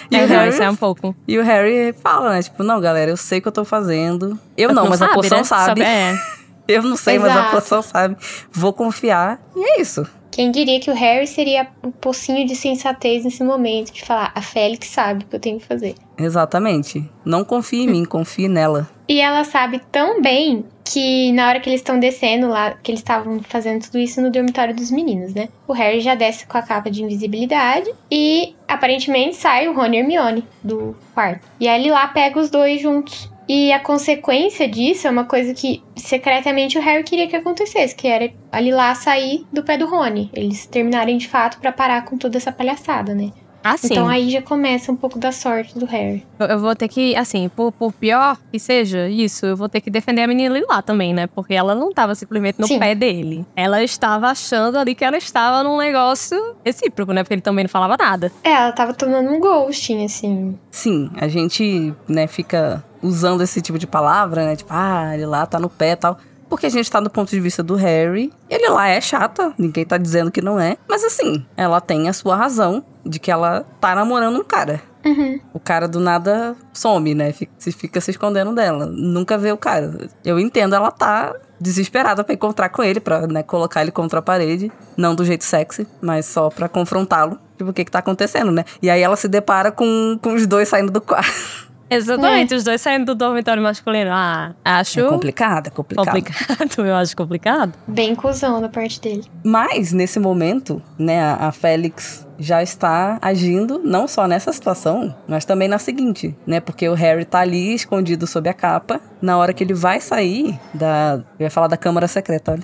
E, 0.10 0.16
É, 0.16 0.26
o 0.26 0.28
não, 0.28 0.36
Harry, 0.36 0.50
isso 0.50 0.64
é 0.64 0.70
um 0.70 0.76
pouco. 0.76 1.16
e 1.28 1.38
o 1.38 1.44
Harry 1.44 1.94
fala, 2.02 2.32
né? 2.32 2.42
Tipo, 2.42 2.64
não, 2.64 2.80
galera, 2.82 3.12
eu 3.12 3.18
sei 3.18 3.40
o 3.40 3.42
que 3.42 3.48
eu 3.48 3.52
tô 3.52 3.66
fazendo. 3.66 4.38
Eu 4.58 4.74
não, 4.74 4.84
mas 4.90 5.02
a 5.02 5.06
sabe, 5.06 5.14
poção 5.14 5.38
né? 5.40 5.44
sabe. 5.44 5.82
É. 5.82 6.14
Eu 6.68 6.84
não 6.84 6.96
sei, 6.96 7.20
mas 7.20 7.32
a 7.32 7.40
Exato. 7.40 7.52
poção 7.52 7.82
sabe. 7.82 8.16
Vou 8.50 8.72
confiar. 8.72 9.42
E 9.56 9.60
é 9.78 9.82
isso. 9.82 10.08
Quem 10.32 10.50
diria 10.50 10.80
que 10.80 10.90
o 10.90 10.94
Harry 10.94 11.28
seria 11.28 11.68
o 11.84 11.92
pocinho 11.92 12.48
de 12.48 12.56
sensatez 12.56 13.26
nesse 13.26 13.44
momento, 13.44 13.92
de 13.92 14.04
falar, 14.04 14.32
a 14.34 14.42
Félix 14.42 14.88
sabe 14.88 15.26
o 15.26 15.28
que 15.28 15.36
eu 15.36 15.40
tenho 15.40 15.60
que 15.60 15.66
fazer. 15.66 15.94
Exatamente. 16.18 17.04
Não 17.26 17.44
confie 17.44 17.84
em 17.84 17.88
mim, 17.88 18.06
confie 18.06 18.48
nela. 18.48 18.90
E 19.08 19.20
ela 19.20 19.44
sabe 19.44 19.82
tão 19.92 20.22
bem 20.22 20.64
que 20.86 21.32
na 21.32 21.48
hora 21.48 21.60
que 21.60 21.70
eles 21.70 21.80
estão 21.80 22.00
descendo 22.00 22.48
lá, 22.48 22.72
que 22.72 22.92
eles 22.92 23.00
estavam 23.00 23.40
fazendo 23.44 23.84
tudo 23.84 23.98
isso 23.98 24.22
no 24.22 24.30
dormitório 24.30 24.76
dos 24.76 24.92
meninos, 24.92 25.34
né? 25.34 25.48
O 25.68 25.74
Harry 25.74 26.02
já 26.02 26.16
desce 26.16 26.46
com 26.46 26.58
a 26.58 26.62
capa 26.62 26.92
de 26.92 27.04
invisibilidade 27.04 27.90
e 28.10 28.56
aparentemente 28.68 29.38
sai 29.38 29.68
o 29.68 29.74
Rony 29.74 29.98
e 29.98 30.00
Hermione 30.00 30.44
do 30.62 30.96
quarto. 31.14 31.48
E 31.60 31.68
aí 31.68 31.80
ele 31.80 31.92
lá 31.92 32.08
pega 32.08 32.40
os 32.40 32.50
dois 32.50 32.82
juntos. 32.82 33.31
E 33.54 33.74
a 33.74 33.82
consequência 33.82 34.66
disso 34.66 35.08
é 35.08 35.12
uma 35.12 35.26
coisa 35.26 35.54
que 35.54 35.84
secretamente 35.94 36.78
o 36.78 36.82
Harry 36.82 37.04
queria 37.04 37.28
que 37.28 37.36
acontecesse, 37.36 37.94
que 37.94 38.08
era 38.08 38.32
ali 38.50 38.72
lá 38.72 38.96
sair 38.96 39.46
do 39.52 39.62
pé 39.62 39.78
do 39.78 39.86
Rony. 39.88 40.30
Eles 40.34 40.66
terminarem 40.66 41.18
de 41.18 41.28
fato 41.28 41.60
pra 41.60 41.70
parar 41.70 42.06
com 42.06 42.18
toda 42.18 42.38
essa 42.38 42.50
palhaçada, 42.50 43.14
né? 43.14 43.34
Assim, 43.62 43.88
Então 43.92 44.08
aí 44.08 44.30
já 44.30 44.42
começa 44.42 44.90
um 44.90 44.96
pouco 44.96 45.20
da 45.20 45.34
sorte 45.34 45.78
do 45.78 45.86
Harry. 45.86 46.26
eu, 46.40 46.48
eu 46.48 46.60
vou 46.60 46.74
ter 46.74 46.88
que, 46.88 47.14
assim, 47.14 47.50
por, 47.50 47.74
por 47.74 47.92
pior 47.92 48.38
que 48.50 48.58
seja 48.58 49.10
isso, 49.10 49.46
eu 49.46 49.58
vou 49.58 49.68
ter 49.68 49.82
que 49.82 49.90
defender 49.90 50.22
a 50.22 50.28
menina 50.28 50.58
lá 50.70 50.82
também, 50.82 51.14
né? 51.14 51.28
Porque 51.28 51.54
ela 51.54 51.76
não 51.76 51.92
tava 51.92 52.16
simplesmente 52.16 52.58
no 52.58 52.68
Sim. 52.68 52.80
pé 52.80 52.96
dele. 52.96 53.46
Ela 53.54 53.84
estava 53.84 54.28
achando 54.28 54.78
ali 54.78 54.96
que 54.96 55.04
ela 55.04 55.18
estava 55.18 55.62
num 55.62 55.78
negócio 55.78 56.56
recíproco, 56.66 57.12
né? 57.12 57.22
Porque 57.22 57.34
ele 57.34 57.42
também 57.42 57.66
não 57.66 57.70
falava 57.70 57.98
nada. 57.98 58.32
É, 58.46 58.52
ela 58.52 58.72
tava 58.72 58.94
tomando 58.94 59.30
um 59.30 59.42
ghosting, 59.42 60.06
assim. 60.06 60.58
Sim, 60.72 61.12
a 61.18 61.28
gente, 61.28 61.94
né, 62.08 62.28
fica 62.28 62.82
usando 63.02 63.42
esse 63.42 63.62
tipo 63.62 63.80
de 63.80 63.88
palavra, 63.88 64.46
né? 64.46 64.56
Tipo, 64.56 64.72
ah, 64.74 65.14
ele 65.14 65.26
lá 65.26 65.46
tá 65.46 65.60
no 65.60 65.70
pé 65.70 65.92
e 65.92 65.96
tal. 65.96 66.18
Porque 66.50 66.66
a 66.66 66.70
gente 66.70 66.92
tá 66.92 67.00
do 67.00 67.10
ponto 67.10 67.30
de 67.30 67.40
vista 67.40 67.64
do 67.64 67.76
Harry. 67.76 68.32
Ele 68.50 68.68
lá 68.68 68.90
é 68.90 69.00
chata, 69.00 69.54
ninguém 69.58 69.86
tá 69.86 69.98
dizendo 69.98 70.30
que 70.30 70.42
não 70.42 70.60
é. 70.60 70.76
Mas 70.88 71.04
assim, 71.04 71.46
ela 71.56 71.80
tem 71.80 72.10
a 72.10 72.14
sua 72.14 72.36
razão 72.36 72.84
de 73.06 73.20
que 73.20 73.32
ela 73.32 73.66
tá 73.80 73.96
namorando 73.96 74.38
um 74.38 74.44
cara. 74.44 74.82
Uhum. 75.06 75.40
O 75.54 75.60
cara 75.60 75.88
do 75.88 76.00
nada 76.00 76.56
some, 76.74 77.16
né? 77.16 77.32
Fica, 77.32 77.52
se 77.58 77.72
fica 77.72 78.02
se 78.02 78.12
escondendo 78.12 78.54
dela. 78.54 78.86
Nunca 78.86 79.38
vê 79.38 79.52
o 79.52 79.58
cara. 79.58 80.10
Eu 80.24 80.40
entendo, 80.40 80.76
ela 80.76 80.92
tá 80.92 81.34
desesperada 81.60 82.24
pra 82.24 82.34
encontrar 82.34 82.70
com 82.70 82.84
ele, 82.84 83.00
pra 83.00 83.28
né, 83.28 83.44
colocar 83.44 83.82
ele 83.82 83.92
contra 83.92 84.20
a 84.20 84.22
parede. 84.22 84.72
Não 84.98 85.16
do 85.16 85.24
jeito 85.24 85.44
sexy, 85.44 85.88
mas 86.02 86.26
só 86.26 86.50
pra 86.50 86.68
confrontá-lo. 86.68 87.40
Tipo, 87.58 87.70
o 87.70 87.74
que 87.74 87.86
que 87.86 87.92
tá 87.92 88.00
acontecendo, 88.00 88.52
né? 88.52 88.66
E 88.82 88.90
aí 88.90 89.02
ela 89.02 89.16
se 89.16 89.28
depara 89.28 89.72
com, 89.72 90.18
com 90.22 90.34
os 90.34 90.48
dois 90.48 90.68
saindo 90.68 90.92
do 90.92 91.00
quarto. 91.00 91.32
Exatamente, 91.92 92.56
os 92.56 92.64
dois 92.64 92.80
saindo 92.80 93.06
do 93.08 93.16
dormitório 93.16 93.62
masculino. 93.62 94.12
Ah, 94.14 94.54
acho 94.64 95.00
É 95.00 95.04
complicado, 95.10 95.68
é 95.68 95.70
complicado. 95.70 96.06
complicado. 96.06 96.80
Eu 96.88 96.96
acho 96.96 97.16
complicado. 97.16 97.74
Bem 97.88 98.16
cuzão 98.16 98.62
da 98.62 98.70
parte 98.70 99.00
dele. 99.02 99.26
Mas, 99.44 99.92
nesse 99.92 100.20
momento, 100.20 100.82
né, 100.98 101.22
a, 101.22 101.48
a 101.48 101.52
Félix 101.52 102.26
já 102.40 102.64
está 102.64 103.20
agindo 103.22 103.80
não 103.84 104.08
só 104.08 104.28
nessa 104.28 104.52
situação, 104.52 105.14
mas 105.28 105.46
também 105.46 105.68
na 105.68 105.78
seguinte, 105.78 106.36
né? 106.48 106.60
Porque 106.60 106.88
o 106.90 106.94
Harry 106.94 107.26
tá 107.26 107.40
ali 107.40 107.74
escondido 107.76 108.26
sob 108.26 108.50
a 108.50 108.54
capa. 108.54 109.00
Na 109.22 109.38
hora 109.38 109.54
que 109.54 109.64
ele 109.64 109.74
vai 109.74 110.00
sair 110.00 110.60
da. 110.74 111.22
Eu 111.38 111.44
ia 111.44 111.52
falar 111.52 111.68
da 111.68 111.78
Câmara 111.78 112.08
Secreta, 112.08 112.54
olha. 112.54 112.64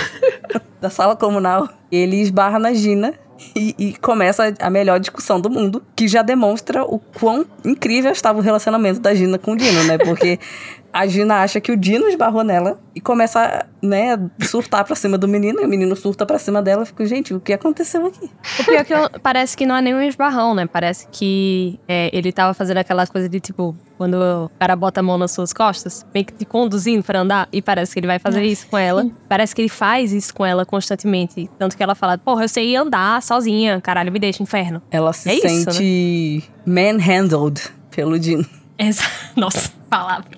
da 0.80 0.90
sala 0.90 1.16
comunal, 1.16 1.68
ele 1.90 2.16
esbarra 2.20 2.58
na 2.58 2.72
Gina. 2.74 3.14
E, 3.54 3.74
e 3.78 3.92
começa 3.94 4.54
a 4.60 4.70
melhor 4.70 5.00
discussão 5.00 5.40
do 5.40 5.50
mundo, 5.50 5.82
que 5.96 6.06
já 6.06 6.22
demonstra 6.22 6.84
o 6.84 6.98
quão 6.98 7.44
incrível 7.64 8.12
estava 8.12 8.38
o 8.38 8.42
relacionamento 8.42 9.00
da 9.00 9.14
Gina 9.14 9.38
com 9.38 9.52
o 9.52 9.56
Dino, 9.56 9.84
né? 9.84 9.98
Porque 9.98 10.38
a 10.92 11.06
Gina 11.06 11.36
acha 11.42 11.60
que 11.60 11.70
o 11.72 11.76
Dino 11.76 12.08
esbarrou 12.08 12.42
nela 12.42 12.80
e 12.94 13.00
começa, 13.00 13.66
né, 13.82 14.14
a 14.14 14.44
surtar 14.44 14.84
pra 14.84 14.96
cima 14.96 15.16
do 15.16 15.28
menino, 15.28 15.60
e 15.60 15.64
o 15.64 15.68
menino 15.68 15.94
surta 15.94 16.26
pra 16.26 16.38
cima 16.38 16.60
dela. 16.60 16.84
Fico, 16.84 17.04
gente, 17.06 17.32
o 17.32 17.40
que 17.40 17.52
aconteceu 17.52 18.06
aqui? 18.06 18.28
O 18.58 18.64
pior 18.64 18.80
é 18.80 18.84
que 18.84 18.92
eu- 18.94 19.08
parece 19.22 19.56
que 19.56 19.64
não 19.66 19.76
é 19.76 19.80
nenhum 19.82 20.00
esbarrão, 20.02 20.54
né? 20.54 20.66
Parece 20.66 21.06
que 21.10 21.78
é, 21.88 22.10
ele 22.12 22.32
tava 22.32 22.52
fazendo 22.54 22.78
aquelas 22.78 23.08
coisas 23.08 23.30
de 23.30 23.38
tipo, 23.40 23.76
quando 23.96 24.14
o 24.14 24.50
cara 24.58 24.74
bota 24.74 25.00
a 25.00 25.02
mão 25.02 25.16
nas 25.18 25.30
suas 25.30 25.52
costas, 25.52 26.04
meio 26.12 26.26
que 26.26 26.32
te 26.32 26.44
conduzindo 26.44 27.02
pra 27.04 27.20
andar, 27.20 27.48
e 27.52 27.62
parece 27.62 27.92
que 27.92 28.00
ele 28.00 28.06
vai 28.06 28.18
fazer 28.18 28.42
isso 28.42 28.66
com 28.66 28.76
ela. 28.78 29.06
Parece 29.28 29.54
que 29.54 29.62
ele 29.62 29.68
faz 29.68 30.12
isso 30.12 30.34
com 30.34 30.44
ela 30.44 30.66
constantemente. 30.66 31.48
Tanto 31.58 31.76
que 31.76 31.82
ela 31.82 31.94
fala, 31.94 32.18
porra, 32.18 32.44
eu 32.44 32.48
sei 32.48 32.74
andar 32.74 33.22
sozinha, 33.22 33.80
caralho, 33.80 34.10
me 34.10 34.18
deixa, 34.18 34.42
inferno. 34.42 34.82
Ela 34.90 35.12
se 35.12 35.28
É 35.30 35.34
isso, 35.34 35.48
sente 35.70 36.44
manhandled 36.66 37.60
pelo 37.90 38.18
Dino. 38.18 38.44
Essa, 38.78 39.04
nossa, 39.36 39.70
palavra. 39.90 40.30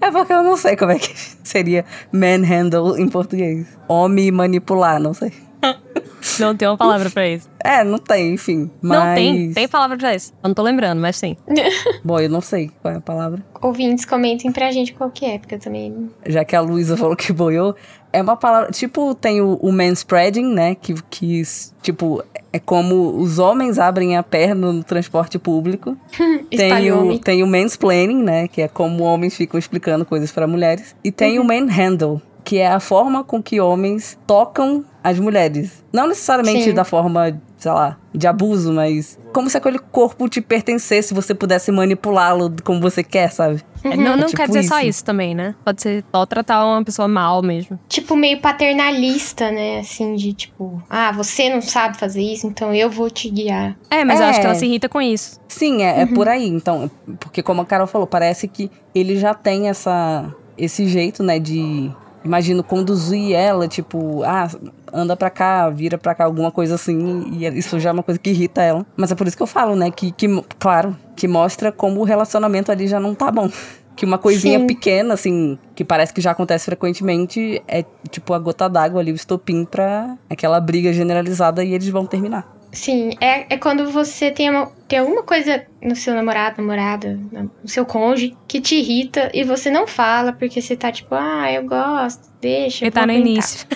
É 0.00 0.10
porque 0.10 0.32
eu 0.32 0.42
não 0.42 0.56
sei 0.56 0.76
como 0.76 0.92
é 0.92 0.98
que 0.98 1.12
seria 1.44 1.84
manhandle 2.12 2.98
em 2.98 3.08
português. 3.08 3.66
Homem 3.88 4.30
manipular, 4.30 5.00
não 5.00 5.12
sei. 5.12 5.32
Não 6.40 6.56
tem 6.56 6.66
uma 6.66 6.76
palavra 6.76 7.08
pra 7.08 7.28
isso. 7.28 7.48
É, 7.62 7.84
não 7.84 7.98
tem, 7.98 8.34
enfim. 8.34 8.70
Mas... 8.82 8.98
Não 8.98 9.14
tem, 9.14 9.52
tem 9.52 9.68
palavra 9.68 9.96
pra 9.96 10.14
isso. 10.14 10.32
Eu 10.42 10.48
não 10.48 10.54
tô 10.54 10.62
lembrando, 10.62 11.00
mas 11.00 11.16
sim. 11.16 11.36
Bom, 12.04 12.18
eu 12.18 12.28
não 12.28 12.40
sei 12.40 12.70
qual 12.82 12.94
é 12.94 12.96
a 12.96 13.00
palavra. 13.00 13.44
Ouvintes, 13.62 14.04
comentem 14.04 14.50
pra 14.50 14.70
gente 14.72 14.92
qual 14.92 15.10
que 15.10 15.24
é, 15.24 15.38
porque 15.38 15.54
eu 15.54 15.58
também. 15.58 16.10
Já 16.26 16.44
que 16.44 16.56
a 16.56 16.60
Luísa 16.60 16.96
falou 16.96 17.16
que 17.16 17.32
boiou, 17.32 17.76
é 18.12 18.20
uma 18.20 18.36
palavra. 18.36 18.70
Tipo, 18.72 19.14
tem 19.14 19.40
o, 19.40 19.54
o 19.54 19.72
manspreading, 19.72 20.52
né? 20.52 20.74
Que, 20.74 20.94
que, 21.08 21.42
tipo, 21.80 22.22
é 22.56 22.58
como 22.58 23.18
os 23.18 23.38
homens 23.38 23.78
abrem 23.78 24.16
a 24.16 24.22
perna 24.22 24.72
no 24.72 24.82
transporte 24.82 25.38
público. 25.38 25.96
tem, 26.50 26.90
o, 26.90 27.18
tem 27.18 27.42
o 27.42 27.46
mansplaining, 27.46 28.22
né? 28.22 28.48
Que 28.48 28.62
é 28.62 28.68
como 28.68 29.04
homens 29.04 29.36
ficam 29.36 29.58
explicando 29.58 30.04
coisas 30.04 30.32
para 30.32 30.46
mulheres. 30.46 30.96
E 31.04 31.12
tem 31.12 31.38
o 31.38 31.44
manhandle, 31.44 32.20
que 32.42 32.58
é 32.58 32.68
a 32.68 32.80
forma 32.80 33.22
com 33.22 33.42
que 33.42 33.60
homens 33.60 34.18
tocam 34.26 34.84
as 35.04 35.18
mulheres. 35.18 35.84
Não 35.92 36.08
necessariamente 36.08 36.64
Sim. 36.64 36.74
da 36.74 36.84
forma, 36.84 37.38
sei 37.58 37.72
lá, 37.72 37.98
de 38.14 38.26
abuso, 38.26 38.72
mas 38.72 39.18
como 39.32 39.50
se 39.50 39.58
aquele 39.58 39.78
corpo 39.78 40.28
te 40.28 40.40
pertencesse, 40.40 41.12
você 41.12 41.34
pudesse 41.34 41.70
manipulá-lo 41.70 42.50
como 42.64 42.80
você 42.80 43.04
quer, 43.04 43.30
sabe? 43.30 43.62
Não, 43.94 44.16
não 44.16 44.26
tipo 44.26 44.36
quer 44.38 44.48
dizer 44.48 44.62
só 44.64 44.78
isso. 44.80 44.88
isso 44.88 45.04
também, 45.04 45.34
né? 45.34 45.54
Pode 45.64 45.82
ser 45.82 46.04
só 46.14 46.24
tratar 46.26 46.64
uma 46.64 46.82
pessoa 46.82 47.06
mal 47.06 47.42
mesmo. 47.42 47.78
Tipo, 47.88 48.16
meio 48.16 48.40
paternalista, 48.40 49.50
né? 49.50 49.80
Assim, 49.80 50.14
de 50.16 50.32
tipo, 50.32 50.82
ah, 50.88 51.12
você 51.12 51.48
não 51.48 51.60
sabe 51.60 51.96
fazer 51.98 52.22
isso, 52.22 52.46
então 52.46 52.74
eu 52.74 52.90
vou 52.90 53.10
te 53.10 53.28
guiar. 53.30 53.76
É, 53.90 54.04
mas 54.04 54.20
eu 54.20 54.26
acho 54.26 54.40
que 54.40 54.46
É. 54.46 54.48
ela 54.50 54.54
se 54.58 54.66
irrita 54.66 54.88
com 54.88 55.00
isso. 55.00 55.40
Sim, 55.48 55.82
é, 55.82 56.02
é 56.02 56.06
por 56.06 56.28
aí. 56.28 56.46
Então, 56.48 56.90
porque 57.20 57.42
como 57.42 57.62
a 57.62 57.66
Carol 57.66 57.86
falou, 57.86 58.06
parece 58.06 58.48
que 58.48 58.70
ele 58.94 59.16
já 59.16 59.34
tem 59.34 59.68
essa, 59.68 60.34
esse 60.56 60.86
jeito, 60.88 61.22
né, 61.22 61.38
de, 61.38 61.90
imagino, 62.24 62.62
conduzir 62.62 63.32
ela, 63.32 63.68
tipo, 63.68 64.22
ah, 64.24 64.48
anda 64.96 65.16
pra 65.16 65.30
cá, 65.30 65.68
vira 65.68 65.98
pra 65.98 66.14
cá, 66.14 66.24
alguma 66.24 66.50
coisa 66.50 66.74
assim, 66.74 67.26
e 67.32 67.46
isso 67.58 67.78
já 67.78 67.90
é 67.90 67.92
uma 67.92 68.02
coisa 68.02 68.18
que 68.18 68.30
irrita 68.30 68.62
ela. 68.62 68.86
Mas 68.96 69.12
é 69.12 69.14
por 69.14 69.26
isso 69.26 69.36
que 69.36 69.42
eu 69.42 69.46
falo, 69.46 69.76
né, 69.76 69.90
que, 69.90 70.10
que 70.12 70.26
claro, 70.58 70.96
que 71.14 71.28
mostra 71.28 71.70
como 71.70 72.00
o 72.00 72.04
relacionamento 72.04 72.72
ali 72.72 72.86
já 72.88 72.98
não 72.98 73.14
tá 73.14 73.30
bom. 73.30 73.50
Que 73.94 74.04
uma 74.04 74.18
coisinha 74.18 74.58
Sim. 74.58 74.66
pequena, 74.66 75.14
assim, 75.14 75.58
que 75.74 75.82
parece 75.82 76.12
que 76.12 76.20
já 76.20 76.30
acontece 76.32 76.66
frequentemente, 76.66 77.62
é 77.66 77.82
tipo 78.10 78.34
a 78.34 78.38
gota 78.38 78.68
d'água 78.68 79.00
ali, 79.00 79.10
o 79.10 79.14
estopim 79.14 79.64
pra 79.64 80.16
aquela 80.28 80.60
briga 80.60 80.92
generalizada 80.92 81.64
e 81.64 81.72
eles 81.72 81.88
vão 81.88 82.04
terminar. 82.04 82.54
Sim, 82.72 83.12
é, 83.22 83.54
é 83.54 83.56
quando 83.56 83.90
você 83.90 84.30
tem, 84.30 84.50
uma, 84.50 84.70
tem 84.86 84.98
alguma 84.98 85.22
coisa 85.22 85.64
no 85.82 85.96
seu 85.96 86.14
namorado, 86.14 86.60
namorada, 86.60 87.18
no 87.32 87.50
seu 87.68 87.86
cônjuge, 87.86 88.36
que 88.46 88.60
te 88.60 88.74
irrita 88.74 89.30
e 89.32 89.44
você 89.44 89.70
não 89.70 89.86
fala 89.86 90.30
porque 90.30 90.60
você 90.60 90.76
tá 90.76 90.92
tipo, 90.92 91.14
ah, 91.14 91.50
eu 91.50 91.64
gosto, 91.66 92.28
deixa. 92.38 92.84
eu 92.84 92.88
Ele 92.88 92.92
tá 92.92 93.06
no 93.06 93.12
aguentar." 93.12 93.30
início. 93.30 93.66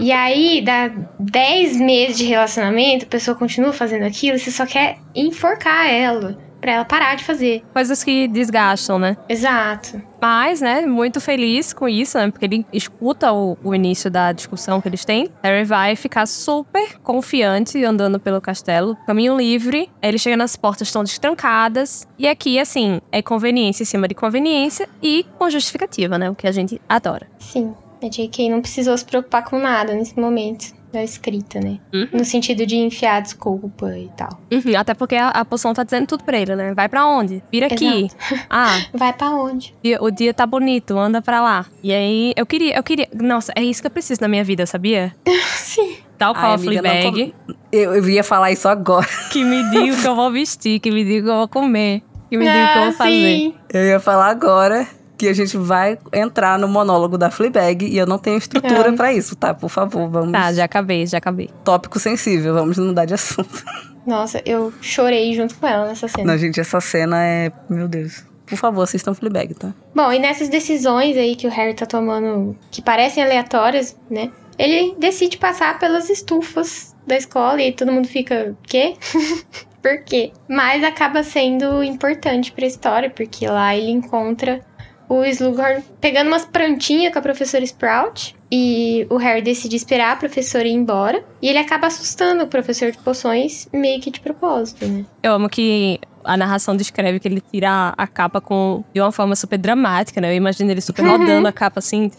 E 0.00 0.12
aí, 0.12 0.62
dá 0.64 0.90
10 1.18 1.76
meses 1.80 2.18
de 2.18 2.24
relacionamento, 2.24 3.04
a 3.04 3.08
pessoa 3.08 3.36
continua 3.36 3.72
fazendo 3.72 4.04
aquilo 4.04 4.36
e 4.36 4.38
você 4.38 4.50
só 4.50 4.64
quer 4.64 4.98
enforcar 5.14 5.88
ela. 5.90 6.38
Pra 6.60 6.72
ela 6.72 6.84
parar 6.84 7.14
de 7.14 7.22
fazer. 7.22 7.62
Coisas 7.72 8.02
que 8.02 8.26
desgastam, 8.26 8.98
né? 8.98 9.16
Exato. 9.28 10.02
Mas, 10.20 10.60
né, 10.60 10.84
muito 10.86 11.20
feliz 11.20 11.72
com 11.72 11.88
isso, 11.88 12.18
né? 12.18 12.32
Porque 12.32 12.44
ele 12.44 12.66
escuta 12.72 13.32
o, 13.32 13.56
o 13.62 13.72
início 13.72 14.10
da 14.10 14.32
discussão 14.32 14.80
que 14.80 14.88
eles 14.88 15.04
têm. 15.04 15.28
Harry 15.40 15.64
vai 15.64 15.94
ficar 15.94 16.26
super 16.26 16.98
confiante 16.98 17.84
andando 17.84 18.18
pelo 18.18 18.40
castelo, 18.40 18.96
caminho 19.06 19.36
livre. 19.36 19.88
Ele 20.02 20.18
chega 20.18 20.36
nas 20.36 20.56
portas 20.56 20.88
estão 20.88 21.04
destrancadas. 21.04 22.08
E 22.18 22.26
aqui, 22.26 22.58
assim, 22.58 23.00
é 23.12 23.22
conveniência 23.22 23.84
em 23.84 23.86
cima 23.86 24.08
de 24.08 24.16
conveniência 24.16 24.88
e 25.00 25.24
com 25.38 25.48
justificativa, 25.48 26.18
né? 26.18 26.28
O 26.28 26.34
que 26.34 26.48
a 26.48 26.52
gente 26.52 26.80
adora. 26.88 27.28
Sim. 27.38 27.72
A 28.02 28.08
J.K. 28.08 28.48
não 28.50 28.60
precisou 28.60 28.96
se 28.96 29.04
preocupar 29.04 29.44
com 29.44 29.58
nada 29.58 29.94
nesse 29.94 30.18
momento 30.18 30.78
da 30.92 31.02
escrita, 31.02 31.60
né? 31.60 31.78
Uhum. 31.92 32.08
No 32.12 32.24
sentido 32.24 32.66
de 32.66 32.76
enfiar 32.76 33.20
desculpa 33.20 33.96
e 33.96 34.08
tal. 34.16 34.40
Uhum, 34.52 34.76
até 34.76 34.94
porque 34.94 35.16
a, 35.16 35.28
a 35.28 35.44
poção 35.44 35.74
tá 35.74 35.84
dizendo 35.84 36.06
tudo 36.06 36.24
pra 36.24 36.38
ele, 36.38 36.56
né? 36.56 36.74
Vai 36.74 36.88
pra 36.88 37.06
onde? 37.06 37.42
Vira 37.50 37.66
aqui. 37.66 38.08
Ah, 38.48 38.80
Vai 38.94 39.12
pra 39.12 39.30
onde? 39.30 39.74
o 40.00 40.10
dia 40.10 40.32
tá 40.32 40.46
bonito, 40.46 40.96
anda 40.98 41.20
pra 41.20 41.42
lá. 41.42 41.66
E 41.82 41.92
aí, 41.92 42.32
eu 42.36 42.46
queria, 42.46 42.76
eu 42.76 42.82
queria. 42.82 43.08
Nossa, 43.14 43.52
é 43.54 43.62
isso 43.62 43.80
que 43.80 43.86
eu 43.86 43.90
preciso 43.90 44.20
na 44.20 44.28
minha 44.28 44.44
vida, 44.44 44.66
sabia? 44.66 45.14
Sim. 45.56 45.96
Tal 46.16 46.34
qual 46.34 46.56
Ai, 46.58 46.78
a. 46.78 47.48
Eu, 47.70 47.94
eu 47.94 48.08
ia 48.08 48.24
falar 48.24 48.50
isso 48.50 48.68
agora. 48.68 49.06
Que 49.30 49.44
me 49.44 49.62
diga 49.70 49.94
o 49.94 50.00
que 50.00 50.08
eu 50.08 50.16
vou 50.16 50.32
vestir, 50.32 50.80
que 50.80 50.90
me 50.90 51.04
diga 51.04 51.20
o 51.20 51.24
que 51.24 51.30
eu 51.30 51.36
vou 51.36 51.48
comer, 51.48 52.02
que 52.28 52.36
me 52.36 52.44
diga 52.44 52.64
o 52.64 52.72
que 52.72 52.78
eu 52.78 52.82
vou 52.84 52.92
fazer. 52.92 53.10
Ah, 53.10 53.38
sim. 53.38 53.54
Eu 53.72 53.86
ia 53.86 54.00
falar 54.00 54.28
agora 54.28 54.86
que 55.18 55.28
a 55.28 55.34
gente 55.34 55.56
vai 55.56 55.98
entrar 56.12 56.58
no 56.58 56.68
monólogo 56.68 57.18
da 57.18 57.30
Fleabag 57.30 57.84
e 57.84 57.98
eu 57.98 58.06
não 58.06 58.18
tenho 58.18 58.38
estrutura 58.38 58.88
É. 58.90 58.92
pra 58.92 59.12
isso, 59.12 59.34
tá? 59.36 59.52
Por 59.52 59.68
favor, 59.68 60.08
vamos. 60.08 60.32
Tá, 60.32 60.52
já 60.52 60.64
acabei, 60.64 61.06
já 61.06 61.18
acabei. 61.18 61.50
Tópico 61.64 61.98
sensível, 61.98 62.54
vamos 62.54 62.78
mudar 62.78 63.04
de 63.04 63.14
assunto. 63.14 63.64
Nossa, 64.06 64.40
eu 64.46 64.72
chorei 64.80 65.34
junto 65.34 65.54
com 65.56 65.66
ela 65.66 65.86
nessa 65.86 66.08
cena. 66.08 66.32
Não, 66.32 66.38
gente, 66.38 66.58
essa 66.60 66.80
cena 66.80 67.22
é. 67.22 67.52
Meu 67.68 67.88
Deus. 67.88 68.24
Por 68.46 68.56
favor, 68.56 68.82
assistam 68.82 69.12
Fleabag, 69.12 69.52
tá? 69.54 69.74
Bom, 69.94 70.10
e 70.10 70.18
nessas 70.18 70.48
decisões 70.48 71.16
aí 71.18 71.36
que 71.36 71.46
o 71.46 71.50
Harry 71.50 71.74
tá 71.74 71.84
tomando, 71.84 72.56
que 72.70 72.80
parecem 72.80 73.22
aleatórias, 73.22 73.94
né? 74.10 74.30
Ele 74.58 74.94
decide 74.98 75.36
passar 75.36 75.78
pelas 75.78 76.08
estufas 76.08 76.96
da 77.06 77.16
escola 77.16 77.60
e 77.60 77.72
todo 77.72 77.92
mundo 77.92 78.08
fica, 78.08 78.56
quê? 78.62 78.94
Por 79.82 80.02
quê? 80.04 80.32
Mas 80.48 80.82
acaba 80.82 81.22
sendo 81.22 81.82
importante 81.84 82.50
pra 82.52 82.66
história, 82.66 83.10
porque 83.10 83.46
lá 83.46 83.76
ele 83.76 83.90
encontra 83.90 84.60
o 85.08 85.24
Slughorn 85.24 85.82
pegando 86.00 86.28
umas 86.28 86.44
prantinhas 86.44 87.12
com 87.12 87.18
a 87.18 87.22
professora 87.22 87.64
Sprout. 87.64 88.36
E 88.50 89.06
o 89.10 89.16
Harry 89.18 89.42
decide 89.42 89.76
esperar 89.76 90.12
a 90.12 90.16
professora 90.16 90.66
ir 90.66 90.72
embora. 90.72 91.22
E 91.42 91.48
ele 91.48 91.58
acaba 91.58 91.86
assustando 91.86 92.44
o 92.44 92.46
professor 92.46 92.90
de 92.90 92.96
poções, 92.98 93.68
meio 93.72 94.00
que 94.00 94.10
de 94.10 94.20
propósito, 94.20 94.86
né? 94.86 95.04
Eu 95.22 95.32
amo 95.34 95.48
que 95.50 96.00
a 96.24 96.34
narração 96.36 96.74
descreve 96.74 97.20
que 97.20 97.28
ele 97.28 97.42
tira 97.42 97.92
a- 97.96 98.06
capa 98.06 98.40
com, 98.40 98.82
de 98.94 99.00
uma 99.02 99.12
forma 99.12 99.36
super 99.36 99.58
dramática, 99.58 100.18
né? 100.20 100.30
Eu 100.32 100.36
imagino 100.36 100.70
ele 100.70 100.80
super 100.80 101.04
rodando 101.04 101.46
a 101.46 101.52
capa 101.52 101.78
assim. 101.78 102.10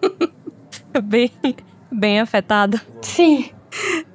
bem, 1.04 1.30
bem 1.90 2.20
afetado. 2.20 2.80
Sim. 3.02 3.50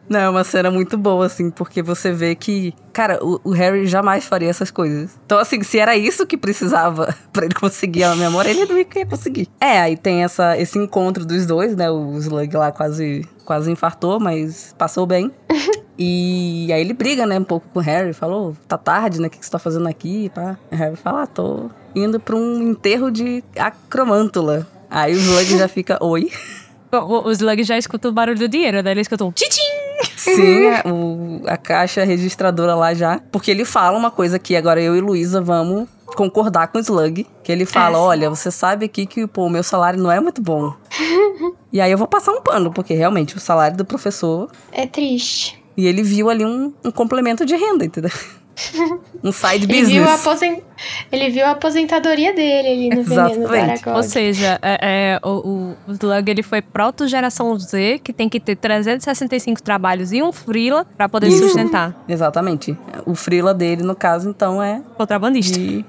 Não, 0.08 0.20
é 0.20 0.30
uma 0.30 0.44
cena 0.44 0.70
muito 0.70 0.98
boa, 0.98 1.26
assim, 1.26 1.50
porque 1.50 1.82
você 1.82 2.12
vê 2.12 2.36
que, 2.36 2.74
cara, 2.94 3.20
o, 3.24 3.40
o 3.44 3.52
Harry 3.52 3.88
jamais 3.88 4.26
faria 4.26 4.50
essas 4.50 4.70
coisas. 4.70 5.18
Então, 5.26 5.38
assim, 5.40 5.62
se 5.64 5.80
era 5.80 5.96
isso 5.98 6.26
que 6.28 6.38
precisava 6.38 7.16
pra 7.34 7.46
ele 7.46 7.56
conseguir 7.56 8.04
a 8.04 8.16
memória, 8.16 8.50
ele 8.50 8.66
não 8.66 8.78
ia 8.78 9.06
conseguir. 9.06 9.48
É, 9.60 9.80
aí 9.80 9.98
tem 9.98 10.24
essa, 10.24 10.58
esse 10.58 10.78
encontro 10.78 11.26
dos 11.26 11.46
dois, 11.46 11.76
né? 11.76 11.90
O 11.90 12.18
Slug 12.18 12.56
lá 12.56 12.72
quase, 12.72 13.28
quase 13.44 13.72
infartou, 13.72 14.20
mas 14.20 14.74
passou 14.78 15.06
bem. 15.06 15.32
E 15.98 16.68
aí 16.74 16.82
ele 16.82 16.94
briga, 16.94 17.26
né, 17.26 17.40
um 17.40 17.44
pouco 17.46 17.68
com 17.70 17.80
o 17.80 17.82
Harry, 17.82 18.12
falou, 18.12 18.54
tá 18.68 18.78
tarde, 18.78 19.22
né, 19.22 19.28
o 19.28 19.30
que 19.30 19.40
que 19.40 19.46
você 19.46 19.52
tá 19.52 19.58
fazendo 19.58 19.88
aqui, 19.88 20.30
pá. 20.36 20.58
O 20.70 20.76
Harry 20.76 20.96
fala, 20.98 21.24
ah, 21.24 21.28
tô 21.28 21.70
indo 21.96 22.20
pra 22.20 22.36
um 22.36 22.62
enterro 22.62 23.10
de 23.10 23.42
acromântula. 23.58 24.68
Aí 24.90 25.14
o 25.14 25.18
Slug 25.18 25.58
já 25.58 25.68
fica, 25.68 25.98
oi. 26.04 26.30
O, 26.92 27.28
o, 27.28 27.32
Slug 27.32 27.62
já 27.64 27.78
escuta 27.78 28.08
o 28.08 28.12
barulho 28.14 28.38
do 28.40 28.48
dinheiro, 28.48 28.82
né? 28.82 28.92
Ele 28.92 29.02
escuta 29.02 29.26
um 29.26 29.32
tchim 29.32 29.50
Sim, 30.16 30.68
a, 30.68 30.84
o- 30.92 31.42
a 31.46 31.58
caixa 31.58 32.04
registradora 32.04 32.76
lá 32.76 32.94
já. 32.94 33.20
Porque 33.32 33.52
ele 33.52 33.66
fala 33.66 33.98
uma 33.98 34.12
coisa 34.12 34.40
que 34.40 34.56
agora 34.56 34.82
eu 34.82 34.96
e 34.96 35.02
Luísa 35.02 35.42
vamos 35.42 35.88
concordar 36.16 36.68
com 36.68 36.78
o 36.78 36.82
Slug. 36.82 37.26
Que 37.44 37.52
ele 37.52 37.66
fala: 37.66 37.98
sim. 37.98 38.04
olha, 38.04 38.30
você 38.30 38.50
sabe 38.52 38.86
aqui 38.86 39.06
que 39.06 39.28
pô, 39.28 39.46
o 39.46 39.50
meu 39.50 39.64
salário 39.64 40.00
não 40.02 40.12
é 40.12 40.20
muito 40.20 40.42
bom. 40.42 40.74
e 41.72 41.80
aí 41.82 41.92
eu 41.92 41.98
vou 41.98 42.08
passar 42.08 42.32
um 42.32 42.42
pano, 42.42 42.72
porque 42.72 42.94
realmente 42.94 43.36
o 43.38 43.40
salário 43.40 43.78
do 43.78 43.86
professor. 43.86 44.50
É 44.72 44.86
triste. 44.88 45.62
E 45.78 45.86
ele 45.88 46.02
viu 46.04 46.30
ali 46.30 46.46
um, 46.46 46.74
um 46.84 46.92
complemento 46.92 47.46
de 47.46 47.56
renda, 47.56 47.84
entendeu? 47.86 48.12
Um 49.24 49.32
side 49.32 49.66
Ele 49.66 49.84
viu, 49.86 50.04
a 50.04 50.08
business. 50.08 50.20
aposen... 50.22 50.64
ele 51.12 51.30
viu 51.30 51.46
a 51.46 51.52
aposentadoria 51.52 52.34
dele 52.34 52.68
ali 52.68 52.90
no 52.90 53.04
veneno 53.04 53.48
do 53.48 53.56
Exatamente. 53.56 53.90
Ou 53.90 54.04
seja, 54.04 54.60
é, 54.62 54.78
é, 54.82 55.20
o, 55.28 55.76
o, 55.88 55.94
Slug 55.94 56.30
ele 56.30 56.44
foi 56.44 56.62
proto-geração 56.62 57.58
Z, 57.60 58.00
que 58.04 58.14
tem 58.14 58.30
que 58.30 58.40
ter 58.40 58.56
365 58.56 59.62
trabalhos 59.62 60.12
e 60.12 60.22
um 60.22 60.32
freela 60.32 60.86
pra 60.98 61.10
poder 61.10 61.28
Isso. 61.28 61.44
sustentar. 61.44 61.96
Exatamente. 62.08 62.78
O 63.06 63.16
frila 63.16 63.54
dele, 63.54 63.84
no 63.84 63.96
caso, 63.96 64.30
então, 64.30 64.62
é 64.62 64.82
Contrabandista. 64.98 65.58
de 65.60 65.84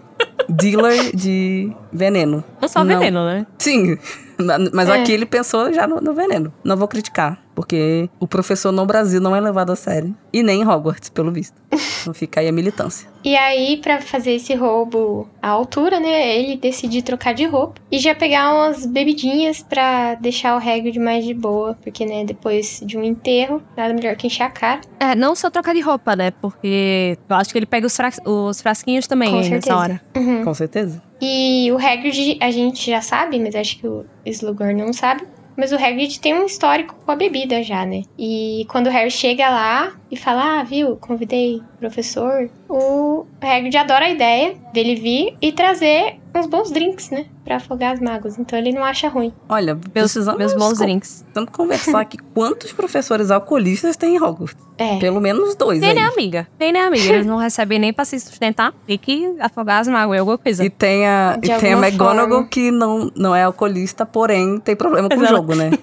dealer 0.49 1.15
de 1.15 1.73
veneno. 1.93 2.43
Não 2.61 2.69
só 2.69 2.83
Não. 2.85 2.99
veneno, 2.99 3.25
né? 3.27 3.47
Sim, 3.59 3.99
mas 4.73 4.89
É. 4.89 4.95
aqui 5.01 5.13
ele 5.13 5.27
pensou 5.27 5.73
já 5.73 5.87
no, 5.87 6.01
no 6.01 6.15
veneno. 6.15 6.53
Não 6.65 6.77
vou 6.77 6.89
criticar, 6.89 7.39
porque 7.57 8.09
o 8.21 8.29
professor 8.29 8.71
no 8.71 8.87
Brasil 8.87 9.21
não 9.21 9.35
é 9.35 9.41
levado 9.41 9.73
a 9.73 9.77
sério. 9.77 10.15
E 10.33 10.43
nem 10.43 10.61
em 10.61 10.69
Hogwarts, 10.69 11.09
pelo 11.09 11.33
visto. 11.33 11.55
Então 12.03 12.13
fica 12.15 12.41
aí 12.41 12.47
a 12.49 12.53
militância. 12.53 13.09
E 13.25 13.35
aí, 13.35 13.79
pra 13.79 14.01
fazer 14.01 14.33
esse 14.35 14.55
roubo 14.55 15.27
à 15.43 15.49
altura, 15.49 15.99
né, 15.99 16.37
ele 16.39 16.57
decidiu 16.57 17.03
trocar 17.03 17.33
de 17.35 17.45
roupa 17.47 17.81
e 17.91 17.99
já 17.99 18.15
pegar 18.15 18.55
umas 18.55 18.85
bebidinhas 18.87 19.63
pra 19.63 20.15
deixar 20.17 20.55
o 20.55 20.59
Hagrid 20.59 20.99
mais 21.01 21.25
de 21.25 21.33
boa, 21.35 21.77
porque, 21.83 22.05
né, 22.07 22.25
depois 22.25 22.81
de 22.85 22.97
um 22.99 23.03
enterro, 23.03 23.61
nada 23.77 23.93
melhor 23.95 24.15
que 24.15 24.27
encher 24.27 24.43
a 24.45 24.51
cara. 24.51 24.81
É, 25.01 25.15
não 25.15 25.35
só 25.35 25.49
trocar 25.51 25.75
de 25.75 25.81
roupa, 25.81 26.15
né? 26.15 26.31
Porque 26.31 27.17
eu 27.29 27.37
acho 27.37 27.51
que 27.51 27.59
ele 27.59 27.67
pega 27.67 27.87
os, 27.87 27.97
fra- 27.97 28.13
os 28.25 28.61
frasquinhos 28.61 29.07
também 29.07 29.31
Com 29.31 29.37
nessa 29.39 29.49
certeza. 29.49 29.77
hora. 29.77 30.01
Uhum. 30.15 30.45
Com 30.45 30.55
certeza. 30.55 31.03
E 31.21 31.73
o 31.73 31.79
Hagrid, 31.79 32.37
a 32.43 32.51
gente 32.51 32.91
já 32.91 33.01
sabe, 33.01 33.41
mas 33.41 33.55
acho 33.57 33.79
que 33.79 33.89
o 33.89 34.05
Slughorn 34.27 34.75
não 34.85 34.93
sabe. 34.93 35.25
Mas 35.57 35.73
o 35.73 35.77
Hagrid 35.77 36.21
tem 36.21 36.35
um 36.35 36.45
histórico 36.45 36.95
com 37.05 37.11
a 37.11 37.17
bebida 37.17 37.63
já, 37.63 37.87
né? 37.87 38.03
E 38.19 38.67
quando 38.69 38.89
o 38.89 38.91
Harry 38.91 39.11
chega 39.11 39.49
lá 39.49 39.95
e 40.11 40.17
fala, 40.17 40.61
ah, 40.61 40.63
viu, 40.63 40.97
convidei 40.97 41.57
o 41.57 41.79
professor, 41.79 42.49
o 42.69 43.27
Hagrid 43.41 43.77
adora 43.77 44.05
a 44.07 44.11
ideia 44.11 44.55
dele 44.73 44.95
vir 44.95 45.37
e 45.43 45.51
trazer 45.53 46.17
uns 46.35 46.47
bons 46.47 46.71
drinks, 46.71 47.11
né? 47.11 47.27
Pra 47.45 47.57
afogar 47.57 47.93
as 47.95 48.01
mágoas. 48.01 48.39
Então 48.39 48.59
ele 48.59 48.71
não 48.73 48.85
acha 48.85 49.09
ruim. 49.09 49.33
Olha, 49.49 49.75
Meus, 49.75 49.89
precisamos, 50.13 50.39
meus 50.39 50.53
bons 50.55 50.79
drinks. 50.79 51.23
precisamos 51.25 51.51
conversar 51.51 52.01
aqui. 52.01 52.19
Quantos 52.35 52.73
professores 52.73 53.31
alcoolistas 53.31 53.97
tem 53.97 54.17
em 54.17 54.23
Hogwarts? 54.23 54.57
É. 54.79 54.99
Pelo 54.99 55.21
menos 55.21 55.55
dois 55.57 55.81
Nem 55.81 55.91
aí. 55.91 55.95
nem 55.97 56.05
amiga. 56.05 56.47
Nem 56.61 56.73
nem 56.73 56.83
amiga. 56.83 57.05
Eles 57.15 57.27
não 57.27 57.39
recebem 57.39 57.79
nem 57.79 57.93
pra 57.93 58.05
se 58.05 58.21
sustentar. 58.21 58.73
Tem 58.87 58.99
que 58.99 59.35
afogar 59.41 59.81
as 59.81 59.89
mágoas, 59.89 60.21
alguma 60.21 60.37
coisa. 60.39 60.65
E 60.65 60.69
tem 60.71 61.07
a, 61.07 61.37
De 61.41 61.51
e 61.51 61.59
tem 61.59 61.73
a 61.73 61.79
McGonagall 61.79 62.29
forma. 62.29 62.49
que 62.49 62.71
não, 62.71 63.11
não 63.17 63.35
é 63.35 63.43
alcoolista, 63.45 64.05
porém 64.05 64.61
tem 64.61 64.77
problema 64.77 65.09
com 65.09 65.17
o 65.19 65.27
jogo, 65.27 65.55
né? 65.55 65.71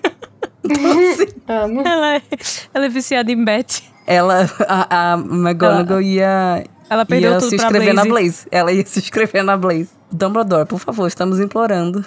Então, 0.66 0.92
assim, 1.12 1.28
Amo. 1.46 1.82
Ela 1.86 2.16
é, 2.16 2.22
ela 2.74 2.86
é 2.86 2.90
viciada 2.90 3.30
em 3.30 3.44
bet. 3.44 3.84
Ela, 4.06 4.50
a, 4.68 5.14
a 5.14 5.18
McGonagall 5.18 6.02
ia, 6.02 6.64
Ela 6.90 7.06
perdeu 7.06 7.32
ia 7.32 7.38
tudo 7.38 7.50
se 7.50 7.56
inscrever 7.56 7.94
na 7.94 8.06
Blaze. 8.06 8.48
Ela 8.52 8.72
ia 8.72 8.86
se 8.86 9.00
inscrever 9.00 9.44
na 9.44 9.58
Blaze. 9.58 9.90
Dumbledore, 10.12 10.68
por 10.68 10.80
favor, 10.80 11.08
estamos 11.08 11.40
implorando. 11.40 12.06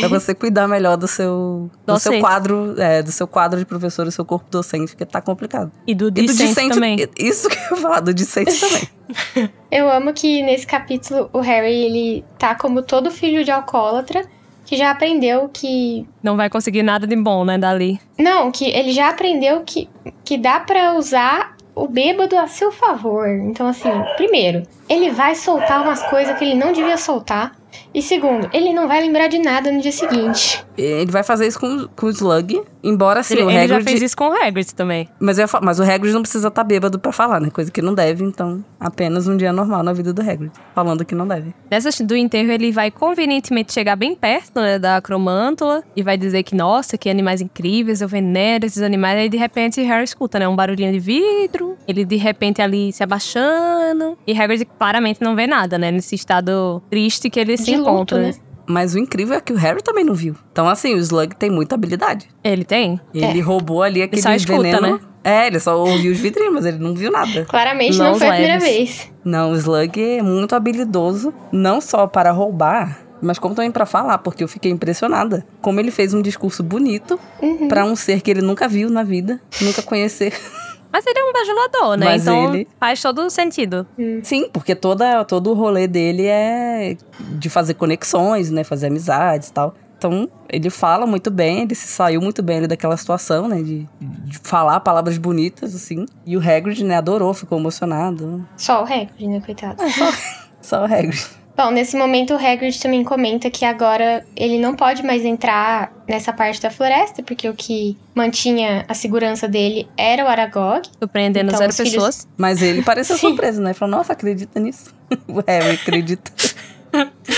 Pra 0.00 0.08
você 0.08 0.34
cuidar 0.34 0.66
melhor 0.68 0.96
do 0.96 1.06
seu, 1.06 1.70
do 1.86 1.98
seu 1.98 2.20
quadro, 2.20 2.74
é, 2.78 3.02
do 3.02 3.12
seu 3.12 3.26
quadro 3.26 3.58
de 3.58 3.64
professor, 3.64 4.04
do 4.04 4.10
seu 4.10 4.24
corpo 4.24 4.50
docente, 4.50 4.92
porque 4.92 5.06
tá 5.06 5.20
complicado. 5.20 5.70
E 5.86 5.94
do 5.94 6.08
E 6.08 6.10
do 6.10 6.26
discente 6.26 6.74
também. 6.74 7.08
Isso 7.16 7.48
que 7.48 7.56
eu 7.56 7.76
ia 7.76 7.82
falar, 7.82 8.00
do 8.00 8.12
discente 8.12 8.52
também. 8.60 9.50
Eu 9.70 9.90
amo 9.90 10.12
que 10.12 10.42
nesse 10.42 10.66
capítulo 10.66 11.30
o 11.32 11.40
Harry, 11.40 11.84
ele 11.84 12.24
tá 12.38 12.54
como 12.54 12.82
todo 12.82 13.10
filho 13.10 13.44
de 13.44 13.50
alcoólatra, 13.50 14.26
que 14.68 14.76
já 14.76 14.90
aprendeu 14.90 15.48
que 15.48 16.06
Não 16.22 16.36
vai 16.36 16.50
conseguir 16.50 16.82
nada 16.82 17.06
de 17.06 17.16
bom, 17.16 17.42
né, 17.42 17.56
dali. 17.56 17.98
Não, 18.18 18.52
que 18.52 18.66
ele 18.66 18.92
já 18.92 19.08
aprendeu 19.08 19.62
que, 19.64 19.88
que 20.22 20.36
dá 20.36 20.60
pra 20.60 20.92
usar 20.92 21.56
o 21.74 21.88
bêbado 21.88 22.36
a 22.36 22.46
seu 22.46 22.70
favor. 22.70 23.26
Então, 23.28 23.66
assim, 23.66 23.88
primeiro, 24.16 24.64
ele 24.86 25.10
vai 25.10 25.34
soltar 25.34 25.80
umas 25.80 26.02
coisas 26.10 26.36
que 26.36 26.44
ele 26.44 26.54
não 26.54 26.70
devia 26.70 26.98
soltar. 26.98 27.56
E 27.94 28.02
segundo, 28.02 28.48
ele 28.52 28.72
não 28.72 28.86
vai 28.86 29.00
lembrar 29.00 29.28
de 29.28 29.38
nada 29.38 29.70
no 29.72 29.80
dia 29.80 29.92
seguinte. 29.92 30.64
Ele 30.76 31.10
vai 31.10 31.22
fazer 31.22 31.46
isso 31.46 31.58
com, 31.58 31.88
com 31.88 32.06
o 32.06 32.10
Slug, 32.10 32.62
embora 32.82 33.20
assim, 33.20 33.34
Ele, 33.34 33.42
o 33.44 33.50
ele 33.50 33.58
Hagrid... 33.58 33.84
já 33.84 33.90
fez 33.90 34.02
isso 34.02 34.16
com 34.16 34.28
o 34.28 34.32
Hagrid 34.32 34.74
também. 34.74 35.08
Mas, 35.18 35.38
eu 35.38 35.46
mas 35.62 35.80
o 35.80 35.82
Hagrid 35.82 36.12
não 36.12 36.22
precisa 36.22 36.48
estar 36.48 36.62
bêbado 36.62 36.98
pra 36.98 37.10
falar, 37.10 37.40
né? 37.40 37.50
Coisa 37.50 37.70
que 37.70 37.82
não 37.82 37.94
deve, 37.94 38.24
então 38.24 38.64
apenas 38.78 39.26
um 39.26 39.36
dia 39.36 39.52
normal 39.52 39.82
na 39.82 39.92
vida 39.92 40.12
do 40.12 40.22
Hagrid. 40.22 40.52
Falando 40.74 41.04
que 41.04 41.14
não 41.14 41.26
deve. 41.26 41.52
Nessa 41.70 41.88
do 42.04 42.14
enterro, 42.14 42.52
ele 42.52 42.70
vai 42.70 42.90
convenientemente 42.90 43.72
chegar 43.72 43.96
bem 43.96 44.14
perto 44.14 44.60
né, 44.60 44.78
da 44.78 45.00
cromântula 45.00 45.82
e 45.96 46.02
vai 46.02 46.16
dizer 46.16 46.42
que, 46.42 46.54
nossa, 46.54 46.96
que 46.96 47.10
animais 47.10 47.40
incríveis, 47.40 48.00
eu 48.00 48.08
venero 48.08 48.66
esses 48.66 48.82
animais. 48.82 49.18
Aí, 49.18 49.28
de 49.28 49.36
repente, 49.36 49.82
Harry 49.82 50.04
escuta, 50.04 50.38
né? 50.38 50.46
Um 50.46 50.54
barulhinho 50.54 50.92
de 50.92 51.00
vidro, 51.00 51.76
ele, 51.88 52.04
de 52.04 52.16
repente, 52.16 52.62
ali 52.62 52.92
se 52.92 53.02
abaixando. 53.02 54.16
E 54.26 54.38
Hagrid 54.38 54.64
claramente 54.78 55.20
não 55.20 55.34
vê 55.34 55.46
nada, 55.46 55.76
né? 55.78 55.90
Nesse 55.90 56.14
estado 56.14 56.80
triste 56.88 57.28
que 57.28 57.40
ele 57.40 57.56
se 57.56 57.67
De 57.70 57.76
luto, 57.76 57.90
encontra. 57.90 58.18
né? 58.22 58.34
Mas 58.70 58.94
o 58.94 58.98
incrível 58.98 59.34
é 59.34 59.40
que 59.40 59.52
o 59.52 59.56
Harry 59.56 59.82
também 59.82 60.04
não 60.04 60.14
viu. 60.14 60.34
Então, 60.52 60.68
assim, 60.68 60.94
o 60.94 60.98
Slug 60.98 61.34
tem 61.36 61.48
muita 61.50 61.74
habilidade. 61.74 62.28
Ele 62.44 62.64
tem? 62.64 63.00
Ele 63.14 63.40
roubou 63.40 63.82
ali 63.82 64.02
aquele 64.02 64.20
só 64.20 64.30
escuta, 64.34 64.58
veneno. 64.62 64.80
né? 64.96 65.00
É, 65.24 65.46
ele 65.46 65.58
só 65.58 65.78
ouviu 65.78 66.12
os 66.12 66.18
vidrinhos, 66.18 66.52
mas 66.52 66.66
ele 66.66 66.78
não 66.78 66.94
viu 66.94 67.10
nada. 67.10 67.44
Claramente 67.48 67.96
Não 67.96 68.12
não, 68.12 68.18
foi 68.18 68.28
a 68.28 68.32
primeira 68.32 68.58
vez. 68.58 69.10
Não, 69.24 69.52
o 69.52 69.56
Slug 69.56 69.98
é 70.02 70.22
muito 70.22 70.54
habilidoso, 70.54 71.32
não 71.50 71.80
só 71.80 72.06
para 72.06 72.30
roubar, 72.30 72.98
mas 73.22 73.38
como 73.38 73.54
também 73.54 73.70
para 73.70 73.86
falar, 73.86 74.18
porque 74.18 74.44
eu 74.44 74.48
fiquei 74.48 74.70
impressionada. 74.70 75.46
Como 75.62 75.80
ele 75.80 75.90
fez 75.90 76.12
um 76.12 76.20
discurso 76.22 76.62
bonito 76.62 77.18
Uhum. 77.42 77.68
pra 77.68 77.84
um 77.86 77.96
ser 77.96 78.20
que 78.20 78.30
ele 78.30 78.42
nunca 78.42 78.68
viu 78.68 78.90
na 78.90 79.02
vida, 79.02 79.40
nunca 79.62 79.80
conhecer. 79.82 80.32
Mas 80.92 81.06
ele 81.06 81.18
é 81.18 81.24
um 81.24 81.32
bajulador, 81.32 81.96
né? 81.98 82.06
Mas 82.06 82.22
então 82.22 82.54
ele- 82.54 82.68
faz 82.80 83.00
todo 83.02 83.28
sentido. 83.30 83.86
Sim, 84.22 84.48
porque 84.52 84.74
toda, 84.74 85.24
todo 85.24 85.50
o 85.50 85.54
rolê 85.54 85.86
dele 85.86 86.24
é 86.26 86.96
de 87.20 87.48
fazer 87.50 87.74
conexões, 87.74 88.50
né? 88.50 88.64
Fazer 88.64 88.86
amizades 88.86 89.48
e 89.48 89.52
tal. 89.52 89.74
Então, 89.98 90.28
ele 90.48 90.70
fala 90.70 91.06
muito 91.06 91.28
bem, 91.28 91.62
ele 91.62 91.74
se 91.74 91.88
saiu 91.88 92.20
muito 92.20 92.40
bem 92.40 92.58
ali 92.58 92.66
daquela 92.68 92.96
situação, 92.96 93.48
né? 93.48 93.60
De, 93.60 93.86
de 94.00 94.38
falar 94.44 94.78
palavras 94.80 95.18
bonitas, 95.18 95.74
assim. 95.74 96.06
E 96.24 96.36
o 96.36 96.40
Hagrid, 96.40 96.84
né, 96.84 96.96
adorou, 96.96 97.34
ficou 97.34 97.58
emocionado. 97.58 98.46
Só 98.56 98.80
o 98.82 98.84
Hagrid, 98.84 99.26
né, 99.26 99.42
coitado. 99.44 99.82
Só 100.62 100.82
o 100.82 100.84
Hagrid. 100.84 101.26
Bom, 101.60 101.72
nesse 101.72 101.96
momento 101.96 102.34
o 102.34 102.36
Hagrid 102.36 102.78
também 102.80 103.02
comenta 103.02 103.50
que 103.50 103.64
agora 103.64 104.24
ele 104.36 104.58
não 104.60 104.76
pode 104.76 105.02
mais 105.02 105.24
entrar 105.24 105.92
nessa 106.08 106.32
parte 106.32 106.62
da 106.62 106.70
floresta, 106.70 107.20
porque 107.20 107.48
o 107.48 107.52
que 107.54 107.96
mantinha 108.14 108.84
a 108.88 108.94
segurança 108.94 109.48
dele 109.48 109.88
era 109.96 110.24
o 110.24 110.28
Aragog. 110.28 110.88
Surpreendendo 111.00 111.48
Então, 111.48 111.58
zero 111.58 111.72
filhos- 111.72 111.92
pessoas. 111.94 112.28
Mas 112.36 112.62
ele 112.62 112.82
pareceu 112.82 113.18
surpreso, 113.18 113.60
né? 113.60 113.74
Falou, 113.74 113.96
nossa, 113.96 114.12
acredita 114.12 114.60
nisso? 114.60 114.94
o 115.26 115.42
Harry 115.48 115.70
acredita. 115.74 116.30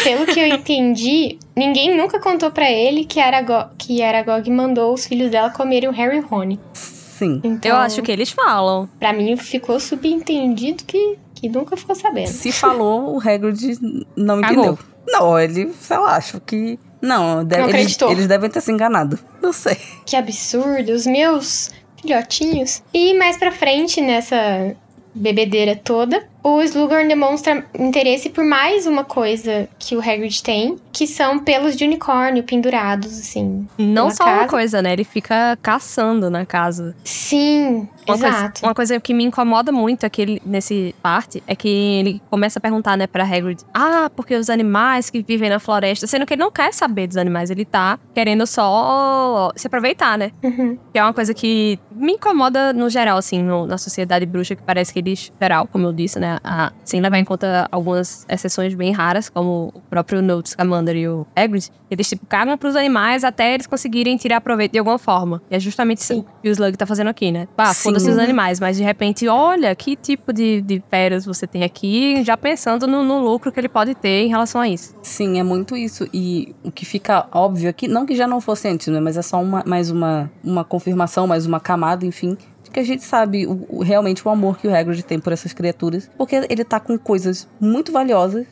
Pelo 0.04 0.26
que 0.26 0.38
eu 0.38 0.46
entendi, 0.54 1.38
ninguém 1.56 1.96
nunca 1.96 2.20
contou 2.20 2.50
pra 2.50 2.70
ele 2.70 3.06
que 3.06 3.18
Aragog, 3.20 3.70
que 3.78 4.02
Aragog 4.02 4.50
mandou 4.50 4.92
os 4.92 5.06
filhos 5.06 5.30
dela 5.30 5.48
comerem 5.48 5.88
o 5.88 5.92
Harry 5.92 6.18
e 6.18 6.20
o 6.20 6.26
Rony. 6.26 6.60
Sim. 6.74 7.40
Então, 7.42 7.70
Eu 7.72 7.76
acho 7.76 8.00
que 8.02 8.12
eles 8.12 8.30
falam. 8.30 8.88
Pra 8.98 9.12
mim 9.12 9.36
ficou 9.36 9.78
subentendido 9.80 10.84
que, 10.84 11.18
que 11.40 11.48
nunca 11.48 11.76
ficou 11.76 11.94
sabendo. 11.94 12.28
Se 12.28 12.52
falou, 12.52 13.16
o 13.16 13.18
Hagrid 13.18 13.78
não 14.16 14.40
entendeu. 14.40 14.78
Não, 15.08 15.38
ele, 15.38 15.72
sei 15.80 15.96
lá, 15.98 16.16
acho 16.16 16.40
que... 16.40 16.78
Não, 17.00 17.42
deve- 17.44 17.62
Não 17.62 17.68
eles, 17.70 17.96
eles 18.02 18.26
devem 18.28 18.50
ter 18.50 18.60
se 18.60 18.70
enganado. 18.70 19.18
Não 19.42 19.52
sei. 19.52 19.76
Que 20.04 20.14
absurdo, 20.16 20.92
os 20.92 21.06
meus 21.06 21.70
filhotinhos. 22.00 22.82
E 22.92 23.14
mais 23.14 23.38
pra 23.38 23.50
frente, 23.50 24.00
nessa 24.02 24.76
bebedeira 25.14 25.74
toda, 25.74 26.28
o 26.42 26.60
Slughorn 26.62 27.08
demonstra 27.08 27.64
interesse 27.78 28.30
por 28.30 28.44
mais 28.44 28.86
uma 28.86 29.04
coisa 29.04 29.68
que 29.78 29.94
o 29.96 30.00
Hagrid 30.00 30.42
tem, 30.42 30.76
que 30.92 31.06
são 31.06 31.38
pelos 31.38 31.76
de 31.76 31.84
unicórnio 31.84 32.42
pendurados, 32.42 33.18
assim. 33.18 33.66
Não 33.78 34.10
só 34.10 34.24
uma 34.24 34.34
casa. 34.38 34.48
coisa, 34.48 34.82
né? 34.82 34.92
Ele 34.92 35.04
fica 35.04 35.58
caçando 35.62 36.30
na 36.30 36.44
casa. 36.46 36.94
Sim, 37.04 37.88
Uma 38.06 38.18
coisa, 38.18 38.28
exato. 38.28 38.60
uma 38.66 38.74
coisa 38.74 39.00
que 39.00 39.12
me 39.14 39.24
incomoda 39.24 39.70
muito 39.70 40.04
aqui 40.04 40.22
ele- 40.22 40.42
nesse 40.44 40.94
parte 41.02 41.42
é 41.46 41.54
que 41.54 41.68
ele 41.68 42.22
começa 42.30 42.58
a 42.58 42.62
perguntar, 42.62 42.96
né, 42.96 43.06
pra 43.06 43.24
Hagrid: 43.24 43.60
Ah, 43.72 44.10
porque 44.14 44.34
os 44.34 44.50
animais 44.50 45.10
que 45.10 45.22
vivem 45.22 45.48
na 45.50 45.58
floresta, 45.58 46.06
sendo 46.06 46.26
que 46.26 46.34
ele 46.34 46.40
não 46.42 46.50
quer 46.50 46.72
saber 46.72 47.06
dos 47.06 47.16
animais, 47.16 47.50
ele 47.50 47.64
tá 47.64 47.98
querendo 48.14 48.46
só 48.46 49.52
se 49.56 49.66
aproveitar, 49.66 50.16
né? 50.18 50.32
Uhum. 50.42 50.78
Que 50.92 50.98
é 50.98 51.02
uma 51.02 51.12
coisa 51.14 51.32
que 51.34 51.78
me 51.90 52.12
incomoda 52.12 52.72
no 52.72 52.88
geral, 52.88 53.18
assim, 53.18 53.42
no- 53.42 53.66
na 53.66 53.78
sociedade 53.78 54.24
bruxa, 54.26 54.54
que 54.56 54.62
parece 54.62 54.92
que 54.92 54.98
eles, 54.98 55.30
geral, 55.40 55.66
como 55.70 55.86
eu 55.86 55.92
disse, 55.92 56.18
né, 56.18 56.29
né? 56.30 56.38
A, 56.44 56.72
sem 56.84 57.00
levar 57.00 57.18
em 57.18 57.24
conta 57.24 57.68
algumas 57.70 58.24
exceções 58.28 58.74
bem 58.74 58.92
raras, 58.92 59.28
como 59.28 59.72
o 59.74 59.80
próprio 59.88 60.22
Newt 60.22 60.50
Scamander 60.50 60.96
e 60.96 61.08
o 61.08 61.26
Hagrid, 61.34 61.70
eles, 61.90 62.08
tipo, 62.08 62.24
cagam 62.26 62.56
pros 62.56 62.76
animais 62.76 63.24
até 63.24 63.54
eles 63.54 63.66
conseguirem 63.66 64.16
tirar 64.16 64.40
proveito 64.40 64.72
de 64.72 64.78
alguma 64.78 64.98
forma. 64.98 65.42
E 65.50 65.56
é 65.56 65.60
justamente 65.60 65.98
isso 65.98 66.24
que 66.42 66.48
o 66.48 66.52
Slug 66.52 66.76
tá 66.76 66.86
fazendo 66.86 67.08
aqui, 67.08 67.32
né? 67.32 67.48
Sim. 67.74 67.82
foda-se 67.82 68.10
os 68.10 68.18
animais, 68.18 68.60
mas 68.60 68.76
de 68.76 68.82
repente, 68.82 69.26
olha 69.28 69.74
que 69.74 69.96
tipo 69.96 70.32
de, 70.32 70.60
de 70.60 70.82
férias 70.88 71.24
você 71.24 71.46
tem 71.46 71.64
aqui, 71.64 72.22
já 72.22 72.36
pensando 72.36 72.86
no, 72.86 73.02
no 73.02 73.20
lucro 73.20 73.50
que 73.50 73.58
ele 73.58 73.68
pode 73.68 73.94
ter 73.94 74.24
em 74.24 74.28
relação 74.28 74.60
a 74.60 74.68
isso. 74.68 74.94
Sim, 75.02 75.38
é 75.38 75.42
muito 75.42 75.76
isso. 75.76 76.08
E 76.12 76.54
o 76.62 76.70
que 76.70 76.84
fica 76.84 77.26
óbvio 77.32 77.68
aqui, 77.68 77.88
não 77.88 78.06
que 78.06 78.14
já 78.14 78.26
não 78.26 78.40
fosse 78.40 78.68
antes, 78.68 78.88
né? 78.88 79.00
Mas 79.00 79.16
é 79.16 79.22
só 79.22 79.42
uma, 79.42 79.64
mais 79.66 79.90
uma, 79.90 80.30
uma 80.44 80.64
confirmação, 80.64 81.26
mais 81.26 81.46
uma 81.46 81.60
camada, 81.60 82.06
enfim. 82.06 82.36
Que 82.72 82.80
a 82.80 82.84
gente 82.84 83.02
sabe 83.02 83.46
o, 83.46 83.66
o- 83.68 83.82
realmente 83.82 84.26
o 84.26 84.30
amor 84.30 84.58
que 84.58 84.68
o 84.68 84.74
Hagrid 84.74 85.02
tem 85.02 85.18
por 85.18 85.32
essas 85.32 85.52
criaturas. 85.52 86.10
Porque 86.16 86.36
ele 86.48 86.64
tá 86.64 86.78
com 86.80 86.96
coisas 86.98 87.48
muito 87.60 87.90
valiosas 87.92 88.46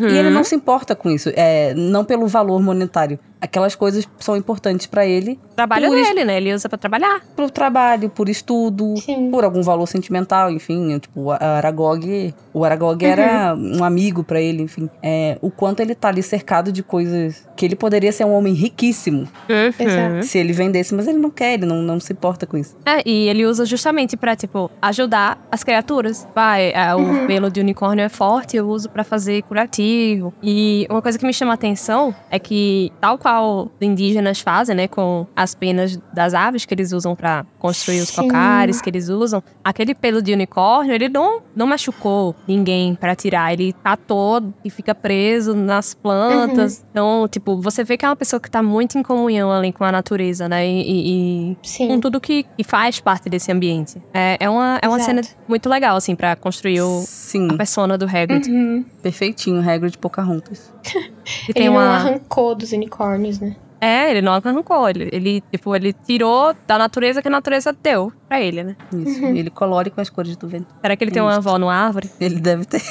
e 0.00 0.04
ele 0.18 0.28
Uhum. 0.28 0.34
não 0.34 0.44
se 0.44 0.54
importa 0.54 0.94
com 0.96 1.10
isso. 1.10 1.30
É, 1.36 1.72
não 1.74 2.04
pelo 2.04 2.26
valor 2.26 2.60
monetário. 2.60 3.18
Aquelas 3.40 3.74
coisas 3.74 4.08
são 4.18 4.36
importantes 4.36 4.86
pra 4.86 5.06
ele 5.06 5.38
trabalho 5.60 5.88
por 5.88 5.94
dele, 5.94 6.24
né? 6.24 6.36
Ele 6.36 6.54
usa 6.54 6.68
pra 6.68 6.78
trabalhar. 6.78 7.20
pro 7.36 7.50
trabalho, 7.50 8.08
por 8.08 8.28
estudo, 8.28 8.94
Sim. 8.96 9.30
por 9.30 9.44
algum 9.44 9.62
valor 9.62 9.86
sentimental, 9.86 10.50
enfim, 10.50 10.98
tipo, 10.98 11.30
a 11.30 11.36
Aragog, 11.58 12.34
o 12.52 12.64
Aragog 12.64 13.04
era 13.04 13.54
um 13.54 13.84
amigo 13.84 14.24
pra 14.24 14.40
ele, 14.40 14.62
enfim. 14.62 14.88
É, 15.02 15.38
o 15.42 15.50
quanto 15.50 15.80
ele 15.80 15.94
tá 15.94 16.08
ali 16.08 16.22
cercado 16.22 16.72
de 16.72 16.82
coisas 16.82 17.46
que 17.56 17.66
ele 17.66 17.76
poderia 17.76 18.10
ser 18.10 18.24
um 18.24 18.32
homem 18.32 18.54
riquíssimo 18.54 19.28
Exato. 19.48 20.24
se 20.24 20.38
ele 20.38 20.52
vendesse, 20.52 20.94
mas 20.94 21.06
ele 21.06 21.18
não 21.18 21.30
quer, 21.30 21.54
ele 21.54 21.66
não, 21.66 21.82
não 21.82 22.00
se 22.00 22.12
importa 22.12 22.46
com 22.46 22.56
isso. 22.56 22.76
É, 22.86 23.02
e 23.04 23.28
ele 23.28 23.44
usa 23.44 23.64
justamente 23.66 24.16
pra, 24.16 24.34
tipo, 24.34 24.70
ajudar 24.80 25.46
as 25.50 25.62
criaturas. 25.62 26.26
Vai, 26.34 26.72
é, 26.72 26.94
o 26.94 27.26
pelo 27.26 27.50
de 27.50 27.60
unicórnio 27.60 28.02
é 28.02 28.08
forte, 28.08 28.56
eu 28.56 28.68
uso 28.68 28.88
pra 28.88 29.04
fazer 29.04 29.42
curativo. 29.42 30.32
E 30.42 30.86
uma 30.90 31.02
coisa 31.02 31.18
que 31.18 31.26
me 31.26 31.32
chama 31.32 31.52
a 31.52 31.54
atenção 31.54 32.14
é 32.30 32.38
que, 32.38 32.90
tal 33.00 33.18
qual 33.18 33.29
os 33.38 33.68
indígenas 33.80 34.40
fazem, 34.40 34.74
né, 34.74 34.88
com 34.88 35.26
as 35.36 35.54
penas 35.54 35.98
das 36.14 36.32
aves 36.34 36.64
que 36.64 36.72
eles 36.74 36.92
usam 36.92 37.14
pra 37.14 37.44
construir 37.58 38.00
os 38.00 38.08
Sim. 38.08 38.22
cocares 38.22 38.80
que 38.80 38.88
eles 38.88 39.08
usam, 39.08 39.42
aquele 39.62 39.94
pelo 39.94 40.22
de 40.22 40.32
unicórnio, 40.32 40.94
ele 40.94 41.08
não, 41.08 41.40
não 41.54 41.66
machucou 41.66 42.34
ninguém 42.48 42.94
pra 42.94 43.14
tirar. 43.14 43.52
Ele 43.52 43.74
catou 43.84 44.42
e 44.64 44.70
fica 44.70 44.94
preso 44.94 45.54
nas 45.54 45.92
plantas. 45.94 46.84
Então, 46.90 47.28
tipo, 47.28 47.60
você 47.60 47.84
vê 47.84 47.96
que 47.96 48.04
é 48.04 48.08
uma 48.08 48.16
pessoa 48.16 48.40
que 48.40 48.50
tá 48.50 48.62
muito 48.62 48.96
em 48.96 49.02
comunhão 49.02 49.52
ali 49.52 49.72
com 49.72 49.84
a 49.84 49.92
natureza, 49.92 50.48
né? 50.48 50.66
E- 50.66 50.80
e- 50.80 51.56
e 51.82 51.86
com 51.88 52.00
tudo 52.00 52.20
que, 52.20 52.44
que 52.56 52.64
faz 52.64 53.00
parte 53.00 53.28
desse 53.28 53.52
ambiente. 53.52 54.00
É, 54.14 54.36
é 54.40 54.48
uma, 54.48 54.78
é 54.80 54.88
uma 54.88 54.96
Exato. 54.98 55.10
cena 55.26 55.36
muito 55.46 55.68
legal, 55.68 55.96
assim, 55.96 56.14
pra 56.16 56.34
construir 56.36 56.80
o, 56.80 57.04
Sim, 57.30 57.48
a 57.52 57.56
persona 57.56 57.96
do 57.96 58.06
Hagrid. 58.06 58.50
Uhum. 58.50 58.84
perfeitinho, 59.02 59.60
Hagrid 59.68 59.96
Pocahontas. 59.98 60.72
E 61.48 61.52
tem 61.54 61.66
Ele 61.66 61.74
não 61.74 61.76
uma... 61.80 61.94
arrancou 61.94 62.54
dos 62.56 62.72
unicórnios, 62.72 63.38
né? 63.38 63.54
É, 63.80 64.10
ele 64.10 64.20
não 64.20 64.32
arrancou. 64.32 64.88
Ele, 64.88 65.08
ele, 65.12 65.40
tipo, 65.50 65.74
ele 65.76 65.92
tirou 65.92 66.54
da 66.66 66.76
natureza 66.76 67.22
que 67.22 67.28
a 67.28 67.30
natureza 67.30 67.72
deu 67.82 68.12
pra 68.28 68.40
ele, 68.40 68.62
né? 68.64 68.76
Isso, 68.92 69.22
Uhum. 69.22 69.34
ele 69.36 69.48
colore 69.48 69.90
com 69.90 70.00
as 70.00 70.10
cores 70.10 70.36
do 70.36 70.48
vento. 70.48 70.66
Será 70.82 70.96
que 70.96 71.04
ele 71.04 71.10
tem 71.12 71.22
uma 71.22 71.36
avó 71.36 71.56
no 71.58 71.68
árvore? 71.70 72.10
Ele 72.20 72.40
deve 72.40 72.64
ter. 72.64 72.82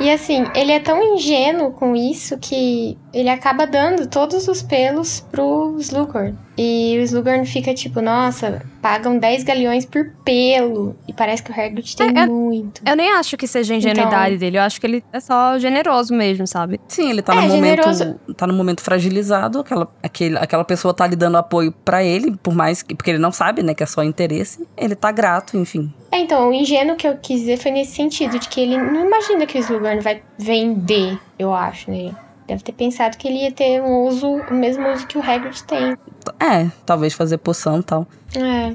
E 0.00 0.10
assim, 0.10 0.44
ele 0.54 0.72
é 0.72 0.78
tão 0.80 1.02
ingênuo 1.16 1.72
com 1.72 1.96
isso 1.96 2.38
que 2.38 2.96
ele 3.12 3.28
acaba 3.28 3.66
dando 3.66 4.06
todos 4.06 4.46
os 4.46 4.62
pelos 4.62 5.20
pro 5.20 5.74
Slughorn. 5.80 6.36
E 6.58 6.96
o 6.98 7.02
Slughorn 7.02 7.44
fica 7.44 7.74
tipo, 7.74 8.00
nossa, 8.00 8.62
pagam 8.80 9.18
10 9.18 9.42
galeões 9.44 9.84
por 9.84 10.10
pelo. 10.24 10.96
E 11.06 11.12
parece 11.12 11.42
que 11.42 11.50
o 11.50 11.54
Hagrid 11.54 11.94
tem 11.96 12.08
É, 12.16 12.20
é- 12.22 12.26
muito. 12.26 12.80
Eu 12.86 12.96
nem 12.96 13.12
acho 13.12 13.36
que 13.36 13.46
seja 13.46 13.74
a 13.74 13.76
ingenuidade 13.76 14.38
dele. 14.38 14.56
Eu 14.56 14.62
acho 14.62 14.80
que 14.80 14.86
ele 14.86 15.04
é 15.12 15.20
só 15.20 15.58
generoso 15.58 16.14
mesmo, 16.14 16.46
sabe? 16.46 16.80
Sim, 16.88 17.10
ele 17.10 17.20
tá 17.20 17.34
É, 17.34 17.36
no 17.36 17.48
momento. 17.48 17.64
generoso. 17.82 18.20
Tá 18.36 18.46
no 18.46 18.54
momento 18.54 18.80
fragilizado. 18.80 19.60
Aquela, 19.60 19.88
aquele, 20.02 20.38
aquela 20.38 20.64
pessoa 20.64 20.94
tá 20.94 21.06
lhe 21.06 21.16
dando 21.16 21.36
apoio 21.36 21.72
pra 21.84 22.02
ele, 22.02 22.34
por 22.42 22.54
mais 22.54 22.82
que. 22.82 22.94
Porque 22.94 23.10
ele 23.10 23.18
não 23.18 23.32
sabe, 23.32 23.62
né, 23.62 23.74
que 23.74 23.82
é 23.82 23.86
só 23.86 24.02
interesse. 24.02 24.66
Ele 24.78 24.94
tá 24.94 25.12
grato, 25.12 25.56
enfim. 25.58 25.92
É, 26.10 26.18
então, 26.20 26.48
o 26.48 26.54
ingênuo 26.54 26.96
que 26.96 27.06
eu 27.06 27.16
quis 27.18 27.40
dizer 27.40 27.58
foi 27.58 27.70
nesse 27.70 27.94
sentido, 27.96 28.38
de 28.38 28.48
que 28.48 28.60
ele 28.60 28.78
não 28.78 29.04
imagina 29.06 29.44
que 29.44 29.58
o 29.58 29.60
Slughorn 29.60 30.00
vai 30.00 30.22
vender, 30.38 31.18
eu 31.38 31.52
acho, 31.52 31.90
né? 31.90 32.14
Deve 32.46 32.62
ter 32.62 32.72
pensado 32.72 33.16
que 33.16 33.26
ele 33.26 33.42
ia 33.42 33.50
ter 33.52 33.80
um 33.82 34.02
uso, 34.06 34.28
o 34.28 34.54
mesmo 34.54 34.88
uso 34.92 35.06
que 35.06 35.18
o 35.18 35.20
Hagrid 35.22 35.62
tem. 35.64 35.96
É, 36.40 36.70
talvez 36.84 37.12
fazer 37.12 37.38
poção 37.38 37.80
e 37.80 37.82
tal. 37.82 38.06
É, 38.36 38.74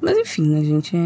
Mas 0.00 0.16
enfim, 0.18 0.42
né, 0.48 0.62
gente? 0.64 0.96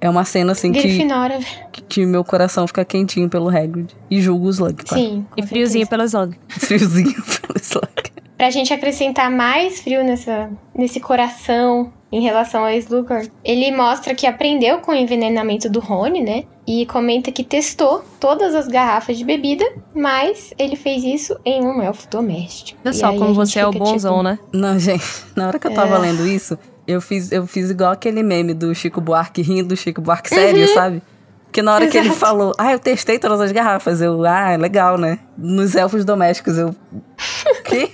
é- 0.00 0.06
É 0.06 0.10
uma 0.10 0.24
cena 0.24 0.52
assim 0.52 0.70
que, 0.72 0.80
Grifinória, 0.80 1.38
que, 1.72 1.82
que 1.82 2.06
meu 2.06 2.22
coração 2.24 2.66
fica 2.66 2.84
quentinho 2.84 3.28
pelo 3.28 3.48
Hagrid. 3.48 3.94
E 4.10 4.20
julgo 4.20 4.46
o 4.46 4.50
Slug, 4.50 4.84
claro. 4.84 5.02
sim. 5.02 5.26
E 5.36 5.42
friozinho 5.46 5.86
pelo 5.86 6.04
Slug. 6.04 6.36
Friozinho 6.48 7.12
pelo 7.12 7.58
Slug. 7.60 7.88
Pra 8.36 8.50
gente 8.50 8.72
acrescentar 8.72 9.28
mais 9.30 9.80
frio 9.80 10.04
nessa, 10.04 10.48
nesse 10.72 11.00
coração 11.00 11.92
em 12.10 12.20
relação 12.22 12.64
ao 12.64 12.70
Slughorn, 12.72 13.30
ele 13.44 13.70
mostra 13.70 14.14
que 14.14 14.26
aprendeu 14.26 14.78
com 14.78 14.92
o 14.92 14.94
envenenamento 14.94 15.68
do 15.68 15.78
Rony, 15.80 16.22
né? 16.22 16.44
E 16.66 16.86
comenta 16.86 17.30
que 17.30 17.44
testou 17.44 18.04
todas 18.18 18.54
as 18.54 18.66
garrafas 18.68 19.18
de 19.18 19.24
bebida, 19.24 19.64
mas 19.94 20.52
ele 20.58 20.76
fez 20.76 21.04
isso 21.04 21.38
em 21.44 21.62
um 21.62 21.82
elfo 21.82 22.08
doméstico. 22.10 22.80
Olha 22.84 22.92
só 22.94 23.06
a 23.08 23.12
como 23.16 23.34
você 23.34 23.58
é 23.60 23.66
o 23.66 23.72
fica, 23.72 23.84
bonzão, 23.84 24.12
tipo, 24.14 24.22
né? 24.22 24.38
Não, 24.52 24.78
gente, 24.78 25.04
na 25.36 25.48
hora 25.48 25.58
que 25.58 25.66
eu 25.66 25.74
tava 25.74 25.96
É. 25.96 25.98
lendo 25.98 26.26
isso, 26.26 26.58
eu 26.86 27.00
fiz, 27.00 27.30
eu 27.30 27.46
fiz 27.46 27.70
igual 27.70 27.92
aquele 27.92 28.22
meme 28.22 28.54
do 28.54 28.74
Chico 28.74 29.00
Buarque 29.00 29.42
rindo, 29.42 29.76
Chico 29.76 30.00
Buarque 30.00 30.30
sério, 30.30 30.66
sabe? 30.72 31.02
Porque 31.44 31.62
na 31.62 31.74
hora 31.74 31.86
que 31.88 31.96
ele 31.96 32.08
Exato. 32.08 32.20
falou, 32.20 32.52
ah, 32.58 32.72
eu 32.72 32.78
testei 32.78 33.18
todas 33.18 33.40
as 33.40 33.52
garrafas, 33.52 34.02
eu, 34.02 34.22
ah, 34.26 34.54
legal, 34.56 34.98
né? 34.98 35.18
Nos 35.36 35.74
elfos 35.74 36.04
domésticos, 36.04 36.58
eu. 36.58 36.74
Quê? 37.64 37.90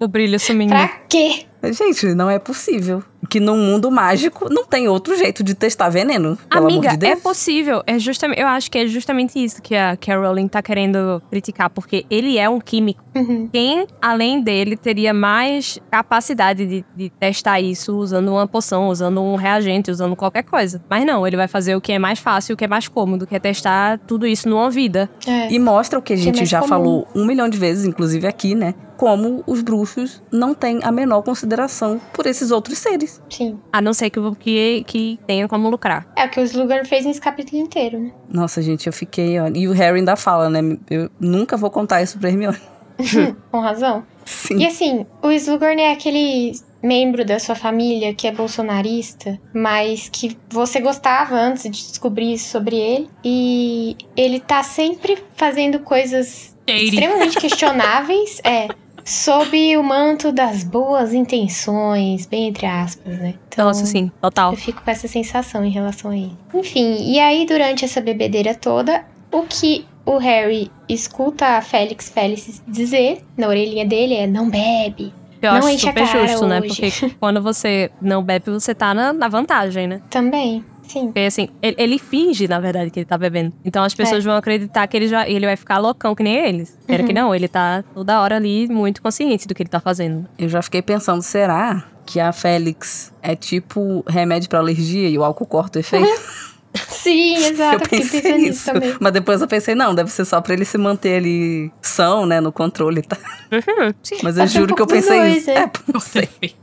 O 0.00 0.06
brilho 0.06 0.38
sumindo. 0.38 0.70
Pra 0.70 0.88
quê? 1.08 1.44
Gente, 1.72 2.14
não 2.14 2.30
é 2.30 2.38
possível. 2.38 3.02
Que 3.28 3.40
num 3.40 3.56
mundo 3.56 3.90
mágico 3.90 4.48
não 4.52 4.64
tem 4.64 4.88
outro 4.88 5.16
jeito 5.16 5.42
de 5.42 5.54
testar 5.54 5.88
veneno. 5.88 6.38
Pelo 6.48 6.66
Amiga, 6.66 6.88
amor 6.90 6.98
de 6.98 7.06
é 7.06 7.16
possível. 7.16 7.82
É 7.86 7.98
justamente, 7.98 8.40
eu 8.40 8.46
acho 8.46 8.70
que 8.70 8.78
é 8.78 8.86
justamente 8.86 9.42
isso 9.42 9.60
que 9.60 9.74
a, 9.74 9.96
que 9.96 10.10
a 10.10 10.16
Rowling 10.16 10.46
tá 10.46 10.62
querendo 10.62 11.20
criticar, 11.30 11.68
porque 11.68 12.06
ele 12.08 12.38
é 12.38 12.48
um 12.48 12.60
químico. 12.60 13.02
Uhum. 13.14 13.48
Quem, 13.52 13.86
além 14.00 14.40
dele, 14.40 14.76
teria 14.76 15.12
mais 15.12 15.78
capacidade 15.90 16.64
de, 16.64 16.84
de 16.94 17.10
testar 17.10 17.60
isso 17.60 17.96
usando 17.96 18.28
uma 18.30 18.46
poção, 18.46 18.88
usando 18.88 19.20
um 19.20 19.34
reagente, 19.34 19.90
usando 19.90 20.14
qualquer 20.14 20.44
coisa. 20.44 20.80
Mas 20.88 21.04
não, 21.04 21.26
ele 21.26 21.36
vai 21.36 21.48
fazer 21.48 21.74
o 21.74 21.80
que 21.80 21.92
é 21.92 21.98
mais 21.98 22.18
fácil, 22.20 22.54
o 22.54 22.56
que 22.56 22.64
é 22.64 22.68
mais 22.68 22.86
cômodo, 22.86 23.26
que 23.26 23.34
é 23.34 23.40
testar 23.40 23.98
tudo 24.06 24.26
isso 24.26 24.48
numa 24.48 24.70
vida. 24.70 25.10
É. 25.26 25.52
E 25.52 25.58
mostra 25.58 25.98
o 25.98 26.02
que 26.02 26.12
a 26.12 26.16
Que 26.16 26.22
é 26.22 26.24
gente 26.24 26.46
já 26.46 26.60
comum. 26.60 26.68
falou 26.68 27.08
um 27.14 27.24
milhão 27.24 27.48
de 27.48 27.58
vezes, 27.58 27.84
inclusive 27.84 28.26
aqui, 28.26 28.54
né? 28.54 28.74
Como 28.96 29.44
os 29.46 29.62
bruxos 29.62 30.20
não 30.32 30.54
têm 30.54 30.80
a 30.82 30.90
menor 30.90 31.22
consideração 31.22 32.00
por 32.12 32.26
esses 32.26 32.50
outros 32.50 32.78
seres. 32.78 33.07
Sim. 33.30 33.58
A 33.72 33.80
não 33.80 33.92
ser 33.92 34.10
que, 34.10 34.20
que, 34.38 34.84
que 34.86 35.18
tenha 35.26 35.48
como 35.48 35.68
lucrar. 35.68 36.06
É 36.16 36.24
o 36.24 36.30
que 36.30 36.40
o 36.40 36.44
Slughorn 36.44 36.84
fez 36.84 37.04
nesse 37.04 37.20
capítulo 37.20 37.60
inteiro, 37.60 37.98
né? 37.98 38.12
Nossa, 38.32 38.62
gente, 38.62 38.86
eu 38.86 38.92
fiquei. 38.92 39.38
Ó, 39.40 39.48
e 39.48 39.68
o 39.68 39.72
Harry 39.72 39.98
ainda 39.98 40.16
fala, 40.16 40.48
né? 40.48 40.60
Eu 40.90 41.10
nunca 41.18 41.56
vou 41.56 41.70
contar 41.70 42.02
isso 42.02 42.18
pra 42.18 42.28
Hermione. 42.28 42.58
Com 43.50 43.60
razão. 43.60 44.04
Sim. 44.24 44.58
E 44.58 44.66
assim, 44.66 45.06
o 45.22 45.30
Slughorn 45.30 45.80
é 45.80 45.92
aquele 45.92 46.52
membro 46.82 47.24
da 47.24 47.38
sua 47.38 47.54
família 47.54 48.14
que 48.14 48.26
é 48.26 48.32
bolsonarista, 48.32 49.38
mas 49.52 50.08
que 50.08 50.36
você 50.48 50.80
gostava 50.80 51.34
antes 51.34 51.64
de 51.64 51.70
descobrir 51.70 52.34
isso 52.34 52.50
sobre 52.50 52.76
ele. 52.76 53.08
E 53.24 53.96
ele 54.16 54.40
tá 54.40 54.62
sempre 54.62 55.18
fazendo 55.34 55.80
coisas 55.80 56.56
extremamente 56.66 57.38
questionáveis, 57.38 58.40
é, 58.44 58.68
sob 59.08 59.76
o 59.76 59.82
manto 59.82 60.30
das 60.30 60.62
boas 60.62 61.14
intenções, 61.14 62.26
bem 62.26 62.48
entre 62.48 62.66
aspas, 62.66 63.18
né? 63.18 63.34
Então, 63.48 63.66
Nossa, 63.66 63.86
sim, 63.86 64.10
total. 64.20 64.52
eu 64.52 64.56
fico 64.56 64.82
com 64.82 64.90
essa 64.90 65.08
sensação 65.08 65.64
em 65.64 65.70
relação 65.70 66.10
a 66.10 66.16
ele. 66.16 66.36
Enfim, 66.54 67.10
e 67.10 67.18
aí 67.18 67.46
durante 67.46 67.84
essa 67.84 68.00
bebedeira 68.00 68.54
toda, 68.54 69.04
o 69.32 69.42
que 69.42 69.86
o 70.04 70.18
Harry 70.18 70.70
escuta 70.88 71.46
a 71.56 71.62
Félix 71.62 72.10
Félix 72.10 72.62
dizer 72.68 73.22
na 73.36 73.48
orelhinha 73.48 73.86
dele 73.86 74.14
é 74.14 74.26
não 74.26 74.48
bebe. 74.50 75.12
Eu 75.40 75.52
Não 75.52 75.58
acho 75.58 75.68
enche 75.68 75.88
a 75.88 75.92
super 75.92 76.06
justo, 76.06 76.46
né? 76.46 76.60
hoje. 76.60 76.68
Porque 76.90 77.14
quando 77.20 77.40
você 77.40 77.90
não 78.02 78.22
bebe, 78.22 78.50
você 78.50 78.74
tá 78.74 78.92
na, 78.92 79.12
na 79.12 79.28
vantagem, 79.28 79.86
né? 79.86 80.00
Também, 80.10 80.64
sim. 80.88 81.06
Porque 81.06 81.20
assim, 81.20 81.48
ele, 81.62 81.76
ele 81.78 81.98
finge, 81.98 82.48
na 82.48 82.58
verdade, 82.58 82.90
que 82.90 82.98
ele 83.00 83.06
tá 83.06 83.16
bebendo. 83.18 83.52
Então 83.64 83.84
as 83.84 83.94
pessoas 83.94 84.24
vão 84.24 84.34
acreditar 84.36 84.86
que 84.86 84.96
ele, 84.96 85.06
já, 85.08 85.28
ele 85.28 85.46
vai 85.46 85.56
ficar 85.56 85.78
loucão 85.78 86.14
que 86.14 86.22
nem 86.22 86.34
eles. 86.34 86.76
Era 86.88 87.02
Uhum. 87.02 87.06
que 87.08 87.12
não, 87.14 87.34
ele 87.34 87.46
tá 87.48 87.84
toda 87.94 88.20
hora 88.20 88.36
ali 88.36 88.66
muito 88.68 89.00
consciente 89.02 89.46
do 89.46 89.54
que 89.54 89.62
ele 89.62 89.70
tá 89.70 89.80
fazendo. 89.80 90.26
Eu 90.38 90.48
já 90.48 90.60
fiquei 90.62 90.82
pensando, 90.82 91.22
será 91.22 91.84
que 92.06 92.18
a 92.18 92.32
Félix 92.32 93.12
é 93.22 93.36
tipo 93.36 94.02
remédio 94.08 94.48
pra 94.48 94.58
alergia 94.58 95.08
e 95.08 95.18
o 95.18 95.22
álcool 95.24 95.46
corta 95.46 95.78
o 95.78 95.80
efeito? 95.80 96.08
Sim, 96.88 97.34
exato. 97.46 97.82
eu 97.84 97.88
pensei 97.88 98.20
pensando 98.20 98.40
nisso 98.42 98.64
também. 98.72 98.94
Mas 99.00 99.12
depois 99.12 99.40
eu 99.40 99.48
pensei, 99.48 99.74
não, 99.74 99.94
deve 99.94 100.10
ser 100.10 100.24
só 100.24 100.40
pra 100.40 100.52
ele 100.52 100.64
se 100.64 100.76
manter 100.78 101.16
ali 101.16 101.72
são, 101.80 102.26
né, 102.26 102.40
no 102.40 102.52
controle 102.52 103.00
e 103.00 103.02
tal. 103.02 103.18
Uhum, 103.50 103.94
sim. 104.02 104.16
Mas 104.22 104.36
eu 104.36 104.46
ser 104.46 104.58
um 104.58 104.60
juro 104.60 104.74
que 104.74 104.82
eu 104.82 104.86
pensei 104.86 105.18
dois, 105.18 105.36
isso. 105.38 105.50
é. 105.50 105.62
É, 105.62 105.70
não 105.92 106.00
sei. 106.00 106.28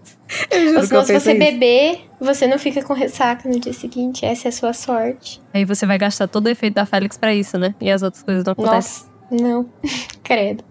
Ou 0.75 0.83
senão, 0.83 1.05
se 1.05 1.13
você 1.13 1.31
isso. 1.31 1.39
beber, 1.39 1.99
você 2.19 2.47
não 2.47 2.57
fica 2.57 2.81
com 2.83 2.93
ressaca 2.93 3.47
no 3.47 3.59
dia 3.59 3.73
seguinte. 3.73 4.25
Essa 4.25 4.47
é 4.47 4.49
a 4.49 4.51
sua 4.51 4.73
sorte. 4.73 5.41
Aí 5.53 5.65
você 5.65 5.85
vai 5.85 5.97
gastar 5.97 6.27
todo 6.27 6.47
o 6.47 6.49
efeito 6.49 6.75
da 6.75 6.85
Félix 6.85 7.17
pra 7.17 7.33
isso, 7.33 7.57
né? 7.57 7.75
E 7.79 7.91
as 7.91 8.01
outras 8.01 8.23
coisas 8.23 8.43
não 8.43 8.53
acontecem. 8.53 9.07
Nossa, 9.31 9.43
não. 9.43 9.69
Credo. 10.23 10.63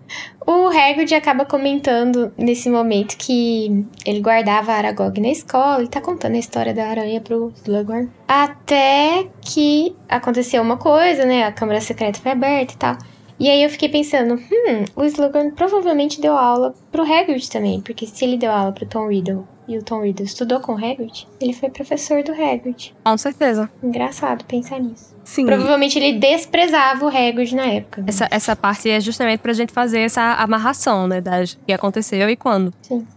O 0.47 0.69
Hagrid 0.69 1.15
acaba 1.15 1.45
comentando 1.45 2.33
nesse 2.37 2.69
momento 2.69 3.17
que 3.17 3.87
ele 4.05 4.21
guardava 4.21 4.73
a 4.73 4.77
Aragog 4.77 5.21
na 5.21 5.29
escola 5.29 5.83
e 5.83 5.89
tá 5.89 6.01
contando 6.01 6.35
a 6.35 6.39
história 6.39 6.75
da 6.75 6.87
aranha 6.87 7.21
pro 7.21 7.53
Slughorn. 7.65 8.11
Até 8.29 9.29
que 9.41 9.95
aconteceu 10.09 10.61
uma 10.61 10.77
coisa, 10.77 11.25
né? 11.25 11.45
A 11.45 11.53
câmara 11.53 11.81
secreta 11.81 12.21
foi 12.21 12.33
aberta 12.33 12.75
e 12.75 12.77
tal. 12.77 12.99
E 13.45 13.51
aí 13.51 13.63
eu 13.63 13.69
fiquei 13.69 13.91
pensando, 13.91 14.37
hum, 14.37 14.85
o 14.97 15.05
Slughorn 15.05 15.51
provavelmente 15.53 16.19
deu 16.19 16.33
aula 16.33 16.75
pro 16.91 17.03
Hagrid 17.03 17.51
também. 17.51 17.79
Porque 17.79 18.07
se 18.07 18.25
ele 18.25 18.39
deu 18.39 18.51
aula 18.51 18.73
pro 18.73 18.87
Tom 18.87 19.07
Riddle 19.07 19.47
e 19.69 19.77
o 19.77 19.83
Tom 19.83 20.01
Riddle 20.01 20.25
estudou 20.25 20.61
com 20.61 20.73
o 20.73 20.77
Hagrid, 20.77 21.29
ele 21.39 21.53
foi 21.53 21.69
professor 21.69 22.23
do 22.23 22.33
Hagrid. 22.33 22.95
Com 23.05 23.19
certeza. 23.19 23.69
Engraçado 23.83 24.47
pensar 24.47 24.81
nisso. 24.81 25.15
Sim, 25.23 25.45
Provavelmente 25.45 25.99
ele 25.99 26.19
desprezava 26.19 27.05
o 27.05 27.09
Hagrid 27.09 27.55
na 27.55 27.67
época. 27.67 28.01
né? 28.01 28.07
Essa, 28.09 28.29
essa 28.31 28.57
parte 28.57 28.89
é 28.89 28.99
justamente 28.99 29.41
pra 29.41 29.53
gente 29.53 29.75
fazer 29.75 30.01
essa 30.01 30.23
amarração, 30.37 31.07
né? 31.07 31.21
Das 31.21 31.59
que 31.67 31.73
aconteceu 31.75 32.31
e 32.31 32.37
quando. 32.37 32.73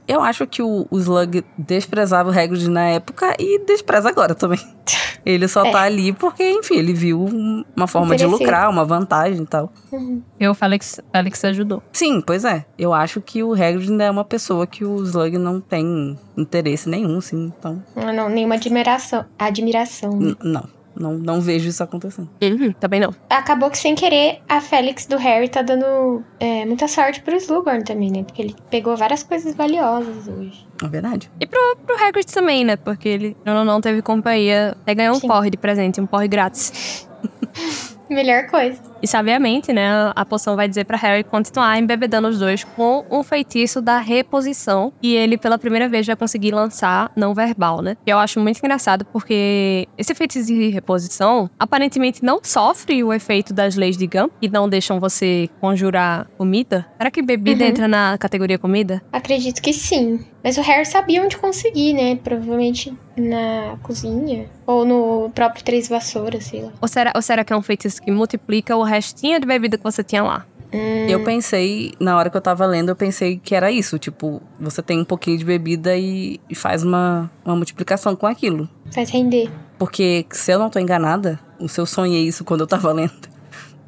eu 0.06 0.22
acho 0.22 0.46
que 0.46 0.62
o, 0.62 0.86
o 0.92 0.98
Slug 1.00 1.42
desprezava 1.58 2.30
o 2.32 2.38
Hagrid 2.38 2.70
na 2.70 2.90
época 2.90 3.34
e 3.40 3.60
despreza 3.66 4.10
agora 4.10 4.36
também. 4.36 4.60
Ele 5.26 5.48
só 5.48 5.66
É. 5.66 5.72
tá 5.72 5.82
ali 5.82 6.14
porque, 6.14 6.50
enfim, 6.52 6.76
ele 6.76 6.94
viu 6.94 7.20
um- 7.22 7.64
uma 7.76 7.88
forma 7.88 8.16
de 8.16 8.26
lucrar, 8.26 8.70
uma 8.70 8.86
vantagem 8.86 9.44
e 9.44 9.46
tal. 9.46 9.72
Uhum. 9.92 10.22
Eu, 10.40 10.54
Félix, 10.54 11.00
Félix 11.12 11.44
ajudou. 11.46 11.82
Sim, 11.92 12.22
pois 12.22 12.46
é. 12.46 12.66
Eu 12.78 12.94
acho 12.94 13.20
que 13.22 13.44
o 13.44 13.54
Hagrid 13.54 13.90
ainda 13.92 14.04
é 14.06 14.12
uma 14.12 14.24
pessoa 14.26 14.66
que 14.68 14.84
o 14.86 15.02
Slug 15.04 15.38
não 15.38 15.60
tem 15.60 16.18
interesse 16.38 16.88
nenhum, 16.90 17.20
sim. 17.22 17.52
Então, 17.58 17.84
Não, 17.96 18.14
não, 18.14 18.30
nenhuma 18.30 18.56
admiração. 18.56 19.26
Admiração. 19.38 20.12
n- 20.20 20.36
não. 20.44 20.77
Não, 21.00 21.14
não 21.18 21.40
vejo 21.42 21.70
isso 21.70 21.84
acontecendo. 21.84 22.30
Uhum, 22.42 22.72
também 22.74 23.00
não. 23.00 23.14
Acabou 23.30 23.70
que 23.70 23.78
sem 23.78 23.96
querer 23.96 24.42
a 24.50 24.60
Félix 24.60 25.06
do 25.06 25.18
Harry 25.18 25.48
tá 25.48 25.62
dando 25.62 26.24
é, 26.40 26.66
muita 26.66 26.88
sorte 26.88 27.22
pro 27.22 27.36
Slughorn 27.36 27.84
também, 27.84 28.12
né? 28.12 28.24
Porque 28.24 28.42
ele 28.42 28.56
pegou 28.70 28.98
várias 28.98 29.24
coisas 29.24 29.56
valiosas 29.56 30.28
hoje. 30.28 30.68
É 30.84 30.88
verdade. 30.88 31.32
E 31.40 31.46
pro, 31.46 31.78
pro 31.86 31.96
Hagrid 32.04 32.32
também, 32.32 32.66
né? 32.66 32.76
Porque 32.76 33.08
ele 33.08 33.38
não, 33.46 33.64
não 33.64 33.82
teve 33.82 34.02
companhia. 34.02 34.76
Até 34.82 34.96
ganhou 34.96 35.16
um 35.16 35.20
Sim. 35.20 35.28
porre 35.28 35.50
de 35.50 35.58
presente, 35.58 36.02
um 36.02 36.06
porre 36.06 36.28
grátis. 36.28 37.08
Melhor 38.10 38.48
coisa. 38.48 38.82
E 39.02 39.08
sabiamente, 39.08 39.72
né, 39.72 40.12
a 40.16 40.26
poção 40.26 40.56
vai 40.56 40.68
dizer 40.68 40.86
pra 40.86 40.98
Harry 40.98 41.24
continuar 41.24 41.78
embebedando 41.78 42.28
os 42.28 42.40
dois 42.40 42.64
com 42.64 43.06
um 43.12 43.24
feitiço 43.24 43.82
da 43.82 44.00
reposição. 44.00 44.92
E 45.02 45.16
ele, 45.16 45.38
pela 45.38 45.58
primeira 45.58 45.88
vez, 45.88 46.06
vai 46.06 46.16
conseguir 46.16 46.52
lançar 46.52 47.12
não 47.16 47.34
verbal, 47.34 47.82
né? 47.82 47.96
Que 48.06 48.12
eu 48.12 48.18
acho 48.18 48.40
muito 48.40 48.58
engraçado, 48.60 49.06
porque 49.06 49.88
esse 49.98 50.14
feitiço 50.16 50.48
de 50.48 50.70
reposição 50.70 51.50
aparentemente 51.60 52.24
não 52.24 52.40
sofre 52.44 53.04
o 53.04 53.14
efeito 53.14 53.54
das 53.54 53.76
leis 53.76 53.98
de 53.98 54.08
Gump, 54.08 54.32
que 54.42 54.50
não 54.50 54.68
deixam 54.70 55.00
você 55.00 55.50
conjurar 55.62 56.28
comida. 56.38 56.86
Será 56.98 57.12
que 57.12 57.22
bebida 57.22 57.64
Uhum. 57.64 57.70
entra 57.70 57.88
na 57.88 58.18
categoria 58.18 58.58
comida? 58.58 59.02
Acredito 59.12 59.62
que 59.62 59.74
sim. 59.74 60.26
Mas 60.44 60.58
o 60.58 60.62
Harry 60.62 60.86
sabia 60.86 61.22
onde 61.24 61.36
conseguir, 61.38 61.94
né? 61.94 62.16
Provavelmente 62.16 62.96
na 63.18 63.76
cozinha. 63.84 64.46
Ou 64.66 64.86
no 64.86 65.30
próprio 65.34 65.64
Três 65.64 65.90
Vassouras, 65.90 66.46
sei 66.46 66.62
lá. 66.62 66.72
Ou 66.80 66.88
será, 66.88 67.12
ou 67.16 67.22
será 67.22 67.44
que 67.44 67.52
é 67.52 67.58
um 67.58 67.62
feitiço 67.62 68.02
que 68.02 68.12
multiplica 68.12 68.76
o 68.78 68.84
restinho 68.88 69.40
de 69.40 69.46
bebida 69.46 69.78
que 69.78 69.84
você 69.84 70.04
tinha 70.04 70.24
lá? 70.24 70.46
Hum, 70.74 71.08
Eu 71.08 71.24
pensei, 71.24 71.94
na 72.00 72.18
hora 72.18 72.30
que 72.30 72.36
eu 72.36 72.42
tava 72.42 72.66
lendo, 72.66 72.90
eu 72.90 72.96
pensei 72.96 73.38
que 73.42 73.56
era 73.56 73.72
isso. 73.72 73.98
Tipo, 73.98 74.42
você 74.60 74.82
tem 74.82 75.00
um 75.00 75.06
pouquinho 75.06 75.38
de 75.38 75.46
bebida 75.46 75.96
e, 75.96 76.40
e 76.50 76.56
faz 76.56 76.84
uma, 76.84 77.32
uma 77.46 77.56
multiplicação 77.56 78.16
com 78.16 78.28
aquilo. 78.28 78.68
Faz 78.92 79.10
render. 79.10 79.50
Porque, 79.78 80.26
se 80.32 80.52
eu 80.52 80.60
não 80.60 80.70
tô 80.70 80.80
enganada, 80.80 81.40
o 81.60 81.70
seu 81.70 81.86
sonhei 81.86 82.28
isso 82.28 82.44
quando 82.44 82.62
eu 82.62 82.68
tava 82.68 82.92
lendo. 82.94 83.14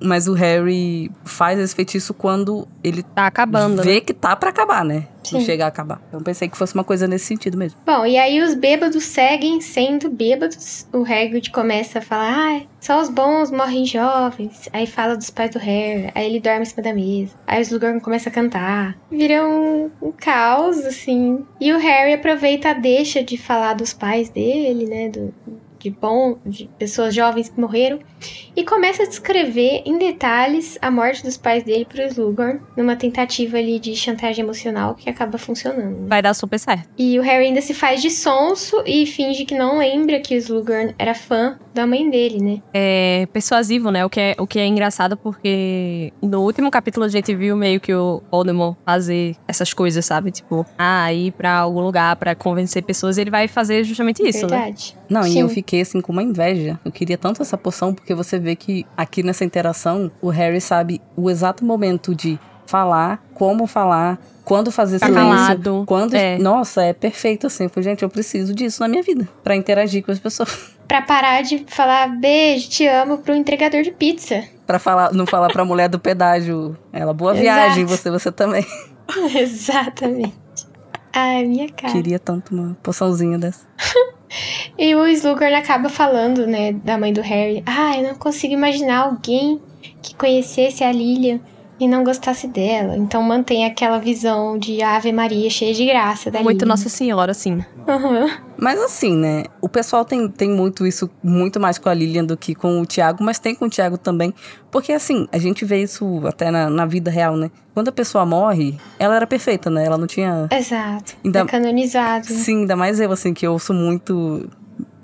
Mas 0.01 0.27
o 0.27 0.33
Harry 0.33 1.11
faz 1.25 1.59
esse 1.59 1.75
feitiço 1.75 2.13
quando 2.13 2.67
ele 2.83 3.03
Tá 3.03 3.27
acabando, 3.27 3.77
né? 3.77 3.83
vê 3.83 4.01
que 4.01 4.13
tá 4.13 4.35
pra 4.35 4.49
acabar, 4.49 4.85
né? 4.85 5.07
Não 5.31 5.39
Sim. 5.41 5.45
chega 5.45 5.65
a 5.65 5.67
acabar. 5.67 6.01
Então 6.07 6.21
pensei 6.21 6.47
que 6.47 6.57
fosse 6.57 6.73
uma 6.73 6.83
coisa 6.83 7.07
nesse 7.07 7.25
sentido 7.25 7.57
mesmo. 7.57 7.77
Bom, 7.85 8.05
e 8.05 8.17
aí 8.17 8.41
os 8.41 8.55
bêbados 8.55 9.03
seguem 9.03 9.59
sendo 9.61 10.09
bêbados. 10.09 10.87
O 10.93 11.03
Hagrid 11.03 11.51
começa 11.51 11.99
a 11.99 12.01
falar, 12.01 12.61
ah, 12.61 12.61
só 12.79 13.01
os 13.01 13.09
bons 13.09 13.51
morrem 13.51 13.85
jovens. 13.85 14.69
Aí 14.71 14.87
fala 14.87 15.15
dos 15.17 15.29
pais 15.29 15.51
do 15.51 15.59
Harry, 15.59 16.11
aí 16.15 16.25
ele 16.25 16.39
dorme 16.39 16.61
em 16.61 16.65
cima 16.65 16.81
da 16.81 16.93
mesa. 16.93 17.33
Aí 17.45 17.59
o 17.59 17.61
Slughorn 17.61 17.99
começa 17.99 18.29
a 18.29 18.31
cantar. 18.31 18.97
Vira 19.11 19.45
um, 19.45 19.91
um 20.01 20.11
caos, 20.11 20.79
assim. 20.79 21.45
E 21.59 21.73
o 21.73 21.77
Harry 21.77 22.13
aproveita 22.13 22.69
a 22.69 22.73
deixa 22.73 23.21
de 23.23 23.37
falar 23.37 23.73
dos 23.73 23.93
pais 23.93 24.29
dele, 24.29 24.85
né, 24.85 25.09
do... 25.09 25.33
De 25.79 25.89
bom, 25.89 26.37
de 26.45 26.69
pessoas 26.77 27.15
jovens 27.15 27.49
que 27.49 27.59
morreram, 27.59 27.99
e 28.55 28.63
começa 28.65 29.03
a 29.03 29.07
descrever 29.07 29.81
em 29.85 29.97
detalhes 29.97 30.77
a 30.81 30.91
morte 30.91 31.23
dos 31.23 31.37
pais 31.37 31.63
dele 31.63 31.85
pro 31.85 32.01
Slughorn, 32.03 32.59
numa 32.75 32.95
tentativa 32.95 33.57
ali 33.57 33.79
de 33.79 33.95
chantagem 33.95 34.43
emocional 34.43 34.95
que 34.95 35.09
acaba 35.09 35.37
funcionando. 35.37 36.01
né? 36.01 36.07
Vai 36.07 36.21
dar 36.21 36.33
super 36.33 36.59
certo. 36.59 36.89
E 36.97 37.17
o 37.17 37.21
Harry 37.21 37.45
ainda 37.45 37.61
se 37.61 37.73
faz 37.73 38.01
de 38.01 38.09
sonso 38.11 38.83
e 38.85 39.05
finge 39.05 39.45
que 39.45 39.55
não 39.55 39.77
lembra 39.77 40.19
que 40.19 40.35
o 40.35 40.37
Slughorn 40.37 40.93
era 40.97 41.13
fã 41.15 41.57
da 41.73 41.87
mãe 41.87 42.09
dele, 42.09 42.39
né? 42.43 42.61
é 42.73 43.27
persuasivo, 43.31 43.89
né? 43.91 44.03
O 44.05 44.09
que 44.09 44.19
é, 44.19 44.35
o 44.37 44.45
que 44.45 44.59
é 44.59 44.65
engraçado 44.65 45.15
porque 45.15 46.11
no 46.21 46.41
último 46.41 46.69
capítulo 46.69 47.05
a 47.05 47.09
gente 47.09 47.33
viu 47.33 47.55
meio 47.55 47.79
que 47.79 47.93
o 47.93 48.21
Voldemort 48.29 48.75
fazer 48.85 49.35
essas 49.47 49.73
coisas, 49.73 50.03
sabe? 50.05 50.31
Tipo, 50.31 50.65
ah, 50.77 51.13
ir 51.13 51.31
pra 51.31 51.57
algum 51.59 51.81
lugar 51.81 52.15
pra 52.15 52.35
convencer 52.35 52.83
pessoas, 52.83 53.17
ele 53.17 53.29
vai 53.29 53.47
fazer 53.47 53.83
justamente 53.83 54.27
isso, 54.27 54.47
né? 54.47 54.57
Verdade. 54.57 54.97
Não, 55.09 55.21
e 55.21 55.31
Sim. 55.31 55.41
eu 55.41 55.49
fiquei 55.49 55.68
assim 55.77 56.01
com 56.01 56.11
uma 56.11 56.23
inveja. 56.23 56.79
Eu 56.83 56.91
queria 56.91 57.17
tanto 57.17 57.41
essa 57.41 57.57
poção, 57.57 57.93
porque 57.93 58.13
você 58.13 58.39
vê 58.39 58.55
que 58.55 58.85
aqui 58.97 59.21
nessa 59.23 59.45
interação, 59.45 60.11
o 60.21 60.29
Harry 60.29 60.59
sabe 60.61 61.01
o 61.15 61.29
exato 61.29 61.63
momento 61.65 62.13
de 62.15 62.39
falar, 62.65 63.23
como 63.33 63.65
falar, 63.65 64.19
quando 64.45 64.71
fazer 64.71 64.99
Ficar 64.99 65.07
silêncio. 65.07 65.29
calado. 65.35 65.83
Quando. 65.87 66.13
É. 66.13 66.37
Nossa, 66.37 66.83
é 66.83 66.93
perfeito 66.93 67.47
assim. 67.47 67.63
Eu 67.65 67.69
falei, 67.69 67.89
gente, 67.89 68.03
eu 68.03 68.09
preciso 68.09 68.53
disso 68.53 68.81
na 68.81 68.87
minha 68.87 69.01
vida. 69.03 69.27
Pra 69.43 69.55
interagir 69.55 70.03
com 70.03 70.11
as 70.11 70.19
pessoas. 70.19 70.71
Pra 70.89 71.03
parar 71.03 71.43
de 71.43 71.65
falar 71.67 72.07
beijo, 72.19 72.67
te 72.67 72.87
amo 72.87 73.19
pro 73.19 73.35
entregador 73.35 73.83
de 73.83 73.91
pizza. 73.91 74.43
Pra 74.65 74.79
falar, 74.79 75.13
não 75.13 75.27
falar 75.27 75.49
pra 75.49 75.63
mulher 75.63 75.87
do 75.87 75.99
pedágio. 75.99 76.75
Ela, 76.91 77.13
boa 77.13 77.29
Exato. 77.33 77.43
viagem, 77.43 77.85
você, 77.85 78.09
você 78.09 78.31
também. 78.31 78.65
Exatamente. 79.35 80.33
Ai, 81.13 81.45
minha 81.45 81.69
cara. 81.69 81.93
Queria 81.93 82.17
tanto 82.17 82.55
uma 82.55 82.75
poçãozinha 82.81 83.37
dessa. 83.37 83.67
E 84.77 84.95
o 84.95 85.05
Slughorn 85.07 85.55
acaba 85.55 85.89
falando, 85.89 86.45
né, 86.45 86.71
da 86.71 86.97
mãe 86.97 87.11
do 87.11 87.21
Harry. 87.21 87.63
Ah, 87.65 87.97
eu 87.97 88.03
não 88.03 88.15
consigo 88.15 88.53
imaginar 88.53 89.05
alguém 89.05 89.59
que 90.01 90.15
conhecesse 90.15 90.83
a 90.83 90.91
Lilian 90.91 91.39
e 91.79 91.87
não 91.87 92.03
gostasse 92.03 92.47
dela. 92.47 92.97
Então 92.97 93.21
mantém 93.23 93.65
aquela 93.65 93.97
visão 93.99 94.57
de 94.57 94.81
Ave 94.81 95.11
Maria 95.11 95.49
cheia 95.49 95.73
de 95.73 95.85
graça 95.85 96.29
da 96.29 96.41
Muito. 96.41 96.65
Nossa 96.65 96.89
Senhora, 96.89 97.31
assim. 97.31 97.63
Aham. 97.87 98.29
Mas 98.57 98.79
assim, 98.81 99.15
né? 99.15 99.45
O 99.61 99.69
pessoal 99.69 100.03
tem, 100.03 100.27
tem 100.27 100.49
muito 100.49 100.85
isso, 100.85 101.09
muito 101.23 101.59
mais 101.59 101.77
com 101.77 101.87
a 101.87 101.93
Lilian 101.93 102.25
do 102.25 102.35
que 102.35 102.53
com 102.53 102.81
o 102.81 102.85
Thiago, 102.85 103.23
mas 103.23 103.39
tem 103.39 103.55
com 103.55 103.65
o 103.65 103.69
Thiago 103.69 103.97
também. 103.97 104.33
Porque 104.69 104.91
assim, 104.91 105.27
a 105.31 105.37
gente 105.37 105.63
vê 105.63 105.81
isso 105.81 106.21
até 106.27 106.51
na, 106.51 106.69
na 106.69 106.85
vida 106.85 107.09
real, 107.09 107.37
né? 107.37 107.49
Quando 107.73 107.87
a 107.87 107.91
pessoa 107.93 108.25
morre, 108.25 108.77
ela 108.99 109.15
era 109.15 109.25
perfeita, 109.25 109.69
né? 109.69 109.85
Ela 109.85 109.97
não 109.97 110.05
tinha. 110.07 110.47
Exato. 110.51 111.15
Ainda- 111.23 111.39
É 111.39 111.45
canonizado. 111.45 112.25
Sim, 112.25 112.59
ainda 112.61 112.75
mais 112.75 112.99
eu, 112.99 113.09
assim, 113.11 113.33
que 113.33 113.47
eu 113.47 113.53
ouço 113.53 113.73
muito. 113.73 114.49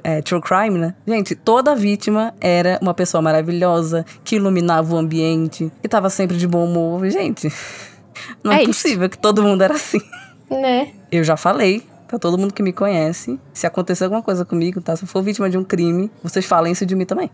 É, 0.05 0.21
true 0.21 0.39
crime, 0.39 0.77
né? 0.77 0.93
Gente, 1.07 1.33
toda 1.33 1.75
vítima 1.75 2.31
era 2.39 2.77
uma 2.79 2.93
pessoa 2.93 3.23
maravilhosa, 3.23 4.05
que 4.23 4.35
iluminava 4.35 4.93
o 4.93 4.97
ambiente, 4.99 5.71
que 5.81 5.87
tava 5.89 6.11
sempre 6.11 6.37
de 6.37 6.47
bom 6.47 6.63
humor. 6.63 7.09
Gente, 7.09 7.51
não 8.43 8.51
é, 8.51 8.61
É 8.61 8.65
possível 8.67 9.09
que 9.09 9.17
todo 9.17 9.41
mundo 9.41 9.63
era 9.63 9.73
assim. 9.73 10.01
Né? 10.47 10.91
Eu 11.11 11.23
já 11.23 11.35
falei 11.35 11.83
pra 12.07 12.19
todo 12.19 12.37
mundo 12.37 12.53
que 12.53 12.61
me 12.63 12.71
conhece, 12.73 13.39
se 13.53 13.65
acontecer 13.67 14.03
alguma 14.05 14.21
coisa 14.21 14.45
comigo, 14.45 14.81
tá? 14.81 14.95
Se 14.95 15.03
eu 15.03 15.07
for 15.07 15.21
vítima 15.23 15.49
de 15.49 15.57
um 15.57 15.63
crime, 15.63 16.11
vocês 16.23 16.45
falem 16.45 16.71
isso 16.73 16.85
de 16.85 16.95
mim 16.95 17.05
também. 17.05 17.29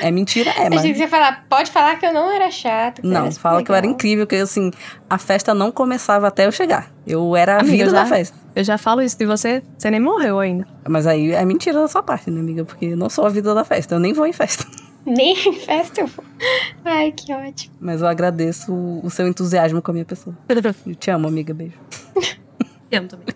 é 0.00 0.10
mentira, 0.10 0.50
é, 0.50 0.52
Achei 0.52 0.68
mas... 0.70 0.82
que 0.82 0.94
você 0.94 1.00
ia 1.00 1.08
falar, 1.08 1.46
pode 1.48 1.70
falar 1.70 1.96
que 1.98 2.06
eu 2.06 2.12
não 2.12 2.30
era 2.30 2.50
chato. 2.50 3.00
que 3.00 3.06
eu 3.06 3.10
Não, 3.10 3.22
era 3.26 3.32
fala 3.32 3.62
que 3.62 3.70
eu 3.70 3.74
era 3.74 3.82
legal. 3.86 3.94
incrível, 3.94 4.26
que 4.26 4.36
assim, 4.36 4.70
a 5.08 5.18
festa 5.18 5.54
não 5.54 5.70
começava 5.72 6.28
até 6.28 6.46
eu 6.46 6.52
chegar. 6.52 6.90
Eu 7.06 7.34
era 7.36 7.56
a 7.56 7.60
Amiga, 7.60 7.76
vida 7.76 7.90
já- 7.90 8.02
da 8.02 8.06
festa. 8.06 8.36
Eu 8.54 8.62
já 8.64 8.76
falo 8.76 9.00
isso 9.00 9.16
de 9.18 9.24
você, 9.24 9.62
você 9.78 9.90
nem 9.90 9.98
morreu 10.00 10.38
ainda. 10.38 10.66
Mas 10.88 11.06
aí 11.06 11.32
é 11.32 11.44
mentira 11.44 11.80
da 11.80 11.88
sua 11.88 12.02
parte, 12.02 12.30
né, 12.30 12.38
amiga? 12.40 12.64
Porque 12.66 12.84
eu 12.86 12.96
não 12.96 13.08
sou 13.08 13.24
a 13.24 13.30
vida 13.30 13.54
da 13.54 13.64
festa, 13.64 13.94
eu 13.94 13.98
nem 13.98 14.12
vou 14.12 14.26
em 14.26 14.32
festa. 14.32 14.64
Nem 15.04 15.32
em 15.48 15.52
festa 15.54 16.00
eu 16.02 16.06
vou. 16.06 16.24
Ai, 16.84 17.10
que 17.10 17.32
ótimo. 17.34 17.74
Mas 17.80 18.00
eu 18.00 18.06
agradeço 18.06 18.72
o 18.72 19.00
o 19.04 19.10
seu 19.10 19.26
entusiasmo 19.26 19.82
com 19.82 19.90
a 19.90 19.94
minha 19.94 20.04
pessoa. 20.04 20.36
Eu 20.86 20.94
te 20.94 21.10
amo, 21.10 21.26
amiga, 21.26 21.52
beijo. 21.52 21.74
Te 22.88 22.96
amo 22.96 23.08
também. 23.08 23.26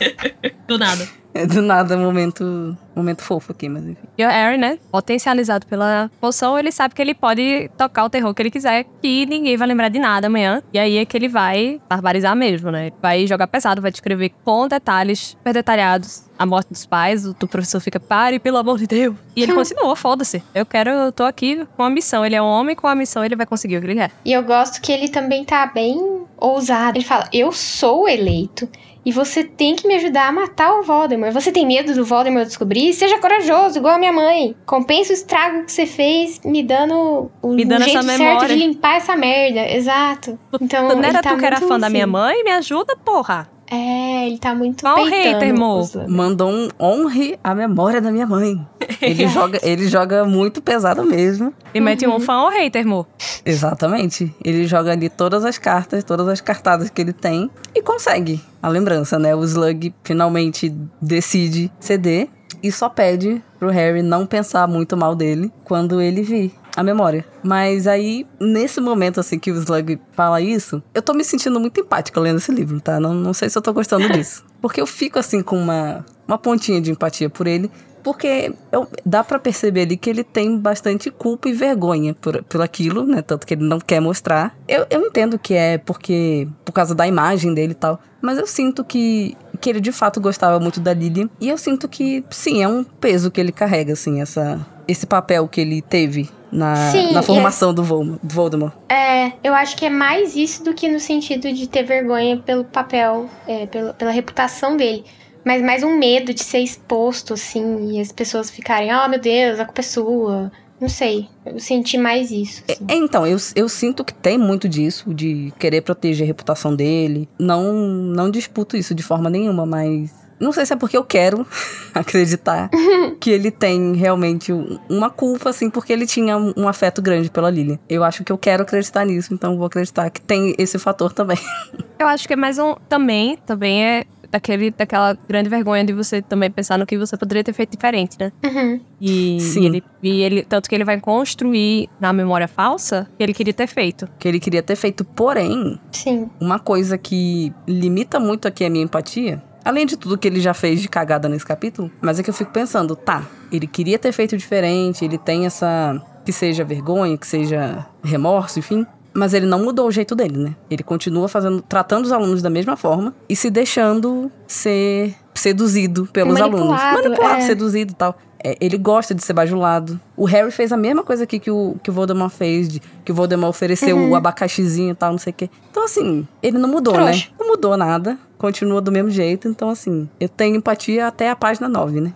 Do 0.66 0.78
nada. 0.78 1.08
Do 1.44 1.60
nada, 1.60 1.96
momento, 1.98 2.76
momento 2.94 3.22
fofo 3.22 3.52
aqui, 3.52 3.68
mas 3.68 3.84
enfim. 3.84 4.08
E 4.16 4.24
o 4.24 4.28
Harry, 4.28 4.56
né, 4.56 4.78
potencializado 4.90 5.66
pela 5.66 6.10
poção, 6.18 6.58
ele 6.58 6.72
sabe 6.72 6.94
que 6.94 7.02
ele 7.02 7.14
pode 7.14 7.70
tocar 7.76 8.04
o 8.04 8.10
terror 8.10 8.32
que 8.32 8.40
ele 8.40 8.50
quiser, 8.50 8.86
que 9.02 9.26
ninguém 9.26 9.56
vai 9.56 9.68
lembrar 9.68 9.90
de 9.90 9.98
nada 9.98 10.28
amanhã. 10.28 10.62
E 10.72 10.78
aí 10.78 10.96
é 10.96 11.04
que 11.04 11.14
ele 11.14 11.28
vai 11.28 11.78
barbarizar 11.88 12.34
mesmo, 12.34 12.70
né? 12.70 12.90
Vai 13.02 13.26
jogar 13.26 13.46
pesado, 13.48 13.82
vai 13.82 13.90
descrever 13.90 14.32
com 14.44 14.66
detalhes 14.66 15.36
super 15.36 15.52
detalhados 15.52 16.24
a 16.38 16.44
morte 16.44 16.68
dos 16.68 16.84
pais, 16.84 17.26
o 17.26 17.34
professor 17.34 17.80
fica, 17.80 17.98
pare, 17.98 18.38
pelo 18.38 18.58
amor 18.58 18.78
de 18.78 18.86
Deus. 18.86 19.16
E 19.34 19.42
ele 19.42 19.52
continua, 19.54 19.96
foda-se. 19.96 20.42
Eu 20.54 20.66
quero, 20.66 20.90
eu 20.90 21.12
tô 21.12 21.24
aqui 21.24 21.66
com 21.76 21.82
a 21.82 21.90
missão. 21.90 22.24
Ele 22.24 22.34
é 22.34 22.42
um 22.42 22.46
homem 22.46 22.76
com 22.76 22.86
a 22.86 22.94
missão, 22.94 23.24
ele 23.24 23.36
vai 23.36 23.46
conseguir 23.46 23.78
o 23.78 23.80
que 23.80 23.86
ele 23.86 23.94
quer. 23.94 24.10
E 24.24 24.32
eu 24.32 24.42
gosto 24.42 24.80
que 24.80 24.92
ele 24.92 25.08
também 25.08 25.44
tá 25.44 25.66
bem 25.66 26.24
ousado. 26.36 26.98
Ele 26.98 27.04
fala: 27.04 27.28
Eu 27.32 27.52
sou 27.52 28.08
eleito. 28.08 28.68
E 29.06 29.12
você 29.12 29.44
tem 29.44 29.76
que 29.76 29.86
me 29.86 29.94
ajudar 29.94 30.26
a 30.26 30.32
matar 30.32 30.80
o 30.80 30.82
Voldemort. 30.82 31.32
Você 31.32 31.52
tem 31.52 31.64
medo 31.64 31.94
do 31.94 32.04
Voldemort 32.04 32.44
descobrir? 32.44 32.92
Seja 32.92 33.20
corajoso, 33.20 33.78
igual 33.78 33.94
a 33.94 33.98
minha 33.98 34.12
mãe. 34.12 34.56
Compensa 34.66 35.12
o 35.12 35.14
estrago 35.14 35.64
que 35.64 35.70
você 35.70 35.86
fez 35.86 36.40
me 36.44 36.60
dando 36.60 37.30
o, 37.40 37.52
Me 37.52 37.64
dando 37.64 37.84
jeito 37.84 37.98
essa 38.00 38.16
certo 38.16 38.48
de 38.48 38.56
limpar 38.56 38.96
essa 38.96 39.14
merda. 39.14 39.60
Exato. 39.70 40.36
Então, 40.60 40.88
Não 40.88 41.04
era 41.04 41.22
tá 41.22 41.30
tu 41.30 41.38
que 41.38 41.46
era 41.46 41.60
fã 41.60 41.78
da 41.78 41.88
minha 41.88 42.02
assim. 42.02 42.10
mãe? 42.12 42.42
Me 42.42 42.50
ajuda, 42.50 42.96
porra. 42.96 43.48
É, 43.70 44.26
ele 44.26 44.38
tá 44.38 44.54
muito 44.54 44.82
Qual 44.82 44.94
peitando 44.94 45.40
hater, 45.40 45.54
mo? 45.54 45.90
Mandou 46.08 46.50
um 46.50 46.68
honre 46.80 47.38
a 47.42 47.54
memória 47.54 48.00
da 48.00 48.12
minha 48.12 48.26
mãe. 48.26 48.64
Ele 49.00 49.26
joga, 49.28 49.58
ele 49.62 49.88
joga 49.88 50.24
muito 50.24 50.62
pesado 50.62 51.04
mesmo. 51.04 51.52
E 51.74 51.80
mete 51.80 52.06
um 52.06 52.20
fã 52.20 52.42
ou 52.42 52.50
hater, 52.50 52.86
mo? 52.86 53.06
Exatamente. 53.44 54.34
Ele 54.44 54.66
joga 54.66 54.92
ali 54.92 55.08
todas 55.08 55.44
as 55.44 55.58
cartas, 55.58 56.04
todas 56.04 56.28
as 56.28 56.40
cartadas 56.40 56.90
que 56.90 57.00
ele 57.00 57.12
tem 57.12 57.50
e 57.74 57.82
consegue 57.82 58.40
a 58.62 58.68
lembrança, 58.68 59.18
né? 59.18 59.34
O 59.34 59.42
Slug 59.44 59.94
finalmente 60.04 60.74
decide 61.00 61.70
ceder 61.80 62.28
e 62.62 62.70
só 62.70 62.88
pede 62.88 63.42
pro 63.58 63.70
Harry 63.70 64.02
não 64.02 64.26
pensar 64.26 64.66
muito 64.68 64.96
mal 64.96 65.14
dele 65.14 65.52
quando 65.64 66.00
ele 66.00 66.22
vir 66.22 66.52
a 66.76 66.82
memória. 66.82 67.24
Mas 67.42 67.86
aí, 67.86 68.26
nesse 68.38 68.80
momento, 68.80 69.18
assim, 69.18 69.38
que 69.38 69.50
o 69.50 69.56
Slug 69.56 69.98
fala 70.12 70.40
isso, 70.40 70.82
eu 70.94 71.00
tô 71.02 71.14
me 71.14 71.24
sentindo 71.24 71.58
muito 71.58 71.80
empática 71.80 72.20
lendo 72.20 72.36
esse 72.36 72.52
livro, 72.52 72.80
tá? 72.80 73.00
Não, 73.00 73.14
não 73.14 73.32
sei 73.32 73.48
se 73.48 73.56
eu 73.56 73.62
tô 73.62 73.72
gostando 73.72 74.08
disso. 74.10 74.44
Porque 74.60 74.80
eu 74.80 74.86
fico, 74.86 75.18
assim, 75.18 75.42
com 75.42 75.58
uma, 75.58 76.04
uma 76.28 76.36
pontinha 76.38 76.80
de 76.80 76.90
empatia 76.90 77.30
por 77.30 77.46
ele. 77.46 77.70
Porque 78.02 78.52
eu- 78.70 78.86
dá 79.04 79.24
pra 79.24 79.36
perceber 79.38 79.80
ali 79.82 79.96
que 79.96 80.08
ele 80.08 80.22
tem 80.22 80.56
bastante 80.58 81.10
culpa 81.10 81.48
e 81.48 81.52
vergonha 81.52 82.14
por, 82.14 82.40
por 82.44 82.60
aquilo, 82.62 83.04
né? 83.04 83.20
Tanto 83.20 83.44
que 83.44 83.54
ele 83.54 83.64
não 83.64 83.80
quer 83.80 83.98
mostrar. 84.00 84.56
Eu, 84.68 84.86
eu 84.90 85.00
entendo 85.06 85.38
que 85.38 85.54
é 85.54 85.76
porque... 85.78 86.46
Por 86.64 86.70
causa 86.72 86.94
da 86.94 87.06
imagem 87.06 87.52
dele 87.52 87.72
e 87.72 87.74
tal. 87.74 87.98
Mas 88.22 88.38
eu 88.38 88.46
sinto 88.46 88.84
que, 88.84 89.36
que 89.60 89.68
ele 89.70 89.80
de 89.80 89.90
fato 89.90 90.20
gostava 90.20 90.60
muito 90.60 90.78
da 90.78 90.94
Lily. 90.94 91.28
E 91.40 91.48
eu 91.48 91.58
sinto 91.58 91.88
que, 91.88 92.24
sim, 92.30 92.62
é 92.62 92.68
um 92.68 92.84
peso 92.84 93.28
que 93.30 93.40
ele 93.40 93.50
carrega, 93.50 93.92
assim, 93.94 94.20
essa, 94.20 94.64
esse 94.86 95.04
papel 95.06 95.48
que 95.48 95.60
ele 95.60 95.82
teve 95.82 96.30
na, 96.56 96.90
Sim, 96.90 97.12
na 97.12 97.22
formação 97.22 97.72
do 97.74 97.82
Vol- 97.84 98.04
do 98.22 98.34
Voldemort. 98.34 98.72
É, 98.88 99.32
eu 99.44 99.54
acho 99.54 99.76
que 99.76 99.84
é 99.86 99.90
mais 99.90 100.34
isso 100.34 100.64
do 100.64 100.72
que 100.74 100.88
no 100.88 100.98
sentido 100.98 101.52
de 101.52 101.68
ter 101.68 101.82
vergonha 101.84 102.36
pelo 102.38 102.64
papel, 102.64 103.28
é, 103.46 103.66
pelo- 103.66 103.92
pela 103.94 104.10
reputação 104.10 104.76
dele. 104.76 105.04
Mas 105.44 105.62
mais 105.62 105.82
um 105.84 105.96
medo 105.96 106.34
de 106.34 106.42
ser 106.42 106.58
exposto, 106.58 107.34
assim, 107.34 107.92
e 107.92 108.00
as 108.00 108.10
pessoas 108.10 108.50
ficarem, 108.50 108.90
oh 108.92 109.08
meu 109.08 109.20
Deus, 109.20 109.60
a 109.60 109.64
culpa 109.64 109.80
é 109.80 109.84
sua. 109.84 110.50
Não 110.80 110.88
sei, 110.90 111.28
eu 111.46 111.58
senti 111.58 111.96
mais 111.96 112.30
isso. 112.30 112.62
assim. 112.68 112.84
É, 112.88 112.94
Então, 112.96 113.26
eu, 113.26 113.38
eu 113.54 113.68
sinto 113.68 114.04
que 114.04 114.12
tem 114.12 114.36
muito 114.36 114.68
disso, 114.68 115.14
de 115.14 115.52
querer 115.58 115.80
proteger 115.82 116.24
a 116.24 116.26
reputação 116.26 116.74
dele. 116.74 117.28
Não, 117.38 117.72
não 117.72 118.30
disputo 118.30 118.76
isso 118.76 118.94
de 118.94 119.02
forma 119.02 119.30
nenhuma, 119.30 119.64
mas. 119.64 120.10
Não 120.38 120.52
sei 120.52 120.66
se 120.66 120.72
é 120.72 120.76
porque 120.76 120.96
eu 120.96 121.04
quero 121.04 121.46
acreditar 121.94 122.70
que 123.20 123.30
ele 123.30 123.50
tem 123.50 123.94
realmente 123.94 124.52
um- 124.52 124.78
uma 124.88 125.10
culpa, 125.10 125.50
assim, 125.50 125.70
porque 125.70 125.92
ele 125.92 126.06
tinha 126.06 126.36
um, 126.36 126.52
um 126.56 126.68
afeto 126.68 127.00
grande 127.00 127.30
pela 127.30 127.50
Lily. 127.50 127.80
Eu 127.88 128.04
acho 128.04 128.22
que 128.24 128.32
eu 128.32 128.38
quero 128.38 128.62
acreditar 128.62 129.04
nisso, 129.04 129.32
então 129.32 129.56
vou 129.56 129.66
acreditar 129.66 130.10
que 130.10 130.20
tem 130.20 130.54
esse 130.58 130.78
fator 130.78 131.12
também. 131.12 131.38
Eu 131.98 132.06
acho 132.08 132.26
que 132.26 132.34
é 132.34 132.36
mais 132.36 132.58
um. 132.58 132.74
Também, 132.90 133.38
também 133.46 133.82
é 133.82 134.04
daquele, 134.30 134.70
daquela 134.70 135.16
grande 135.26 135.48
vergonha 135.48 135.82
de 135.82 135.94
você 135.94 136.20
também 136.20 136.50
pensar 136.50 136.78
no 136.78 136.84
que 136.84 136.98
você 136.98 137.16
poderia 137.16 137.42
ter 137.42 137.54
feito 137.54 137.70
diferente, 137.70 138.18
né? 138.20 138.30
Uhum. 138.44 138.80
E, 139.00 139.40
Sim. 139.40 139.62
e 139.62 139.66
ele, 139.66 139.84
e 140.02 140.20
ele. 140.22 140.42
Tanto 140.44 140.68
que 140.68 140.74
ele 140.74 140.84
vai 140.84 141.00
construir 141.00 141.88
na 141.98 142.12
memória 142.12 142.46
falsa 142.46 143.08
que 143.16 143.22
ele 143.22 143.32
queria 143.32 143.54
ter 143.54 143.66
feito. 143.66 144.06
que 144.18 144.28
ele 144.28 144.38
queria 144.38 144.62
ter 144.62 144.76
feito, 144.76 145.06
porém, 145.06 145.80
Sim. 145.90 146.28
uma 146.38 146.58
coisa 146.58 146.98
que 146.98 147.50
limita 147.66 148.20
muito 148.20 148.46
aqui 148.46 148.62
a 148.66 148.68
minha 148.68 148.84
empatia, 148.84 149.42
além 149.66 149.84
de 149.84 149.96
tudo 149.96 150.16
que 150.16 150.28
ele 150.28 150.40
já 150.40 150.54
fez 150.54 150.80
de 150.80 150.88
cagada 150.88 151.28
nesse 151.28 151.44
capítulo, 151.44 151.90
mas 152.00 152.20
é 152.20 152.22
que 152.22 152.30
eu 152.30 152.34
fico 152.34 152.52
pensando, 152.52 152.94
tá, 152.94 153.24
ele 153.50 153.66
queria 153.66 153.98
ter 153.98 154.12
feito 154.12 154.36
diferente, 154.36 155.04
ele 155.04 155.18
tem 155.18 155.44
essa. 155.44 156.00
que 156.24 156.32
seja 156.32 156.64
vergonha, 156.64 157.18
que 157.18 157.26
seja 157.26 157.84
remorso, 158.02 158.60
enfim. 158.60 158.86
Mas 159.12 159.34
ele 159.34 159.46
não 159.46 159.64
mudou 159.64 159.88
o 159.88 159.90
jeito 159.90 160.14
dele, 160.14 160.36
né? 160.38 160.54
Ele 160.70 160.82
continua 160.82 161.26
fazendo, 161.26 161.62
tratando 161.62 162.04
os 162.04 162.12
alunos 162.12 162.42
da 162.42 162.50
mesma 162.50 162.76
forma 162.76 163.14
e 163.28 163.34
se 163.34 163.50
deixando 163.50 164.30
ser 164.46 165.14
seduzido 165.34 166.06
pelos 166.12 166.38
alunos. 166.40 166.68
Manipulado, 166.68 167.02
Manipulado, 167.02 167.40
é. 167.40 167.46
seduzido 167.46 167.92
e 167.92 167.96
tal. 167.96 168.16
É, 168.46 168.56
ele 168.60 168.78
gosta 168.78 169.12
de 169.12 169.24
ser 169.24 169.32
bajulado. 169.32 170.00
O 170.16 170.24
Harry 170.24 170.52
fez 170.52 170.70
a 170.70 170.76
mesma 170.76 171.02
coisa 171.02 171.24
aqui 171.24 171.40
que 171.40 171.50
o, 171.50 171.74
que 171.82 171.90
o 171.90 171.92
Voldemort 171.92 172.32
fez, 172.32 172.68
de, 172.68 172.80
que 173.04 173.10
o 173.10 173.14
Voldemort 173.14 173.50
ofereceu 173.50 173.98
o 173.98 174.14
abacaxizinho 174.14 174.92
e 174.92 174.94
tal, 174.94 175.10
não 175.10 175.18
sei 175.18 175.32
o 175.32 175.34
quê. 175.34 175.50
Então, 175.68 175.84
assim, 175.84 176.24
ele 176.40 176.56
não 176.56 176.68
mudou, 176.68 176.94
Trouxa. 176.94 177.12
né? 177.12 177.34
Não 177.40 177.48
mudou 177.48 177.76
nada. 177.76 178.16
Continua 178.38 178.80
do 178.80 178.92
mesmo 178.92 179.10
jeito. 179.10 179.48
Então, 179.48 179.68
assim, 179.68 180.08
eu 180.20 180.28
tenho 180.28 180.54
empatia 180.54 181.08
até 181.08 181.28
a 181.28 181.34
página 181.34 181.68
9, 181.68 182.00
né? 182.00 182.14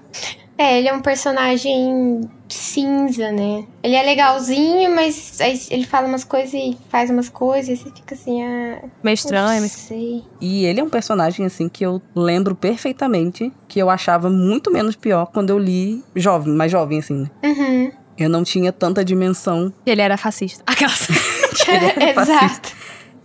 É, 0.60 0.78
ele 0.78 0.88
é 0.88 0.92
um 0.92 1.00
personagem 1.00 2.28
cinza, 2.46 3.32
né? 3.32 3.64
Ele 3.82 3.94
é 3.94 4.02
legalzinho, 4.02 4.94
mas 4.94 5.40
aí 5.40 5.58
ele 5.70 5.86
fala 5.86 6.06
umas 6.06 6.22
coisas 6.22 6.52
e 6.52 6.76
faz 6.90 7.08
umas 7.08 7.30
coisas 7.30 7.70
e 7.70 7.82
você 7.82 7.90
fica 7.90 8.14
assim, 8.14 8.42
ah. 8.44 8.82
Meio 9.02 9.14
estranho, 9.14 9.54
Não 9.54 9.60
mas 9.62 9.72
sei. 9.72 10.22
E 10.38 10.66
ele 10.66 10.78
é 10.78 10.84
um 10.84 10.90
personagem, 10.90 11.46
assim, 11.46 11.66
que 11.66 11.82
eu 11.82 12.02
lembro 12.14 12.54
perfeitamente 12.54 13.50
que 13.66 13.78
eu 13.78 13.88
achava 13.88 14.28
muito 14.28 14.70
menos 14.70 14.94
pior 14.96 15.24
quando 15.32 15.48
eu 15.48 15.58
li 15.58 16.04
jovem, 16.14 16.52
mais 16.52 16.70
jovem, 16.70 16.98
assim, 16.98 17.14
né? 17.14 17.30
Uhum. 17.42 17.92
Eu 18.18 18.28
não 18.28 18.44
tinha 18.44 18.70
tanta 18.70 19.02
dimensão. 19.02 19.72
ele 19.86 20.02
era 20.02 20.18
fascista. 20.18 20.62
Aquelas. 20.68 21.08
Ele 21.66 21.84
era 21.86 22.20
Exato. 22.22 22.79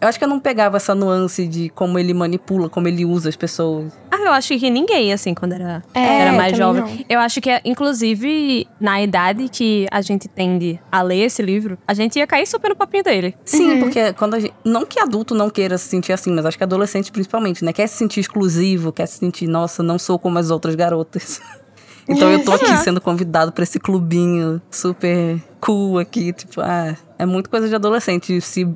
Eu 0.06 0.10
acho 0.10 0.20
que 0.20 0.24
eu 0.24 0.30
não 0.30 0.39
pegava 0.39 0.78
essa 0.78 0.93
nuance 0.93 1.47
de 1.47 1.70
como 1.70 1.97
ele 1.97 2.14
manipula, 2.14 2.70
como 2.70 2.88
ele 2.88 3.03
usa 3.03 3.28
as 3.28 3.36
pessoas. 3.36 3.91
Ah, 4.12 4.18
eu 4.26 4.32
acho 4.32 4.58
que 4.58 4.70
ninguém, 4.70 5.12
assim, 5.12 5.34
quando 5.34 5.53
era, 5.53 5.84
É, 5.95 6.20
era 6.20 6.32
mais 6.32 6.56
jovem. 6.56 6.84
não. 6.84 7.06
Eu 7.10 7.20
acho 7.20 7.41
que, 7.41 7.49
inclusive, 7.66 8.68
na 8.80 9.01
idade 9.01 9.49
que 9.49 9.88
a 9.89 10.01
gente 10.01 10.28
tende 10.28 10.80
a 10.91 11.01
ler 11.01 11.24
esse 11.26 11.41
livro, 11.41 11.78
a 11.88 11.93
gente 11.95 12.20
ia 12.20 12.28
cair 12.28 12.45
super 12.45 12.70
no 12.70 12.76
papinho 12.76 13.03
dele. 13.03 13.36
Sim, 13.43 13.72
Uhum. 13.74 13.80
porque 13.80 14.14
quando 14.14 14.36
a 14.36 14.39
gente. 14.39 14.53
Não 14.64 14.86
que 14.86 14.99
adulto 14.99 15.34
não 15.34 15.49
queira 15.49 15.78
se 15.78 15.88
sentir 15.89 16.14
assim, 16.14 16.32
mas 16.32 16.45
acho 16.45 16.58
que 16.58 16.64
adolescente 16.64 17.12
principalmente, 17.12 17.66
né? 17.66 17.74
Quer 17.74 17.88
se 17.88 17.97
sentir 17.97 18.20
exclusivo, 18.20 18.91
quer 18.91 19.08
se 19.08 19.18
sentir, 19.18 19.47
nossa, 19.47 19.82
não 19.82 19.97
sou 19.97 20.20
como 20.20 20.38
as 20.38 20.51
outras 20.51 20.76
garotas. 20.76 21.41
Então 22.08 22.30
eu 22.32 22.43
tô 22.43 22.51
aqui 22.53 22.78
sendo 22.78 23.01
convidado 23.01 23.51
pra 23.51 23.64
esse 23.64 23.80
clubinho 23.80 24.62
super 24.70 25.41
cool 25.60 25.97
aqui, 25.99 26.32
tipo, 26.34 26.62
ah, 26.62 26.95
é 27.18 27.26
muito 27.26 27.49
coisa 27.49 27.68
de 27.68 27.74
adolescente 27.76 28.39
se 28.41 28.68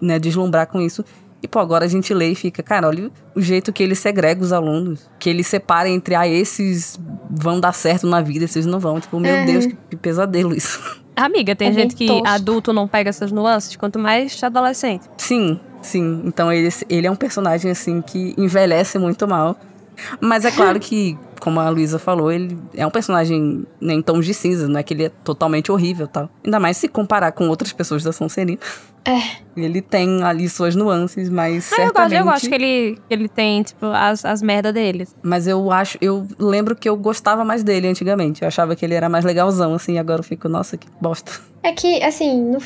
né, 0.00 0.18
deslumbrar 0.18 0.66
com 0.66 0.80
isso. 0.80 1.04
E, 1.42 1.48
pô, 1.48 1.58
agora 1.58 1.84
a 1.84 1.88
gente 1.88 2.12
lê 2.14 2.30
e 2.30 2.34
fica, 2.34 2.62
cara, 2.62 2.88
olha 2.88 3.10
o 3.34 3.40
jeito 3.40 3.70
que 3.70 3.82
ele 3.82 3.94
segrega 3.94 4.42
os 4.42 4.50
alunos. 4.50 5.10
Que 5.18 5.28
ele 5.28 5.44
separa 5.44 5.88
entre, 5.90 6.14
ah, 6.14 6.26
esses 6.26 6.98
vão 7.30 7.60
dar 7.60 7.72
certo 7.74 8.06
na 8.06 8.22
vida, 8.22 8.46
esses 8.46 8.64
não 8.64 8.80
vão. 8.80 8.98
Tipo, 8.98 9.20
meu 9.20 9.34
Uhum. 9.34 9.44
Deus, 9.44 9.66
que, 9.66 9.76
que 9.90 9.96
pesadelo 9.96 10.54
isso. 10.54 11.02
Amiga, 11.14 11.54
tem 11.54 11.68
É 11.68 11.72
gente 11.72 11.94
que 11.94 12.06
tosco. 12.06 12.26
adulto 12.26 12.72
não 12.72 12.88
pega 12.88 13.10
essas 13.10 13.30
nuances, 13.30 13.76
quanto 13.76 13.98
mais 13.98 14.42
adolescente. 14.42 15.04
Sim, 15.18 15.60
sim. 15.82 16.22
Então 16.24 16.50
ele, 16.50 16.70
ele 16.88 17.06
é 17.06 17.10
um 17.10 17.14
personagem, 17.16 17.70
assim, 17.70 18.00
que 18.00 18.34
envelhece 18.38 18.98
muito 18.98 19.28
mal. 19.28 19.54
Mas 20.20 20.44
é 20.44 20.50
claro 20.50 20.78
que, 20.80 21.16
como 21.40 21.60
a 21.60 21.68
Luísa 21.68 21.98
falou, 21.98 22.30
ele 22.30 22.58
é 22.74 22.86
um 22.86 22.90
personagem 22.90 23.66
né, 23.80 23.94
em 23.94 24.02
tons 24.02 24.26
de 24.26 24.34
cinza, 24.34 24.68
não 24.68 24.78
é 24.78 24.82
que 24.82 24.94
ele 24.94 25.04
é 25.04 25.08
totalmente 25.08 25.70
horrível 25.70 26.06
e 26.06 26.08
tal. 26.08 26.30
Ainda 26.44 26.60
mais 26.60 26.76
se 26.76 26.88
comparar 26.88 27.32
com 27.32 27.48
outras 27.48 27.72
pessoas 27.72 28.02
da 28.02 28.12
Sonserina. 28.12 28.58
É. 29.06 29.20
Ele 29.54 29.82
tem 29.82 30.22
ali 30.24 30.48
suas 30.48 30.74
nuances, 30.74 31.28
mas 31.28 31.70
Ah, 31.72 31.76
eu 31.76 31.82
gosto, 31.82 31.92
certamente... 31.92 32.18
eu 32.18 32.24
gosto 32.24 32.48
que 32.48 32.54
ele, 32.54 32.98
que 33.06 33.14
ele 33.14 33.28
tem, 33.28 33.62
tipo, 33.62 33.84
as, 33.86 34.24
as 34.24 34.40
merdas 34.40 34.72
deles. 34.72 35.14
Mas 35.22 35.46
eu 35.46 35.70
acho... 35.70 35.98
Eu 36.00 36.26
lembro 36.38 36.74
que 36.74 36.88
eu 36.88 36.96
gostava 36.96 37.44
mais 37.44 37.62
dele 37.62 37.86
antigamente. 37.86 38.40
Eu 38.40 38.48
achava 38.48 38.74
que 38.74 38.82
ele 38.82 38.94
era 38.94 39.08
mais 39.10 39.22
legalzão, 39.24 39.74
assim. 39.74 39.98
Agora 39.98 40.20
eu 40.20 40.24
fico, 40.24 40.48
nossa, 40.48 40.78
que 40.78 40.86
bosta. 40.98 41.32
É 41.62 41.72
que, 41.72 42.02
assim, 42.02 42.42
no, 42.42 42.58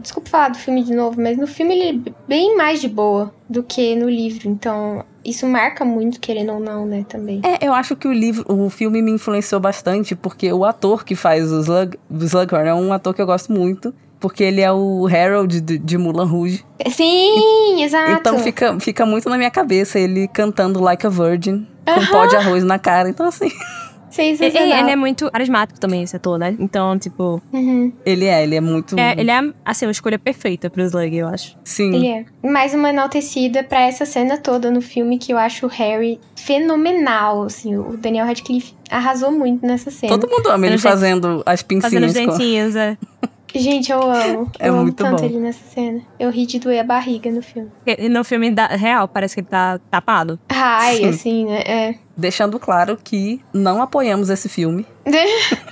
desculpa 0.00 0.30
falar 0.30 0.48
do 0.48 0.58
filme 0.58 0.82
de 0.82 0.94
novo, 0.94 1.20
mas 1.20 1.36
no 1.36 1.46
filme 1.46 1.78
ele 1.78 2.02
é 2.06 2.12
bem 2.26 2.56
mais 2.56 2.80
de 2.80 2.88
boa 2.88 3.32
do 3.48 3.62
que 3.62 3.94
no 3.94 4.08
livro. 4.08 4.48
Então, 4.48 5.04
isso 5.26 5.46
marca 5.46 5.84
muito, 5.84 6.20
querendo 6.20 6.52
ou 6.52 6.60
não, 6.60 6.86
né, 6.86 7.04
também. 7.08 7.40
É, 7.44 7.66
eu 7.66 7.72
acho 7.72 7.96
que 7.96 8.06
o 8.06 8.12
livro, 8.12 8.44
o 8.48 8.70
filme 8.70 9.02
me 9.02 9.10
influenciou 9.10 9.60
bastante, 9.60 10.14
porque 10.14 10.52
o 10.52 10.64
ator 10.64 11.04
que 11.04 11.14
faz 11.14 11.50
o, 11.52 11.60
Slug, 11.60 11.98
Slughorn 12.10 12.68
é 12.68 12.74
um 12.74 12.92
ator 12.92 13.12
que 13.12 13.20
eu 13.20 13.26
gosto 13.26 13.52
muito, 13.52 13.94
porque 14.20 14.42
ele 14.42 14.60
é 14.60 14.72
o 14.72 15.06
Harold 15.06 15.60
de, 15.60 15.78
de 15.78 15.98
Mulan 15.98 16.24
Rouge. 16.24 16.64
Sim, 16.90 17.82
exato. 17.82 18.12
Então 18.12 18.38
fica, 18.38 18.78
fica 18.80 19.04
muito 19.04 19.28
na 19.28 19.36
minha 19.36 19.50
cabeça 19.50 19.98
ele 19.98 20.26
cantando 20.28 20.80
Like 20.80 21.06
a 21.06 21.10
Virgin. 21.10 21.66
com 21.84 22.00
um 22.00 22.06
pó 22.06 22.26
de 22.26 22.36
arroz 22.36 22.64
na 22.64 22.78
cara. 22.78 23.08
Então, 23.08 23.26
assim, 23.26 23.50
Sensacional. 24.16 24.68
Ele, 24.68 24.80
ele 24.80 24.90
é 24.90 24.96
muito 24.96 25.30
carismático 25.30 25.78
também, 25.78 26.02
esse 26.02 26.16
ator, 26.16 26.38
né? 26.38 26.56
Então, 26.58 26.98
tipo, 26.98 27.40
Uhum, 27.52 27.92
ele 28.04 28.24
é, 28.24 28.42
ele 28.42 28.54
é 28.56 28.60
muito. 28.60 28.98
é, 28.98 29.14
ele 29.18 29.30
é, 29.30 29.40
assim, 29.64 29.86
uma 29.86 29.92
escolha 29.92 30.18
perfeita 30.18 30.68
pro 30.70 30.82
Slug, 30.82 31.14
eu 31.16 31.28
acho. 31.28 31.56
Sim. 31.64 31.94
ele 31.94 32.06
é. 32.08 32.24
Mais 32.48 32.74
uma 32.74 32.88
enaltecida 32.90 33.62
pra 33.62 33.80
essa 33.82 34.04
cena 34.04 34.36
toda 34.38 34.70
no 34.70 34.80
filme 34.80 35.18
que 35.18 35.32
eu 35.32 35.38
acho 35.38 35.66
o 35.66 35.68
Harry 35.68 36.18
fenomenal. 36.34 37.42
Assim, 37.44 37.76
o 37.76 37.96
Daniel 37.96 38.26
Radcliffe 38.26 38.74
arrasou 38.90 39.30
muito 39.30 39.66
nessa 39.66 39.90
cena. 39.90 40.16
Todo 40.18 40.30
mundo 40.30 40.48
ama 40.50 40.66
ele 40.66 40.78
fazendo 40.78 41.42
as 41.44 41.62
Fazendo 41.62 42.06
os 42.06 42.12
pincinhas. 42.12 42.12
com- 42.14 42.32
dentinhos, 42.38 42.76
é. 42.76 42.96
Gente, 43.58 43.90
eu 43.92 44.02
amo. 44.02 44.50
É 44.58 44.68
eu 44.68 44.74
amo 44.74 44.82
muito 44.84 44.96
tanto 44.96 45.20
bom. 45.20 45.24
ele 45.24 45.38
nessa 45.38 45.60
cena. 45.74 46.00
Eu 46.18 46.30
ri 46.30 46.46
de 46.46 46.58
doer 46.58 46.80
a 46.80 46.84
barriga 46.84 47.30
no 47.30 47.42
filme. 47.42 47.70
E 47.86 48.08
No 48.08 48.22
filme 48.24 48.50
da- 48.50 48.66
real, 48.68 49.06
parece 49.08 49.34
que 49.34 49.40
ele 49.40 49.48
tá 49.48 49.78
tapado. 49.90 50.38
Ai, 50.48 50.96
Sim. 50.96 51.08
assim, 51.08 51.44
né? 51.46 51.60
É. 51.66 51.94
Deixando 52.16 52.58
claro 52.58 52.98
que 53.02 53.40
não 53.52 53.82
apoiamos 53.82 54.30
esse 54.30 54.48
filme. 54.48 54.86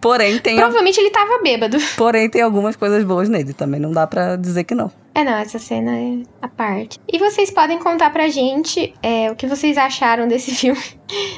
Porém 0.00 0.38
tem, 0.38 0.56
Provavelmente 0.56 0.98
ele 0.98 1.10
tava 1.10 1.42
bêbado. 1.42 1.76
porém, 1.96 2.28
tem 2.30 2.40
algumas 2.40 2.74
coisas 2.74 3.04
boas 3.04 3.28
nele. 3.28 3.52
Também 3.52 3.78
não 3.78 3.92
dá 3.92 4.06
pra 4.06 4.34
dizer 4.36 4.64
que 4.64 4.74
não. 4.74 4.90
É, 5.14 5.24
não, 5.24 5.32
essa 5.32 5.58
cena 5.58 5.96
é 5.96 6.22
a 6.40 6.48
parte. 6.48 6.98
E 7.08 7.18
vocês 7.18 7.50
podem 7.50 7.78
contar 7.78 8.10
pra 8.10 8.28
gente 8.28 8.94
é, 9.02 9.30
o 9.30 9.36
que 9.36 9.46
vocês 9.46 9.76
acharam 9.76 10.28
desse 10.28 10.52
filme. 10.54 10.80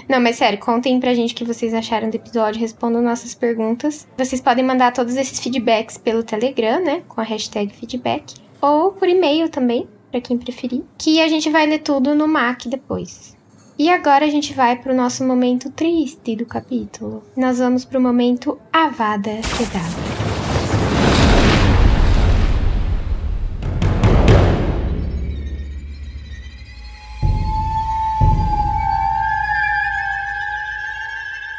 Não, 0.09 0.21
mas 0.21 0.37
sério, 0.37 0.59
contem 0.59 1.01
pra 1.01 1.15
gente 1.15 1.33
o 1.33 1.37
que 1.37 1.45
vocês 1.45 1.73
acharam 1.73 2.11
do 2.11 2.15
episódio, 2.15 2.61
respondam 2.61 3.01
nossas 3.01 3.35
perguntas. 3.35 4.07
Vocês 4.17 4.41
podem 4.41 4.65
mandar 4.65 4.93
todos 4.93 5.17
esses 5.17 5.39
feedbacks 5.41 5.97
pelo 5.97 6.23
Telegram, 6.23 6.83
né? 6.83 7.03
Com 7.09 7.21
a 7.21 7.25
hashtag 7.25 7.73
feedback. 7.75 8.35
Ou 8.61 8.93
por 8.93 9.09
e-mail 9.09 9.49
também, 9.49 9.89
pra 10.11 10.21
quem 10.21 10.37
preferir. 10.37 10.83
Que 10.99 11.21
a 11.21 11.29
gente 11.29 11.51
vai 11.51 11.67
ler 11.67 11.81
tudo 11.81 12.15
no 12.15 12.29
MAC 12.29 12.69
depois. 12.69 13.37
E 13.79 13.89
agora 13.89 14.25
a 14.25 14.29
gente 14.29 14.53
vai 14.53 14.77
pro 14.77 14.95
nosso 14.95 15.25
momento 15.25 15.71
triste 15.71 16.37
do 16.37 16.47
capítulo. 16.47 17.25
Nós 17.37 17.59
vamos 17.59 17.85
pro 17.85 18.01
momento 18.01 18.61
Avada 18.73 19.41
Kedavra. 19.57 20.32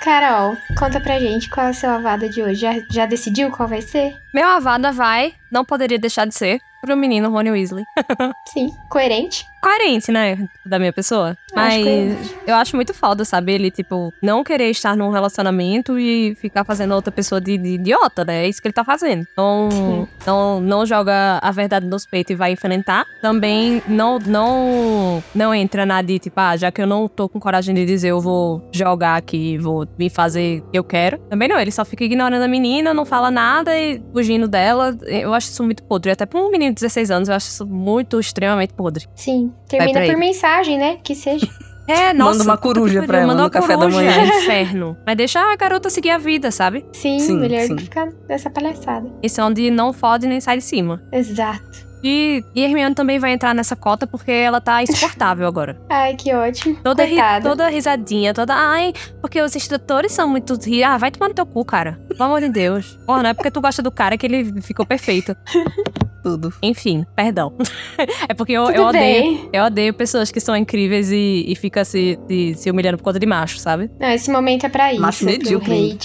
Carol, 0.04 0.58
conta 0.78 1.00
pra 1.00 1.18
gente 1.18 1.50
qual 1.50 1.68
é 1.68 1.70
o 1.70 1.74
seu 1.74 1.90
avada 1.90 2.28
de 2.28 2.44
hoje. 2.44 2.60
Já, 2.60 2.74
já 2.90 3.06
decidiu 3.06 3.50
qual 3.50 3.70
vai 3.70 3.82
ser? 3.82 4.14
Meu 4.34 4.46
Avada 4.50 4.92
vai, 4.92 5.34
não 5.50 5.64
poderia 5.64 5.98
deixar 5.98 6.26
de 6.26 6.36
ser, 6.36 6.60
pro 6.84 6.98
menino 6.98 7.30
Rony 7.32 7.50
Weasley. 7.52 7.86
Sim, 8.52 8.70
coerente. 8.90 9.46
Coerente, 9.62 10.12
né? 10.12 10.38
Da 10.66 10.78
minha 10.78 10.92
pessoa. 10.92 11.38
Eu 11.54 11.62
acho 11.62 11.78
Mas 11.78 11.84
coerente. 11.84 12.36
eu 12.46 12.56
acho 12.56 12.76
muito 12.76 12.94
foda, 12.94 13.24
sabe? 13.24 13.54
Ele, 13.54 13.72
tipo, 13.72 14.14
não 14.22 14.44
querer 14.44 14.70
estar 14.70 14.94
num 14.98 15.10
relacionamento 15.10 15.98
e 15.98 16.36
ficar 16.36 16.66
fazendo 16.66 16.94
outra 16.94 17.14
pessoa 17.14 17.40
de, 17.40 17.58
de 17.58 17.70
idiota, 17.76 18.26
né? 18.26 18.44
É 18.44 18.50
isso 18.50 18.62
que 18.62 18.68
ele 18.68 18.74
tá 18.74 18.84
fazendo. 18.84 19.26
Não, 19.38 19.72
Sim. 19.72 20.08
não, 20.28 20.60
não 20.60 20.86
joga 20.86 21.40
a 21.42 21.52
verdade 21.52 21.86
nos 21.88 22.06
peitos 22.06 22.32
e 22.32 22.36
vai 22.36 22.52
enfrentar. 22.52 23.06
Também 23.22 23.82
não, 23.88 24.20
não, 24.20 25.24
não 25.34 25.56
entra 25.56 25.86
na 25.86 26.02
de, 26.02 26.20
tipo, 26.20 26.38
ah, 26.38 26.58
já 26.58 26.70
que 26.70 26.82
eu 26.82 26.88
não 26.88 27.08
tô 27.08 27.30
com 27.30 27.40
coragem 27.40 27.74
de 27.74 27.86
dizer, 27.86 28.10
eu 28.10 28.20
vou 28.20 28.62
jogar 28.74 29.16
aqui, 29.16 29.58
vou 29.58 29.88
vir 29.98 30.10
fazer 30.10 30.60
o 30.60 30.72
que 30.72 30.78
eu 30.80 30.84
quero. 30.84 31.18
Também 31.30 31.48
não, 31.48 31.58
ele 31.58 31.72
só 31.72 31.86
fica 31.86 32.04
ignorando 32.04 32.44
a 32.44 32.48
menina, 32.50 32.94
não 32.94 33.06
fala 33.06 33.32
nada 33.32 33.74
e 33.80 34.04
fugindo 34.12 34.46
dela. 34.46 34.94
Eu 35.04 35.34
acho 35.34 35.48
isso 35.48 35.64
muito 35.64 35.82
podre. 35.84 36.12
Até 36.12 36.26
pra 36.26 36.42
um 36.42 36.52
menino 36.52 36.73
de 36.74 36.82
16 36.82 37.12
anos, 37.12 37.30
eu 37.30 37.36
acho 37.36 37.48
isso 37.48 37.66
muito, 37.66 38.20
extremamente 38.20 38.74
podre. 38.74 39.06
Sim. 39.16 39.52
Termina 39.68 40.00
por 40.00 40.06
ele. 40.10 40.16
mensagem, 40.16 40.78
né? 40.78 40.98
Que 41.04 41.16
seja. 41.16 41.48
É, 41.86 42.14
nossa. 42.14 42.38
Manda 42.40 42.44
uma 42.52 42.58
coruja 42.58 43.04
pra 43.04 43.18
ela 43.18 43.28
manda 43.34 43.44
no 43.44 43.50
café 43.50 43.74
da 43.76 43.80
coruja, 43.80 43.98
manhã. 43.98 44.26
inferno. 44.38 44.96
Mas 45.06 45.18
deixa 45.18 45.42
a 45.42 45.54
garota 45.58 45.90
seguir 45.90 46.12
a 46.12 46.18
vida, 46.18 46.50
sabe? 46.50 46.86
Sim, 46.94 47.20
Sim, 47.20 47.38
melhor 47.42 47.60
sim. 47.64 47.76
que 47.76 47.84
ficar 47.84 48.08
dessa 48.26 48.50
palhaçada. 48.50 49.12
Esse 49.22 49.42
é 49.42 49.44
onde 49.44 49.70
não 49.70 49.92
fode 49.92 50.26
nem 50.26 50.40
sai 50.40 50.60
de 50.60 50.64
cima. 50.64 51.04
Exato. 51.12 51.86
E, 52.02 52.42
e 52.56 52.62
Hermione 52.64 52.96
também 52.96 53.20
vai 53.20 53.34
entrar 53.34 53.54
nessa 53.54 53.76
cota 53.76 54.08
porque 54.08 54.32
ela 54.32 54.62
tá 54.62 54.82
insuportável 54.84 55.46
agora. 55.46 55.78
Ai, 55.90 56.16
que 56.16 56.34
ótimo. 56.34 56.78
Toda, 56.82 57.04
ri- 57.04 57.18
toda 57.42 57.68
risadinha, 57.68 58.34
toda. 58.34 58.54
Ai, 58.56 58.94
porque 59.20 59.42
os 59.42 59.54
instrutores 59.54 60.14
são 60.14 60.26
muito. 60.30 60.54
ri- 60.66 60.86
Ah, 60.86 60.98
vai 60.98 61.12
tomar 61.12 61.28
no 61.28 61.36
teu 61.36 61.46
cu, 61.46 61.66
cara. 61.66 62.00
Pelo 62.08 62.24
amor 62.24 62.40
de 62.40 62.48
Deus. 62.48 62.98
Porra, 63.06 63.24
não 63.24 63.30
é 63.32 63.34
porque 63.34 63.52
tu 63.52 63.60
gosta 63.60 63.82
do 63.82 63.92
cara 63.92 64.18
que 64.18 64.26
ele 64.26 64.62
ficou 64.62 64.86
perfeito. 64.86 65.36
Tudo. 66.24 66.54
Enfim, 66.62 67.06
perdão. 67.16 67.54
é 68.30 68.34
porque 68.34 68.54
eu, 68.54 68.64
eu 68.72 68.86
odeio. 68.86 69.24
bem. 69.24 69.50
Eu 69.52 69.66
odeio 69.66 69.94
pessoas 69.94 70.32
que 70.32 70.40
são 70.40 70.56
incríveis 70.56 71.12
e, 71.12 71.44
e 71.48 71.56
fica 71.56 71.84
se, 71.84 72.18
se, 72.28 72.56
se 72.56 72.72
humilhando 72.72 72.98
por 72.98 73.04
conta 73.04 73.20
de 73.20 73.26
macho, 73.26 73.60
sabe? 73.60 73.92
Não, 74.00 74.10
esse 74.10 74.32
momento 74.32 74.66
é 74.66 74.70
pra 74.70 74.94
isso. 74.94 75.02
Macho 75.02 75.26
medíocre. 75.26 75.98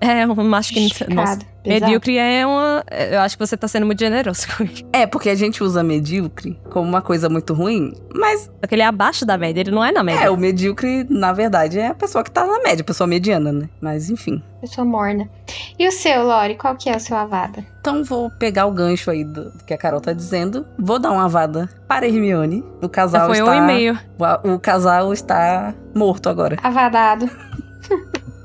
É, 0.00 0.26
um 0.26 0.34
macho 0.44 0.74
que. 0.74 0.80
Nossa, 1.14 1.38
medíocre 1.66 2.16
é 2.18 2.46
uma. 2.46 2.84
Eu 3.10 3.20
acho 3.20 3.36
que 3.38 3.46
você 3.46 3.56
tá 3.56 3.68
sendo 3.68 3.86
muito 3.86 3.98
generoso 4.00 4.46
comigo. 4.56 4.88
É, 4.92 5.06
porque 5.06 5.28
a 5.28 5.34
gente 5.34 5.62
usa 5.62 5.82
medíocre 5.82 6.58
como 6.70 6.88
uma 6.88 7.02
coisa 7.02 7.28
muito 7.28 7.54
ruim, 7.54 7.92
mas 8.14 8.50
Porque 8.60 8.74
ele 8.74 8.82
é 8.82 8.86
abaixo 8.86 9.24
da 9.24 9.36
média, 9.38 9.60
ele 9.60 9.70
não 9.70 9.84
é 9.84 9.92
na 9.92 10.02
média. 10.02 10.24
é, 10.24 10.30
o 10.30 10.36
medíocre, 10.36 11.06
na 11.08 11.32
verdade, 11.32 11.78
é 11.78 11.88
a 11.88 11.94
pessoa 11.94 12.22
que 12.24 12.30
tá 12.30 12.46
na 12.46 12.58
média, 12.62 12.82
a 12.82 12.84
pessoa 12.84 13.06
mediana, 13.06 13.52
né? 13.52 13.68
Mas 13.80 14.10
enfim. 14.10 14.42
Pessoa 14.60 14.84
morna. 14.84 15.28
E 15.76 15.88
o 15.88 15.92
seu, 15.92 16.24
Lori? 16.24 16.54
Qual 16.56 16.76
que 16.76 16.88
é 16.88 16.96
o 16.96 17.00
seu 17.00 17.16
avada? 17.16 17.64
Então 17.80 18.04
vou 18.04 18.30
pegar 18.30 18.66
o 18.66 18.70
gancho 18.70 19.10
aí 19.10 19.24
do, 19.24 19.50
do 19.50 19.64
que 19.64 19.74
a 19.74 19.78
Carol 19.78 20.00
tá 20.00 20.12
dizendo. 20.12 20.64
Vou 20.78 21.00
dar 21.00 21.10
uma 21.10 21.28
vada 21.28 21.68
para 21.88 22.06
Hermione. 22.06 22.62
O 22.80 22.82
Já 22.84 22.88
casal 22.88 23.26
foi 23.26 23.38
está. 23.40 23.50
um 23.50 23.54
e-mail. 23.54 23.98
O, 24.44 24.52
o 24.54 24.58
casal 24.60 25.12
está 25.12 25.74
morto 25.94 26.28
agora. 26.28 26.56
Avadado. 26.62 27.28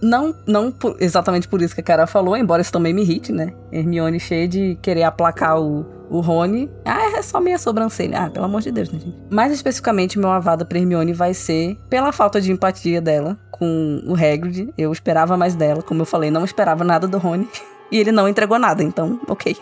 Não, 0.01 0.33
não 0.45 0.71
por- 0.71 0.95
exatamente 0.99 1.47
por 1.47 1.61
isso 1.61 1.73
que 1.75 1.81
a 1.81 1.83
Carol 1.83 2.07
falou, 2.07 2.35
embora 2.37 2.61
isso 2.61 2.71
também 2.71 2.93
me 2.93 3.01
irrite, 3.01 3.31
né? 3.31 3.53
Hermione 3.71 4.19
cheia 4.19 4.47
de 4.47 4.77
querer 4.81 5.03
aplacar 5.03 5.59
o, 5.59 5.85
o 6.09 6.19
Rony. 6.19 6.69
Ah, 6.85 7.17
é 7.17 7.21
só 7.21 7.39
meia 7.39 7.57
sobrancelha. 7.57 8.19
Ah, 8.25 8.29
pelo 8.29 8.45
amor 8.45 8.61
de 8.61 8.71
Deus, 8.71 8.91
né, 8.91 8.99
gente? 8.99 9.15
Mais 9.29 9.51
especificamente, 9.51 10.19
meu 10.19 10.29
avada 10.29 10.63
pra 10.65 10.77
Hermione 10.77 11.13
vai 11.13 11.33
ser 11.33 11.77
pela 11.89 12.11
falta 12.11 12.39
de 12.39 12.51
empatia 12.51 13.01
dela 13.01 13.37
com 13.51 14.01
o 14.05 14.13
Hagrid. 14.13 14.69
Eu 14.77 14.91
esperava 14.91 15.35
mais 15.35 15.55
dela, 15.55 15.81
como 15.81 16.01
eu 16.01 16.05
falei, 16.05 16.29
não 16.31 16.45
esperava 16.45 16.83
nada 16.83 17.07
do 17.07 17.17
Rony. 17.17 17.47
E 17.89 17.97
ele 17.97 18.11
não 18.11 18.27
entregou 18.27 18.59
nada, 18.59 18.83
então, 18.83 19.17
ok. 19.29 19.55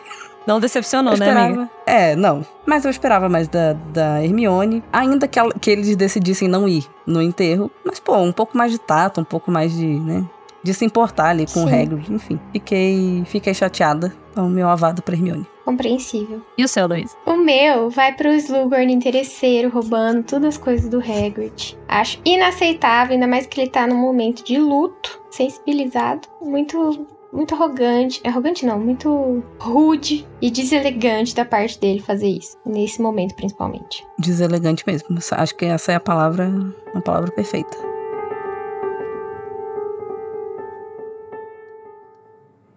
Não 0.47 0.59
decepcionou, 0.59 1.13
eu 1.13 1.19
né, 1.19 1.25
esperava. 1.25 1.47
amiga? 1.53 1.69
É, 1.85 2.15
não. 2.15 2.45
Mas 2.65 2.85
eu 2.85 2.91
esperava 2.91 3.27
mais 3.29 3.47
da, 3.47 3.73
da 3.73 4.23
Hermione. 4.23 4.83
Ainda 4.93 5.27
que, 5.27 5.39
ela- 5.39 5.53
que 5.59 5.69
eles 5.71 5.95
decidissem 5.95 6.47
não 6.47 6.67
ir 6.67 6.85
no 7.05 7.21
enterro. 7.21 7.71
Mas, 7.83 7.99
pô, 7.99 8.15
um 8.17 8.31
pouco 8.31 8.57
mais 8.57 8.71
de 8.71 8.77
tato, 8.79 9.21
um 9.21 9.25
pouco 9.25 9.49
mais 9.51 9.73
de, 9.75 9.85
né? 9.85 10.23
De 10.63 10.73
se 10.73 10.83
importar 10.85 11.29
ali 11.29 11.45
com 11.51 11.63
o. 11.63 11.67
Hagrid, 11.67 12.11
enfim. 12.11 12.39
Fiquei, 12.51 13.23
fiquei 13.27 13.53
chateada. 13.53 14.13
Então, 14.31 14.49
meu 14.49 14.67
avado 14.67 15.01
pra 15.01 15.15
Hermione. 15.15 15.45
Compreensível. 15.63 16.41
E 16.57 16.63
o 16.63 16.67
seu, 16.67 16.87
Luiz? 16.87 17.15
O 17.25 17.37
meu 17.37 17.89
vai 17.89 18.13
pro 18.13 18.29
Slughorn 18.33 18.91
interesseiro, 18.91 19.69
roubando 19.69 20.23
todas 20.23 20.55
as 20.55 20.57
coisas 20.57 20.89
do 20.89 20.99
Hagrid. 20.99 21.77
Acho 21.87 22.19
inaceitável, 22.25 23.13
ainda 23.13 23.27
mais 23.27 23.45
que 23.47 23.61
ele 23.61 23.69
tá 23.69 23.87
num 23.87 23.95
momento 23.97 24.43
de 24.43 24.57
luto, 24.59 25.19
sensibilizado, 25.31 26.27
muito 26.41 27.07
muito 27.35 27.53
arrogante, 27.53 28.21
arrogante 28.25 28.65
não, 28.65 28.79
muito 28.79 29.43
rude 29.59 30.25
e 30.41 30.49
deselegante 30.49 31.35
da 31.35 31.43
parte 31.43 31.79
dele 31.79 31.99
fazer 31.99 32.29
isso, 32.29 32.57
nesse 32.65 33.01
momento 33.01 33.35
principalmente. 33.35 34.07
Deselegante 34.17 34.83
mesmo. 34.87 35.09
Acho 35.31 35.55
que 35.55 35.65
essa 35.65 35.91
é 35.91 35.95
a 35.95 35.99
palavra, 35.99 36.49
a 36.93 37.01
palavra 37.01 37.31
perfeita. 37.31 37.77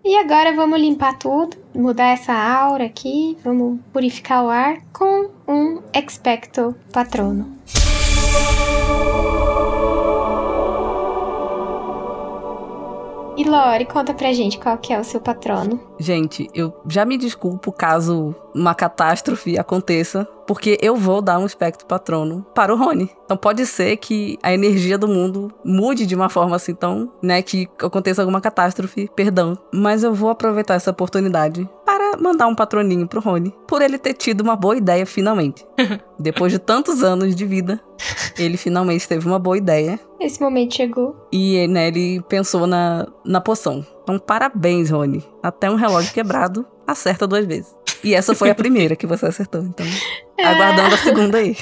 E 0.04 0.16
agora 0.16 0.54
vamos 0.54 0.80
limpar 0.80 1.18
tudo, 1.18 1.56
mudar 1.74 2.08
essa 2.08 2.32
aura 2.32 2.86
aqui, 2.86 3.36
vamos 3.44 3.78
purificar 3.92 4.42
o 4.42 4.48
ar 4.48 4.78
com 4.90 5.30
um 5.46 5.82
Expecto 5.94 6.74
Patrono. 6.90 7.58
E 13.38 13.44
Lori, 13.44 13.84
conta 13.84 14.12
pra 14.12 14.32
gente 14.32 14.58
qual 14.58 14.76
que 14.76 14.92
é 14.92 14.98
o 14.98 15.04
seu 15.04 15.20
patrono. 15.20 15.80
Gente, 15.96 16.48
eu 16.52 16.74
já 16.88 17.04
me 17.04 17.16
desculpo 17.16 17.70
caso 17.70 18.34
uma 18.52 18.74
catástrofe 18.74 19.56
aconteça, 19.56 20.28
porque 20.48 20.78
eu 20.80 20.96
vou 20.96 21.20
dar 21.20 21.38
um 21.38 21.44
espectro 21.44 21.86
patrono 21.86 22.44
para 22.54 22.72
o 22.72 22.76
Rony. 22.76 23.10
Então 23.26 23.36
pode 23.36 23.66
ser 23.66 23.98
que 23.98 24.38
a 24.42 24.50
energia 24.50 24.96
do 24.96 25.06
mundo 25.06 25.52
mude 25.62 26.06
de 26.06 26.14
uma 26.14 26.30
forma 26.30 26.56
assim 26.56 26.74
tão, 26.74 27.12
né, 27.22 27.42
que 27.42 27.68
aconteça 27.82 28.22
alguma 28.22 28.40
catástrofe, 28.40 29.10
perdão. 29.14 29.58
Mas 29.70 30.02
eu 30.02 30.14
vou 30.14 30.30
aproveitar 30.30 30.74
essa 30.74 30.90
oportunidade 30.90 31.68
para 31.84 32.16
mandar 32.16 32.46
um 32.46 32.54
patroninho 32.54 33.06
pro 33.06 33.20
Rony, 33.20 33.54
por 33.66 33.82
ele 33.82 33.98
ter 33.98 34.14
tido 34.14 34.40
uma 34.40 34.56
boa 34.56 34.74
ideia 34.74 35.04
finalmente. 35.04 35.66
Depois 36.18 36.50
de 36.50 36.58
tantos 36.58 37.02
anos 37.02 37.36
de 37.36 37.44
vida, 37.44 37.78
ele 38.38 38.56
finalmente 38.56 39.06
teve 39.06 39.26
uma 39.28 39.38
boa 39.38 39.58
ideia 39.58 40.00
Esse 40.18 40.40
momento 40.40 40.74
chegou. 40.74 41.14
e 41.30 41.68
né, 41.68 41.88
ele 41.88 42.22
pensou 42.22 42.66
na, 42.66 43.06
na 43.22 43.40
poção. 43.40 43.84
Então, 44.02 44.18
parabéns, 44.18 44.88
Rony. 44.88 45.22
Até 45.42 45.70
um 45.70 45.74
relógio 45.74 46.14
quebrado 46.14 46.66
acerta 46.86 47.26
duas 47.26 47.44
vezes. 47.44 47.76
E 48.02 48.14
essa 48.14 48.34
foi 48.34 48.50
a 48.50 48.54
primeira 48.54 48.96
que 48.96 49.06
você 49.06 49.26
acertou. 49.26 49.62
Então, 49.62 49.86
aguardando 50.38 50.94
a 50.94 50.98
segunda 50.98 51.38
aí. 51.38 51.56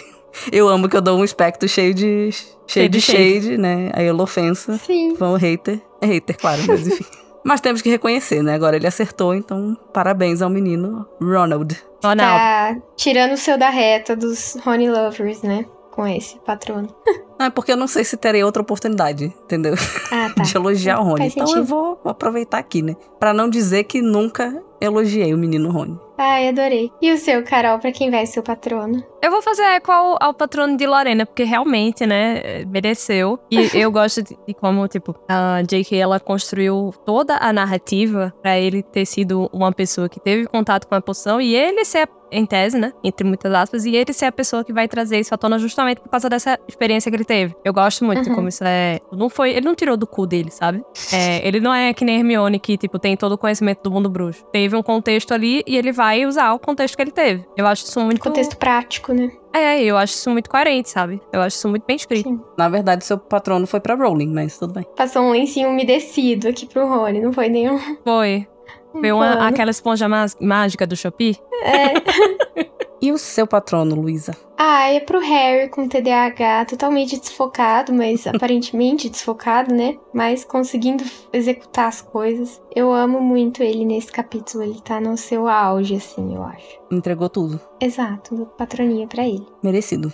Eu 0.53 0.69
amo 0.69 0.89
que 0.89 0.97
eu 0.97 1.01
dou 1.01 1.19
um 1.19 1.25
espectro 1.25 1.69
cheio 1.69 1.95
de. 1.95 2.31
Cheio, 2.67 2.89
de, 2.89 3.01
shade, 3.01 3.43
shade. 3.43 3.59
né? 3.59 3.91
A 3.95 4.03
ele 4.03 4.21
ofensa. 4.21 4.77
Sim. 4.79 5.17
Um 5.21 5.35
hater. 5.35 5.81
É 6.01 6.07
hater, 6.07 6.37
claro, 6.37 6.63
mas 6.67 6.87
enfim. 6.87 7.05
mas 7.45 7.61
temos 7.61 7.81
que 7.81 7.89
reconhecer, 7.89 8.43
né? 8.43 8.55
Agora 8.55 8.77
ele 8.77 8.87
acertou, 8.87 9.35
então 9.35 9.77
parabéns 9.93 10.43
ao 10.43 10.51
menino 10.51 11.07
Ronald. 11.21 11.77
Ronaldo. 12.03 12.39
Tá 12.39 12.77
tirando 12.97 13.33
o 13.33 13.37
seu 13.37 13.57
da 13.57 13.71
reta 13.71 14.15
dos 14.15 14.57
Honey 14.67 14.91
Lovers, 14.91 15.43
né? 15.43 15.65
Com 15.93 16.07
esse 16.07 16.39
patrono. 16.41 16.95
Não, 17.39 17.47
é 17.47 17.51
porque 17.51 17.73
eu 17.73 17.77
não 17.77 17.87
sei 17.87 18.05
se 18.05 18.17
terei 18.17 18.43
outra 18.43 18.63
oportunidade, 18.63 19.35
entendeu? 19.45 19.75
Ah, 20.11 20.31
tá. 20.35 20.43
De 20.45 20.57
elogiar 20.57 21.01
o 21.01 21.05
Rony. 21.05 21.27
Então 21.27 21.57
eu 21.57 21.65
vou 21.65 22.01
aproveitar 22.05 22.59
aqui, 22.59 22.83
né? 22.83 22.95
Pra 23.19 23.33
não 23.33 23.49
dizer 23.49 23.85
que 23.85 24.01
nunca 24.01 24.63
elogiei 24.81 25.33
o 25.33 25.39
menino 25.39 25.71
Rony. 25.71 25.99
Ai, 26.19 26.49
adorei. 26.49 26.91
E 27.01 27.13
o 27.13 27.19
seu, 27.19 27.43
Carol, 27.45 27.79
pra 27.79 27.93
quem 27.93 28.11
vai 28.11 28.25
ser 28.25 28.41
o 28.41 28.43
patrono? 28.43 29.05
Eu 29.23 29.31
vou 29.31 29.43
fazer 29.43 29.63
eco 29.63 29.93
ao, 29.93 30.17
ao 30.19 30.33
patrono 30.33 30.77
de 30.77 30.87
Lorena, 30.87 31.27
porque 31.27 31.45
realmente, 31.45 32.07
né, 32.07 32.65
mereceu. 32.67 33.39
E 33.51 33.57
eu 33.79 33.91
gosto 33.91 34.23
de, 34.23 34.37
de 34.47 34.55
como, 34.55 34.87
tipo, 34.89 35.15
a 35.29 35.63
J.K. 35.63 35.99
ela 35.99 36.19
construiu 36.19 36.95
toda 37.05 37.37
a 37.37 37.53
narrativa 37.53 38.33
pra 38.41 38.59
ele 38.59 38.83
ter 38.83 39.05
sido 39.05 39.51
uma 39.53 39.73
pessoa 39.73 40.09
que 40.09 40.19
teve 40.19 40.47
contato 40.47 40.87
com 40.87 40.95
a 40.95 41.03
poção 41.03 41.39
e 41.39 41.55
ele 41.55 41.85
ser, 41.85 42.09
em 42.33 42.47
tese, 42.47 42.79
né, 42.79 42.93
entre 43.05 43.27
muitas 43.27 43.53
aspas, 43.53 43.85
e 43.85 43.95
ele 43.95 44.13
ser 44.13 44.27
a 44.27 44.33
pessoa 44.33 44.65
que 44.65 44.73
vai 44.73 44.89
trazer 44.89 45.21
isso 45.21 45.35
à 45.35 45.39
tona 45.39 45.59
justamente 45.59 46.01
por 46.01 46.09
causa 46.09 46.31
dessa 46.31 46.59
experiência 46.67 47.11
que 47.11 47.17
ele 47.17 47.25
teve. 47.27 47.55
Eu 47.65 47.73
gosto 47.73 48.05
muito 48.05 48.23
de 48.23 48.29
Uhum. 48.31 48.35
como 48.37 48.49
isso 48.49 48.63
é. 48.65 49.01
Não 49.13 49.29
foi. 49.29 49.51
Ele 49.51 49.67
não 49.67 49.75
tirou 49.75 49.97
do 49.97 50.07
cu 50.07 50.27
dele, 50.27 50.51
sabe? 50.51 50.83
É, 51.13 51.47
ele 51.47 51.61
não 51.61 51.75
é 51.75 51.93
que 51.93 52.05
nem 52.05 52.17
Hermione, 52.19 52.59
que, 52.59 52.77
tipo, 52.79 52.99
tem 52.99 53.17
todo 53.17 53.33
o 53.33 53.39
conhecimento 53.39 53.83
do 53.83 53.91
mundo 53.91 54.09
bruxo. 54.09 54.45
Teve 54.53 54.75
um 54.77 54.83
contexto 54.83 55.35
ali 55.35 55.63
e 55.67 55.77
ele 55.77 55.93
vai 55.93 56.25
usar 56.25 56.53
o 56.55 56.59
contexto 56.59 56.97
que 56.97 57.03
ele 57.03 57.11
teve. 57.11 57.45
Eu 57.57 57.67
acho 57.67 57.85
isso 57.85 58.01
muito. 58.01 58.21
Contexto 58.21 58.57
prático, 58.57 59.13
né? 59.13 59.31
É, 59.53 59.83
eu 59.83 59.97
acho 59.97 60.15
isso 60.15 60.31
muito 60.31 60.51
coerente, 60.51 60.91
sabe? 60.91 61.21
Eu 61.33 61.41
acho 61.41 61.57
isso 61.57 61.69
muito 61.69 61.85
bem 61.87 61.97
escrito. 61.97 62.29
Sim. 62.29 62.41
Na 62.59 62.69
verdade, 62.69 63.05
seu 63.05 63.17
patrono 63.19 63.67
foi 63.67 63.81
pra 63.81 63.95
Rowling, 63.95 64.33
mas 64.33 64.59
tudo 64.59 64.75
bem. 64.75 64.87
Passou 64.97 65.23
um 65.23 65.31
lencinho 65.31 65.71
umedecido 65.71 66.49
aqui 66.49 66.67
pro 66.67 66.87
Rony, 66.87 67.21
não 67.21 67.33
foi 67.33 67.49
nenhum. 67.49 67.79
Foi. 68.05 68.47
um 68.95 69.01
Foi 69.01 69.13
uma, 69.13 69.49
aquela 69.49 69.71
esponja 69.71 70.07
mágica 70.41 70.87
do 70.87 70.95
Shopee. 70.95 71.37
É. 71.63 72.67
E 73.07 73.13
o 73.13 73.19
seu 73.19 73.47
patrono, 73.47 73.95
Luísa? 73.95 74.37
Ah, 74.59 74.89
é 74.89 74.99
pro 74.99 75.21
Harry 75.21 75.69
com 75.69 75.87
TDAH 75.87 76.65
totalmente 76.65 77.17
desfocado, 77.17 77.95
mas 77.95 78.27
aparentemente 78.27 79.09
desfocado, 79.09 79.73
né? 79.73 79.97
Mas 80.13 80.45
conseguindo 80.45 81.05
executar 81.33 81.87
as 81.87 82.03
coisas. 82.03 82.61
Eu 82.75 82.93
amo 82.93 83.21
muito 83.21 83.63
ele 83.63 83.85
nesse 83.85 84.11
capítulo. 84.11 84.65
Ele 84.65 84.81
tá 84.81 85.01
no 85.01 85.17
seu 85.17 85.47
auge, 85.47 85.95
assim, 85.95 86.35
eu 86.35 86.43
acho. 86.43 86.81
Entregou 86.91 87.29
tudo. 87.29 87.61
Exato, 87.81 88.51
patroninha 88.59 89.07
pra 89.07 89.25
ele. 89.25 89.47
Merecido. 89.63 90.13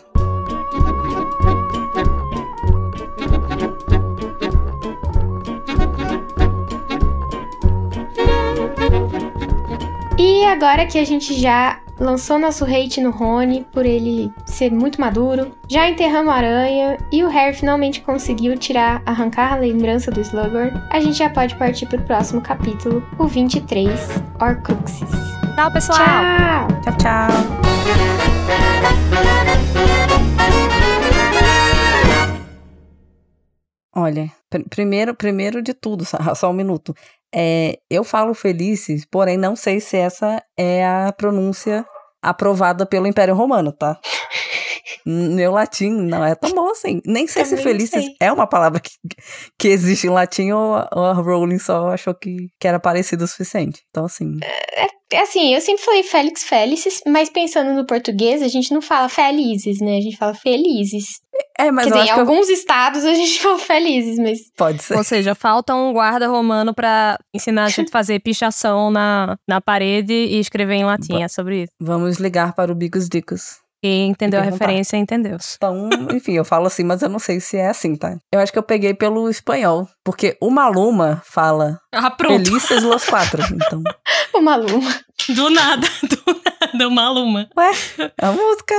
E 10.19 10.45
agora 10.45 10.87
que 10.87 10.99
a 10.99 11.05
gente 11.05 11.33
já 11.33 11.82
lançou 11.99 12.39
nosso 12.39 12.65
hate 12.65 13.01
no 13.01 13.11
Rony 13.11 13.65
por 13.73 13.85
ele 13.87 14.33
ser 14.47 14.71
muito 14.73 15.01
maduro, 15.01 15.53
já 15.69 15.89
enterramos 15.89 16.33
a 16.33 16.37
aranha 16.37 16.99
e 17.13 17.23
o 17.25 17.29
Harry 17.29 17.55
finalmente 17.55 18.01
conseguiu 18.01 18.57
tirar, 18.59 19.03
arrancar 19.07 19.53
a 19.53 19.57
lembrança 19.57 20.11
do 20.11 20.21
Slughorn, 20.21 20.73
a 20.91 21.01
gente 21.01 21.19
já 21.19 21.31
pode 21.31 21.55
partir 21.57 21.87
pro 21.87 22.01
próximo 22.03 22.41
capítulo, 22.41 23.03
o 23.19 23.27
23, 23.27 23.91
Horcruxes. 24.41 25.09
Tchau, 25.55 25.71
pessoal! 25.73 25.99
Tchau! 25.99 26.81
Tchau, 26.83 26.97
tchau. 26.99 28.43
Olha, 33.95 34.31
pr- 34.49 34.69
primeiro, 34.71 35.15
primeiro 35.15 35.63
de 35.63 35.75
tudo, 35.75 36.05
só, 36.07 36.35
só 36.35 36.51
um 36.51 36.55
minuto. 36.55 36.95
É, 37.35 37.79
eu 37.91 38.05
falo 38.05 38.35
Felices, 38.35 39.05
porém 39.11 39.37
não 39.37 39.57
sei 39.57 39.81
se 39.81 39.97
essa 39.97 40.43
é 40.57 40.85
a 40.87 41.13
pronúncia 41.17 41.85
aprovada 42.23 42.85
pelo 42.87 43.07
Império 43.07 43.35
Romano, 43.35 43.73
tá? 43.73 43.99
Meu 45.05 45.51
latim 45.53 45.91
não 45.91 46.25
é 46.25 46.35
tão 46.35 46.51
bom 46.55 46.71
assim. 46.71 47.01
Nem 47.05 47.27
sei 47.27 47.45
se 47.45 47.51
Também 47.51 47.65
não 47.65 47.73
Felices 47.73 48.05
sei. 48.05 48.15
é 48.21 48.33
uma 48.33 48.47
palavra 48.47 48.79
que, 48.81 48.91
que 49.59 49.69
existe 49.69 50.07
em 50.07 50.11
latim 50.11 50.53
ou, 50.53 50.75
a- 50.75 50.89
ou 50.95 51.05
a 51.05 51.13
Rowling 51.13 51.59
só 51.59 51.89
achou 51.89 52.15
que, 52.15 52.37
que 52.61 52.69
era 52.69 52.79
parecido 52.79 53.25
o 53.25 53.29
suficiente. 53.29 53.81
Então, 53.91 54.05
assim, 54.05 54.39
É 54.43 54.87
Assim, 55.19 55.55
eu 55.55 55.61
sempre 55.61 55.83
falei 55.85 56.03
Félix 56.03 56.43
Felices, 56.43 57.03
mas 57.07 57.29
pensando 57.29 57.75
no 57.75 57.85
português, 57.87 58.41
a 58.41 58.49
gente 58.49 58.73
não 58.73 58.81
fala 58.81 59.11
felizes, 59.11 59.79
né? 59.79 59.99
A 59.99 60.01
gente 60.01 60.17
fala 60.17 60.35
felizes. 60.35 61.05
É, 61.59 61.71
mas 61.71 61.85
Quer 61.87 61.91
dizer, 61.93 62.03
em 62.03 62.07
que 62.07 62.13
eu- 62.13 62.21
alguns 62.21 62.49
estados 62.49 63.05
a 63.05 63.15
gente 63.15 63.39
fala 63.43 63.59
felizes, 63.59 64.19
mas 64.19 64.39
pode 64.57 64.83
ser. 64.83 64.97
Ou 64.97 65.05
seja, 65.05 65.35
falta 65.35 65.75
um 65.75 65.93
guarda 65.93 66.29
romano 66.29 66.75
pra 66.75 67.19
ensinar 67.35 67.65
a 67.65 67.69
gente 67.69 67.89
a 67.89 67.91
fazer 67.93 68.21
pichação 68.21 68.91
na, 68.91 69.37
na 69.49 69.61
parede 69.61 70.13
e 70.13 70.39
escrever 70.39 70.75
em 70.75 70.85
latim. 70.85 71.23
É 71.23 71.29
sobre 71.29 71.65
isso. 71.65 71.73
Vamos 71.81 72.19
ligar 72.19 72.55
para 72.55 72.71
o 72.73 72.75
Bigos 72.75 73.09
Dicos. 73.09 73.61
Quem 73.85 74.11
entendeu 74.11 74.39
a 74.39 74.45
referência, 74.45 74.97
entendeu. 74.97 75.37
Então, 75.57 75.89
enfim, 76.13 76.35
eu 76.35 76.45
falo 76.45 76.69
assim, 76.69 76.85
mas 76.85 77.03
eu 77.03 77.09
não 77.09 77.19
sei 77.19 77.41
se 77.41 77.57
é 77.57 77.67
assim, 77.67 77.97
tá? 77.97 78.17
Eu 78.33 78.39
acho 78.39 78.53
que 78.53 78.59
eu 78.59 78.63
peguei 78.63 78.95
pelo 78.95 79.29
espanhol, 79.29 79.89
porque 80.05 80.37
o 80.41 80.51
Maluma 80.51 81.21
fala 81.25 81.81
Ah, 81.91 82.09
pronto. 82.09 82.45
Felices 82.47 82.85
los 82.85 83.05
quatro. 83.05 83.43
Então, 83.53 83.83
uma 84.37 84.55
luma. 84.55 84.95
Do 85.31 85.51
nada, 85.51 85.87
do 86.09 86.41
nada, 86.45 86.89
uma 86.89 87.07
aluma. 87.07 87.49
é 87.59 88.13
a 88.25 88.31
música. 88.31 88.75